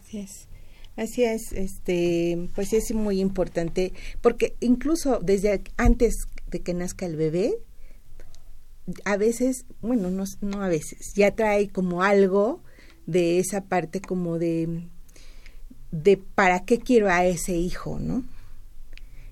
Así 0.00 0.18
es. 0.18 0.48
Así 0.96 1.22
es, 1.22 1.52
este, 1.52 2.48
pues 2.56 2.72
es 2.72 2.92
muy 2.92 3.20
importante, 3.20 3.92
porque 4.20 4.56
incluso 4.58 5.20
desde 5.22 5.62
antes 5.76 6.26
de 6.48 6.60
que 6.60 6.74
nazca 6.74 7.06
el 7.06 7.14
bebé, 7.14 7.54
a 9.04 9.16
veces, 9.16 9.64
bueno, 9.80 10.10
no, 10.10 10.24
no 10.40 10.62
a 10.62 10.68
veces, 10.68 11.12
ya 11.14 11.36
trae 11.36 11.68
como 11.68 12.02
algo 12.02 12.64
de 13.06 13.38
esa 13.38 13.64
parte 13.66 14.00
como 14.00 14.38
de, 14.38 14.88
de 15.90 16.16
para 16.16 16.64
qué 16.64 16.78
quiero 16.78 17.08
a 17.10 17.24
ese 17.24 17.56
hijo, 17.56 17.98
¿no? 17.98 18.24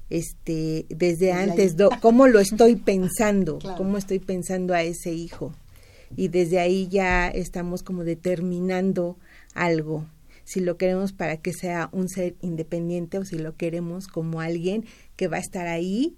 Este, 0.09 0.87
desde 0.89 1.33
antes, 1.33 1.75
cómo 2.01 2.27
lo 2.27 2.41
estoy 2.41 2.77
pensando, 2.77 3.59
cómo 3.77 3.99
estoy 3.99 4.19
pensando 4.19 4.75
a 4.75 4.83
ese 4.83 5.13
hijo. 5.13 5.53
Y 6.17 6.29
desde 6.29 6.61
ahí 6.61 6.87
ya 6.89 7.29
estamos 7.29 7.83
como 7.83 8.05
determinando 8.05 9.17
algo 9.55 10.07
si 10.47 10.61
lo 10.61 10.77
queremos 10.77 11.13
para 11.13 11.39
que 11.39 11.53
sea 11.53 11.91
un 11.93 12.09
ser 12.09 12.37
independiente 12.41 13.19
o 13.19 13.25
si 13.25 13.37
lo 13.37 13.57
queremos 13.57 14.07
como 14.07 14.41
alguien 14.41 14.85
que 15.17 15.27
va 15.27 15.39
a 15.39 15.41
estar 15.41 15.67
ahí 15.67 16.15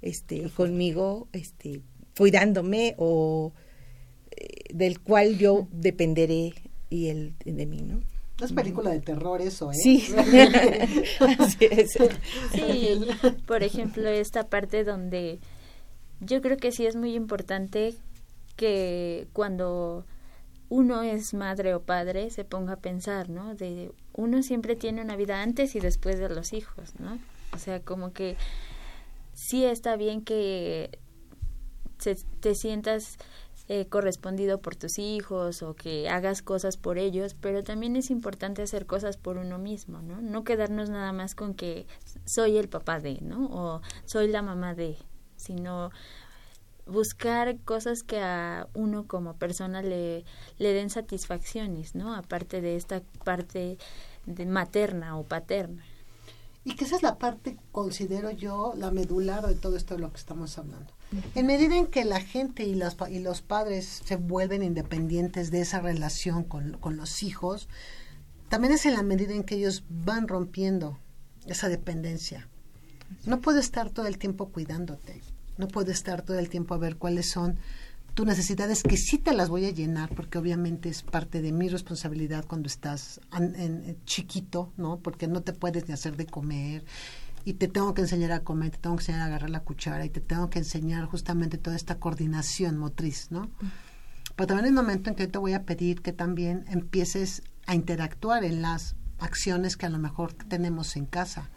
este 0.00 0.48
conmigo 0.48 1.28
este 1.32 1.82
cuidándome 2.16 2.94
o 2.96 3.52
eh, 4.30 4.72
del 4.72 4.98
cual 5.00 5.36
yo 5.36 5.68
dependeré 5.72 6.54
y 6.88 7.08
él 7.08 7.34
de 7.44 7.66
mí, 7.66 7.82
¿no? 7.82 8.00
Es 8.40 8.52
película 8.52 8.90
de 8.90 9.00
terror 9.00 9.40
eso, 9.40 9.70
¿eh? 9.72 9.74
Sí. 9.74 10.08
Sí, 12.52 13.08
por 13.46 13.62
ejemplo, 13.62 14.08
esta 14.08 14.48
parte 14.48 14.84
donde 14.84 15.38
yo 16.20 16.42
creo 16.42 16.56
que 16.56 16.72
sí 16.72 16.86
es 16.86 16.96
muy 16.96 17.14
importante 17.14 17.94
que 18.56 19.26
cuando 19.32 20.04
uno 20.68 21.02
es 21.02 21.32
madre 21.32 21.74
o 21.74 21.82
padre, 21.82 22.30
se 22.30 22.44
ponga 22.44 22.74
a 22.74 22.80
pensar, 22.80 23.30
¿no? 23.30 23.54
De 23.54 23.92
uno 24.12 24.42
siempre 24.42 24.76
tiene 24.76 25.00
una 25.00 25.16
vida 25.16 25.42
antes 25.42 25.74
y 25.74 25.80
después 25.80 26.18
de 26.18 26.28
los 26.28 26.52
hijos, 26.52 26.98
¿no? 26.98 27.18
O 27.52 27.58
sea, 27.58 27.80
como 27.80 28.12
que 28.12 28.36
sí 29.32 29.64
está 29.64 29.96
bien 29.96 30.22
que 30.22 30.98
te 32.40 32.54
sientas 32.54 33.16
eh, 33.68 33.86
correspondido 33.88 34.60
por 34.60 34.76
tus 34.76 34.98
hijos 34.98 35.62
o 35.62 35.74
que 35.74 36.08
hagas 36.08 36.42
cosas 36.42 36.76
por 36.76 36.98
ellos, 36.98 37.34
pero 37.34 37.64
también 37.64 37.96
es 37.96 38.10
importante 38.10 38.62
hacer 38.62 38.86
cosas 38.86 39.16
por 39.16 39.38
uno 39.38 39.58
mismo, 39.58 40.02
¿no? 40.02 40.20
No 40.20 40.44
quedarnos 40.44 40.88
nada 40.88 41.12
más 41.12 41.34
con 41.34 41.54
que 41.54 41.86
soy 42.24 42.58
el 42.58 42.68
papá 42.68 43.00
de, 43.00 43.18
¿no? 43.22 43.46
O 43.46 43.82
soy 44.04 44.28
la 44.28 44.42
mamá 44.42 44.74
de, 44.74 44.96
sino 45.36 45.90
buscar 46.86 47.58
cosas 47.64 48.04
que 48.04 48.20
a 48.20 48.68
uno 48.74 49.08
como 49.08 49.34
persona 49.34 49.82
le, 49.82 50.24
le 50.58 50.72
den 50.72 50.88
satisfacciones, 50.88 51.94
¿no? 51.94 52.14
Aparte 52.14 52.60
de 52.60 52.76
esta 52.76 53.02
parte 53.24 53.78
de 54.26 54.46
materna 54.46 55.18
o 55.18 55.24
paterna. 55.24 55.84
Y 56.64 56.74
que 56.74 56.84
esa 56.84 56.96
es 56.96 57.02
la 57.02 57.18
parte, 57.18 57.56
considero 57.70 58.30
yo, 58.30 58.74
la 58.76 58.90
medular 58.90 59.46
de 59.46 59.54
todo 59.54 59.76
esto 59.76 59.94
de 59.94 60.00
lo 60.00 60.10
que 60.10 60.18
estamos 60.18 60.58
hablando. 60.58 60.92
En 61.34 61.46
medida 61.46 61.76
en 61.76 61.86
que 61.86 62.04
la 62.04 62.20
gente 62.20 62.64
y 62.64 62.74
los, 62.74 62.96
y 63.10 63.20
los 63.20 63.42
padres 63.42 64.02
se 64.04 64.16
vuelven 64.16 64.62
independientes 64.62 65.50
de 65.50 65.60
esa 65.60 65.80
relación 65.80 66.44
con, 66.44 66.78
con 66.78 66.96
los 66.96 67.22
hijos, 67.22 67.68
también 68.48 68.72
es 68.74 68.86
en 68.86 68.94
la 68.94 69.02
medida 69.02 69.34
en 69.34 69.44
que 69.44 69.56
ellos 69.56 69.84
van 69.88 70.28
rompiendo 70.28 70.98
esa 71.46 71.68
dependencia. 71.68 72.48
No 73.24 73.40
puedo 73.40 73.60
estar 73.60 73.90
todo 73.90 74.06
el 74.06 74.18
tiempo 74.18 74.48
cuidándote, 74.48 75.22
no 75.58 75.68
puedo 75.68 75.92
estar 75.92 76.22
todo 76.22 76.38
el 76.38 76.48
tiempo 76.48 76.74
a 76.74 76.78
ver 76.78 76.96
cuáles 76.96 77.30
son 77.30 77.58
tus 78.16 78.26
necesidades 78.26 78.82
que 78.82 78.96
sí 78.96 79.18
te 79.18 79.34
las 79.34 79.50
voy 79.50 79.66
a 79.66 79.70
llenar 79.70 80.08
porque 80.14 80.38
obviamente 80.38 80.88
es 80.88 81.02
parte 81.02 81.42
de 81.42 81.52
mi 81.52 81.68
responsabilidad 81.68 82.46
cuando 82.46 82.66
estás 82.66 83.20
en, 83.36 83.98
chiquito, 84.06 84.72
¿no? 84.78 85.00
Porque 85.00 85.28
no 85.28 85.42
te 85.42 85.52
puedes 85.52 85.86
ni 85.86 85.92
hacer 85.92 86.16
de 86.16 86.24
comer 86.24 86.82
y 87.46 87.54
te 87.54 87.68
tengo 87.68 87.94
que 87.94 88.02
enseñar 88.02 88.32
a 88.32 88.40
comer, 88.40 88.72
te 88.72 88.78
tengo 88.78 88.96
que 88.96 89.02
enseñar 89.02 89.20
a 89.20 89.26
agarrar 89.26 89.50
la 89.50 89.60
cuchara 89.60 90.04
y 90.04 90.10
te 90.10 90.20
tengo 90.20 90.50
que 90.50 90.58
enseñar 90.58 91.04
justamente 91.04 91.58
toda 91.58 91.76
esta 91.76 92.00
coordinación 92.00 92.76
motriz, 92.76 93.28
¿no? 93.30 93.48
Pero 94.34 94.48
también 94.48 94.66
el 94.66 94.72
momento 94.72 95.10
en 95.10 95.16
que 95.16 95.28
te 95.28 95.38
voy 95.38 95.52
a 95.52 95.62
pedir 95.62 96.02
que 96.02 96.12
también 96.12 96.64
empieces 96.68 97.44
a 97.66 97.76
interactuar 97.76 98.42
en 98.42 98.62
las 98.62 98.96
acciones 99.20 99.76
que 99.76 99.86
a 99.86 99.90
lo 99.90 99.98
mejor 99.98 100.32
tenemos 100.32 100.96
en 100.96 101.06
casa. 101.06 101.48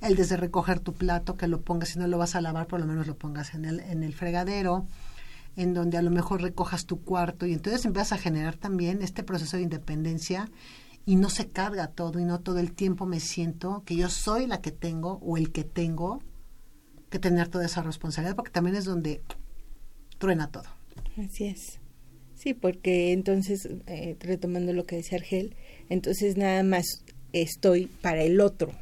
El 0.00 0.16
desde 0.16 0.38
recoger 0.38 0.80
tu 0.80 0.94
plato, 0.94 1.36
que 1.36 1.48
lo 1.48 1.60
pongas, 1.60 1.90
si 1.90 1.98
no 1.98 2.06
lo 2.06 2.16
vas 2.16 2.34
a 2.34 2.40
lavar, 2.40 2.66
por 2.66 2.80
lo 2.80 2.86
menos 2.86 3.06
lo 3.06 3.18
pongas 3.18 3.52
en 3.52 3.66
el, 3.66 3.80
en 3.80 4.04
el 4.04 4.14
fregadero 4.14 4.86
en 5.56 5.72
donde 5.74 5.98
a 5.98 6.02
lo 6.02 6.10
mejor 6.10 6.42
recojas 6.42 6.86
tu 6.86 7.02
cuarto 7.02 7.46
y 7.46 7.52
entonces 7.52 7.84
empiezas 7.84 8.12
a 8.12 8.18
generar 8.18 8.56
también 8.56 9.02
este 9.02 9.22
proceso 9.22 9.56
de 9.56 9.62
independencia 9.62 10.48
y 11.06 11.16
no 11.16 11.30
se 11.30 11.48
carga 11.48 11.86
todo 11.86 12.18
y 12.18 12.24
no 12.24 12.40
todo 12.40 12.58
el 12.58 12.72
tiempo 12.72 13.06
me 13.06 13.20
siento 13.20 13.84
que 13.86 13.96
yo 13.96 14.10
soy 14.10 14.46
la 14.46 14.60
que 14.60 14.72
tengo 14.72 15.20
o 15.22 15.36
el 15.36 15.52
que 15.52 15.62
tengo 15.64 16.20
que 17.08 17.20
tener 17.20 17.48
toda 17.48 17.64
esa 17.64 17.82
responsabilidad 17.82 18.34
porque 18.34 18.50
también 18.50 18.76
es 18.76 18.84
donde 18.84 19.22
truena 20.18 20.50
todo. 20.50 20.64
Así 21.16 21.46
es. 21.46 21.78
Sí, 22.34 22.52
porque 22.52 23.12
entonces, 23.12 23.68
eh, 23.86 24.16
retomando 24.20 24.72
lo 24.72 24.84
que 24.84 24.96
decía 24.96 25.18
Argel, 25.18 25.54
entonces 25.88 26.36
nada 26.36 26.62
más 26.64 27.04
estoy 27.32 27.86
para 27.86 28.22
el 28.22 28.40
otro. 28.40 28.72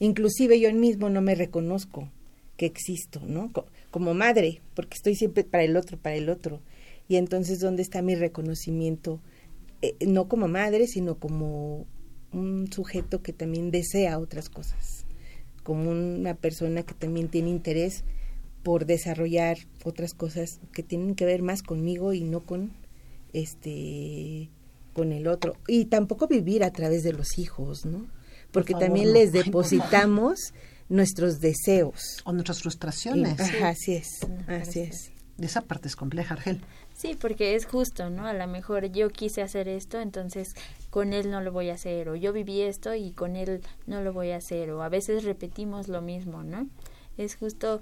Inclusive 0.00 0.60
yo 0.60 0.72
mismo 0.74 1.08
no 1.08 1.22
me 1.22 1.34
reconozco 1.34 2.10
que 2.56 2.66
existo, 2.66 3.20
¿no? 3.24 3.50
como 3.90 4.14
madre, 4.14 4.60
porque 4.74 4.96
estoy 4.96 5.14
siempre 5.14 5.44
para 5.44 5.64
el 5.64 5.76
otro, 5.76 5.96
para 5.96 6.16
el 6.16 6.28
otro. 6.28 6.60
Y 7.08 7.16
entonces, 7.16 7.60
¿dónde 7.60 7.82
está 7.82 8.02
mi 8.02 8.16
reconocimiento? 8.16 9.20
Eh, 9.82 9.96
no 10.06 10.28
como 10.28 10.48
madre, 10.48 10.86
sino 10.86 11.18
como 11.18 11.86
un 12.32 12.70
sujeto 12.72 13.22
que 13.22 13.32
también 13.32 13.70
desea 13.70 14.18
otras 14.18 14.48
cosas, 14.48 15.06
como 15.62 15.90
una 15.90 16.34
persona 16.34 16.82
que 16.82 16.94
también 16.94 17.28
tiene 17.28 17.50
interés 17.50 18.04
por 18.62 18.86
desarrollar 18.86 19.58
otras 19.84 20.14
cosas 20.14 20.60
que 20.72 20.82
tienen 20.82 21.14
que 21.14 21.24
ver 21.24 21.42
más 21.42 21.62
conmigo 21.62 22.12
y 22.12 22.22
no 22.22 22.40
con 22.40 22.72
este 23.32 24.50
con 24.92 25.12
el 25.12 25.28
otro 25.28 25.56
y 25.68 25.84
tampoco 25.84 26.26
vivir 26.26 26.64
a 26.64 26.72
través 26.72 27.04
de 27.04 27.12
los 27.12 27.38
hijos, 27.38 27.86
¿no? 27.86 28.08
Porque 28.50 28.74
también 28.74 29.12
les 29.12 29.32
depositamos 29.32 30.52
nuestros 30.88 31.40
deseos. 31.40 32.20
O 32.24 32.32
nuestras 32.32 32.62
frustraciones. 32.62 33.38
así 33.62 33.94
es, 33.94 34.20
así 34.46 34.80
es. 34.80 35.12
Esa 35.38 35.62
parte 35.62 35.86
es 35.86 35.94
compleja, 35.94 36.34
Argel. 36.34 36.60
Sí, 36.98 37.14
porque 37.14 37.54
es 37.54 37.64
justo, 37.64 38.10
¿no? 38.10 38.26
A 38.26 38.32
lo 38.32 38.48
mejor 38.48 38.86
yo 38.86 39.08
quise 39.10 39.40
hacer 39.40 39.68
esto, 39.68 40.00
entonces 40.00 40.56
con 40.90 41.12
él 41.12 41.30
no 41.30 41.40
lo 41.40 41.52
voy 41.52 41.70
a 41.70 41.74
hacer, 41.74 42.08
o 42.08 42.16
yo 42.16 42.32
viví 42.32 42.60
esto 42.62 42.92
y 42.92 43.12
con 43.12 43.36
él 43.36 43.60
no 43.86 44.00
lo 44.00 44.12
voy 44.12 44.32
a 44.32 44.38
hacer, 44.38 44.72
o 44.72 44.82
a 44.82 44.88
veces 44.88 45.22
repetimos 45.22 45.86
lo 45.86 46.02
mismo, 46.02 46.42
¿no? 46.42 46.66
Es 47.16 47.36
justo, 47.36 47.80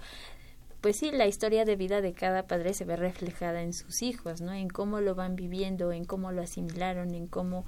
pues 0.82 0.96
sí, 0.96 1.12
la 1.12 1.26
historia 1.26 1.64
de 1.64 1.76
vida 1.76 2.02
de 2.02 2.12
cada 2.12 2.46
padre 2.46 2.74
se 2.74 2.84
ve 2.84 2.94
reflejada 2.94 3.62
en 3.62 3.72
sus 3.72 4.02
hijos, 4.02 4.42
¿no? 4.42 4.52
En 4.52 4.68
cómo 4.68 5.00
lo 5.00 5.14
van 5.14 5.34
viviendo, 5.34 5.92
en 5.92 6.04
cómo 6.04 6.30
lo 6.30 6.42
asimilaron, 6.42 7.14
en 7.14 7.26
cómo 7.26 7.64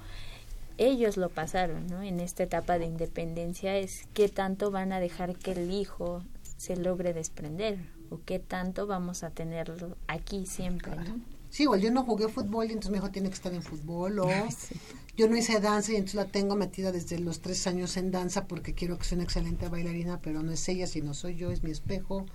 ellos 0.77 1.17
lo 1.17 1.29
pasaron, 1.29 1.87
¿no? 1.87 2.03
En 2.03 2.19
esta 2.19 2.43
etapa 2.43 2.77
de 2.77 2.85
independencia 2.85 3.75
es 3.75 4.07
qué 4.13 4.29
tanto 4.29 4.69
van 4.69 4.93
a 4.93 4.99
dejar 4.99 5.35
que 5.35 5.53
el 5.53 5.71
hijo 5.71 6.21
se 6.57 6.77
logre 6.77 7.13
desprender 7.13 7.79
o 8.11 8.19
qué 8.23 8.37
tanto 8.37 8.85
vamos 8.85 9.23
a 9.23 9.31
tenerlo 9.31 9.97
aquí 10.07 10.45
siempre, 10.45 10.95
¿no? 10.95 11.38
Sí, 11.49 11.63
igual 11.63 11.81
yo 11.81 11.91
no 11.91 12.03
jugué 12.03 12.27
fútbol 12.29 12.67
y 12.67 12.73
entonces 12.73 12.91
mi 12.91 12.97
hijo 12.97 13.09
tiene 13.09 13.29
que 13.29 13.35
estar 13.35 13.53
en 13.53 13.63
fútbol 13.63 14.19
o 14.19 14.29
yo 15.17 15.27
no 15.27 15.35
hice 15.35 15.59
danza 15.59 15.91
y 15.91 15.95
entonces 15.95 16.15
la 16.15 16.25
tengo 16.25 16.55
metida 16.55 16.91
desde 16.91 17.19
los 17.19 17.41
tres 17.41 17.65
años 17.67 17.97
en 17.97 18.11
danza 18.11 18.45
porque 18.45 18.73
quiero 18.73 18.97
que 18.97 19.05
sea 19.05 19.17
una 19.17 19.23
excelente 19.23 19.67
bailarina, 19.67 20.21
pero 20.21 20.43
no 20.43 20.51
es 20.51 20.67
ella, 20.69 20.87
sino 20.87 21.13
soy 21.13 21.35
yo, 21.35 21.51
es 21.51 21.63
mi 21.63 21.71
espejo. 21.71 22.25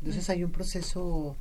Entonces 0.00 0.28
hay 0.30 0.44
un 0.44 0.50
proceso 0.50 1.36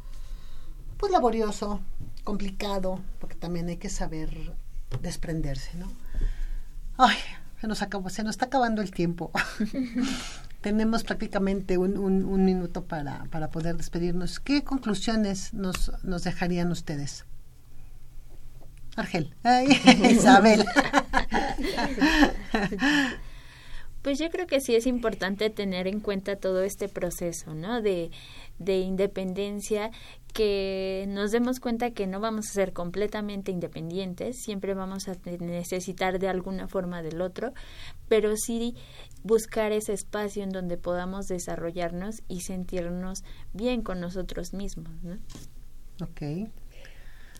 pues 0.97 1.11
laborioso, 1.11 1.81
complicado, 2.23 3.01
porque 3.19 3.35
también 3.35 3.67
hay 3.67 3.77
que 3.77 3.89
saber 3.89 4.55
desprenderse, 5.01 5.77
¿no? 5.77 5.91
Ay, 6.97 7.17
se 7.59 7.67
nos, 7.67 7.81
acabó, 7.81 8.09
se 8.09 8.23
nos 8.23 8.31
está 8.31 8.45
acabando 8.45 8.81
el 8.81 8.91
tiempo. 8.91 9.31
Tenemos 10.63 11.03
prácticamente 11.03 11.77
un, 11.77 11.97
un, 11.97 12.45
minuto 12.45 12.85
para, 12.85 13.25
para, 13.25 13.51
poder 13.51 13.75
despedirnos. 13.75 14.39
¿Qué 14.39 14.63
conclusiones 14.63 15.53
nos, 15.53 15.91
nos 16.03 16.23
dejarían 16.23 16.71
ustedes? 16.71 17.25
Argel. 18.95 19.35
Isabel. 20.09 20.65
Pues 24.03 24.19
yo 24.19 24.29
creo 24.29 24.47
que 24.47 24.59
sí 24.59 24.75
es 24.75 24.85
importante 24.85 25.49
tener 25.49 25.87
en 25.87 26.01
cuenta 26.01 26.35
todo 26.35 26.63
este 26.63 26.89
proceso, 26.89 27.53
¿no? 27.55 27.81
De, 27.81 28.11
de 28.63 28.79
independencia 28.79 29.91
que 30.33 31.05
nos 31.09 31.31
demos 31.31 31.59
cuenta 31.59 31.91
que 31.91 32.07
no 32.07 32.19
vamos 32.19 32.47
a 32.49 32.53
ser 32.53 32.73
completamente 32.73 33.51
independientes, 33.51 34.37
siempre 34.43 34.73
vamos 34.73 35.07
a 35.07 35.15
necesitar 35.39 36.17
de 36.17 36.27
alguna 36.27 36.67
forma 36.67 37.03
del 37.03 37.21
otro, 37.21 37.53
pero 38.09 38.35
sí 38.35 38.75
buscar 39.23 39.71
ese 39.71 39.93
espacio 39.93 40.43
en 40.43 40.49
donde 40.49 40.77
podamos 40.77 41.27
desarrollarnos 41.27 42.23
y 42.27 42.41
sentirnos 42.41 43.23
bien 43.53 43.83
con 43.83 44.01
nosotros 44.01 44.53
mismos. 44.53 44.91
¿no? 45.03 45.17
Ok. 46.01 46.49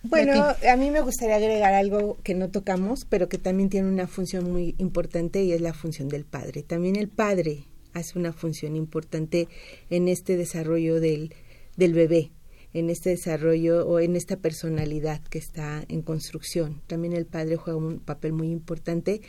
Bueno, 0.04 0.34
a 0.70 0.76
mí 0.76 0.92
me 0.92 1.02
gustaría 1.02 1.38
agregar 1.38 1.74
algo 1.74 2.18
que 2.24 2.36
no 2.36 2.50
tocamos, 2.50 3.06
pero 3.10 3.30
que 3.30 3.38
también 3.38 3.70
tiene 3.70 3.88
una 3.88 4.06
función 4.06 4.52
muy 4.52 4.76
importante 4.78 5.44
y 5.44 5.54
es 5.54 5.62
la 5.62 5.74
función 5.74 6.10
del 6.10 6.26
padre. 6.26 6.62
También 6.62 6.98
el 6.98 7.08
padre 7.08 7.66
hace 7.94 8.18
una 8.20 8.34
función 8.34 8.76
importante 8.76 9.48
en 9.90 10.08
este 10.08 10.38
desarrollo 10.38 11.00
del, 11.00 11.34
del 11.78 11.94
bebé 11.94 12.32
en 12.74 12.90
este 12.90 13.12
desarrollo 13.12 13.88
o 13.88 14.00
en 14.00 14.16
esta 14.16 14.38
personalidad 14.38 15.22
que 15.22 15.38
está 15.38 15.86
en 15.88 16.02
construcción. 16.02 16.82
También 16.88 17.14
el 17.14 17.26
padre 17.26 17.56
juega 17.56 17.78
un 17.78 18.00
papel 18.00 18.34
muy 18.34 18.50
importante 18.50 19.22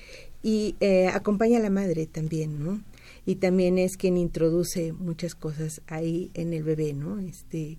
y 0.42 0.76
eh, 0.80 1.08
acompaña 1.08 1.58
a 1.58 1.62
la 1.62 1.70
madre 1.70 2.06
también, 2.06 2.62
¿no? 2.62 2.82
Y 3.26 3.36
también 3.36 3.78
es 3.78 3.96
quien 3.96 4.16
introduce 4.16 4.92
muchas 4.92 5.34
cosas 5.34 5.82
ahí 5.86 6.30
en 6.34 6.52
el 6.52 6.62
bebé, 6.62 6.94
¿no? 6.94 7.18
Este, 7.18 7.78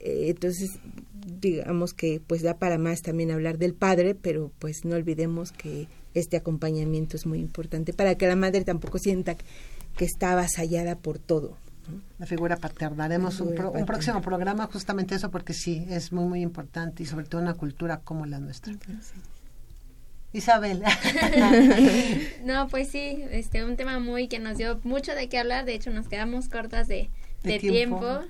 eh, 0.00 0.26
entonces, 0.28 0.78
digamos 1.40 1.94
que 1.94 2.20
pues 2.24 2.42
da 2.42 2.58
para 2.58 2.78
más 2.78 3.02
también 3.02 3.30
hablar 3.30 3.58
del 3.58 3.74
padre, 3.74 4.14
pero 4.14 4.50
pues 4.58 4.84
no 4.84 4.96
olvidemos 4.96 5.52
que 5.52 5.86
este 6.14 6.36
acompañamiento 6.36 7.16
es 7.16 7.26
muy 7.26 7.38
importante 7.38 7.92
para 7.92 8.16
que 8.16 8.26
la 8.26 8.36
madre 8.36 8.64
tampoco 8.64 8.98
sienta 8.98 9.36
que 9.98 10.04
está 10.04 10.32
avasallada 10.32 10.94
por 10.94 11.18
todo, 11.18 11.58
la 12.18 12.26
figura 12.26 12.56
paterna. 12.56 13.04
Haremos 13.04 13.40
un, 13.40 13.52
próximo 13.84 14.22
programa 14.22 14.68
justamente 14.72 15.16
eso 15.16 15.30
porque 15.32 15.52
sí, 15.52 15.84
es 15.90 16.12
muy, 16.12 16.24
muy 16.24 16.40
importante 16.40 17.02
y 17.02 17.06
sobre 17.06 17.26
todo 17.26 17.42
una 17.42 17.54
cultura 17.54 17.98
como 17.98 18.24
la 18.24 18.38
nuestra. 18.38 18.72
Isabel. 20.32 20.84
no, 22.44 22.68
pues 22.68 22.88
sí, 22.88 23.24
este 23.32 23.64
un 23.64 23.76
tema 23.76 23.98
muy 23.98 24.28
que 24.28 24.38
nos 24.38 24.56
dio 24.56 24.78
mucho 24.84 25.16
de 25.16 25.28
qué 25.28 25.38
hablar, 25.38 25.64
de 25.64 25.74
hecho 25.74 25.90
nos 25.90 26.06
quedamos 26.06 26.48
cortas 26.48 26.86
de, 26.86 27.10
de, 27.42 27.58
tiempo, 27.58 28.20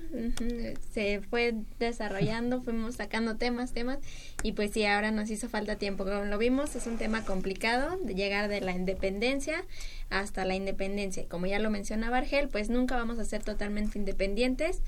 se 0.93 1.21
fue 1.29 1.55
desarrollando, 1.79 2.61
fuimos 2.61 2.95
sacando 2.95 3.37
temas, 3.37 3.73
temas, 3.73 3.97
y 4.43 4.51
pues 4.51 4.71
sí, 4.71 4.85
ahora 4.85 5.11
nos 5.11 5.29
hizo 5.29 5.49
falta 5.49 5.75
tiempo. 5.77 6.03
Como 6.05 6.25
lo 6.25 6.37
vimos, 6.37 6.75
es 6.75 6.85
un 6.87 6.97
tema 6.97 7.25
complicado 7.25 7.97
de 8.03 8.13
llegar 8.13 8.49
de 8.49 8.61
la 8.61 8.71
independencia 8.71 9.63
hasta 10.09 10.45
la 10.45 10.55
independencia. 10.55 11.27
Como 11.27 11.47
ya 11.47 11.59
lo 11.59 11.69
mencionaba 11.69 12.17
Argel, 12.17 12.49
pues 12.49 12.69
nunca 12.69 12.95
vamos 12.95 13.19
a 13.19 13.25
ser 13.25 13.43
totalmente 13.43 13.97
independientes, 13.97 14.81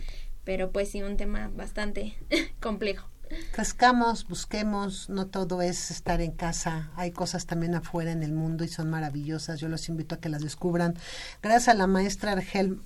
pero 0.44 0.72
pues 0.72 0.90
sí, 0.90 1.02
un 1.02 1.18
tema 1.18 1.50
bastante 1.56 2.16
complejo. 2.60 3.08
Crezcamos, 3.54 4.28
busquemos, 4.28 5.10
no 5.10 5.28
todo 5.28 5.62
es 5.62 5.90
estar 5.90 6.20
en 6.20 6.32
casa, 6.32 6.92
hay 6.96 7.12
cosas 7.12 7.46
también 7.46 7.76
afuera 7.76 8.12
en 8.12 8.24
el 8.24 8.34
mundo 8.34 8.66
y 8.66 8.68
son 8.68 8.90
maravillosas, 8.90 9.60
yo 9.60 9.70
los 9.70 9.88
invito 9.88 10.16
a 10.16 10.20
que 10.20 10.28
las 10.28 10.42
descubran. 10.42 10.96
Gracias 11.42 11.70
a 11.70 11.74
la 11.74 11.88
maestra 11.88 12.34
Argel 12.34 12.82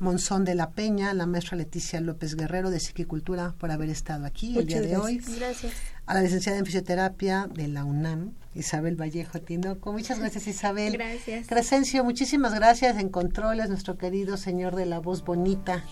Monzón 0.00 0.46
de 0.46 0.54
la 0.54 0.70
Peña, 0.70 1.12
la 1.12 1.26
maestra 1.26 1.58
Leticia 1.58 2.00
López 2.00 2.34
Guerrero 2.34 2.70
de 2.70 2.80
Psiquicultura 2.80 3.54
por 3.58 3.70
haber 3.70 3.90
estado 3.90 4.24
aquí 4.24 4.58
el 4.58 4.66
día 4.66 4.80
de 4.80 4.96
hoy. 4.96 5.18
Gracias. 5.18 5.74
A 6.06 6.14
la 6.14 6.22
licenciada 6.22 6.58
en 6.58 6.64
fisioterapia 6.64 7.46
de 7.52 7.68
la 7.68 7.84
UNAM, 7.84 8.32
Isabel 8.54 8.98
Vallejo 8.98 9.40
Tinoco. 9.40 9.92
Muchas 9.92 10.18
gracias, 10.18 10.46
Isabel. 10.46 10.94
Gracias. 10.94 11.46
Crescencio, 11.46 12.02
muchísimas 12.02 12.54
gracias 12.54 12.98
en 12.98 13.10
controles, 13.10 13.68
nuestro 13.68 13.98
querido 13.98 14.38
señor 14.38 14.74
de 14.74 14.86
la 14.86 14.98
voz 15.00 15.22
bonita. 15.22 15.84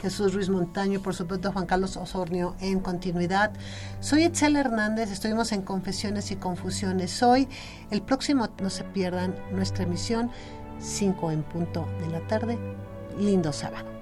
Jesús 0.00 0.34
Ruiz 0.34 0.48
Montaño, 0.48 1.00
por 1.00 1.14
supuesto 1.14 1.52
Juan 1.52 1.66
Carlos 1.66 1.96
Osornio 1.96 2.56
en 2.60 2.80
continuidad. 2.80 3.52
Soy 4.00 4.24
Etzel 4.24 4.56
Hernández, 4.56 5.12
estuvimos 5.12 5.52
en 5.52 5.62
Confesiones 5.62 6.32
y 6.32 6.36
Confusiones. 6.36 7.22
Hoy, 7.22 7.46
el 7.92 8.02
próximo, 8.02 8.48
no 8.60 8.68
se 8.68 8.82
pierdan 8.82 9.36
nuestra 9.52 9.84
emisión, 9.84 10.32
5 10.80 11.30
en 11.30 11.44
punto 11.44 11.86
de 12.00 12.08
la 12.08 12.26
tarde 12.26 12.58
lindo 13.18 13.52
sábado. 13.52 14.01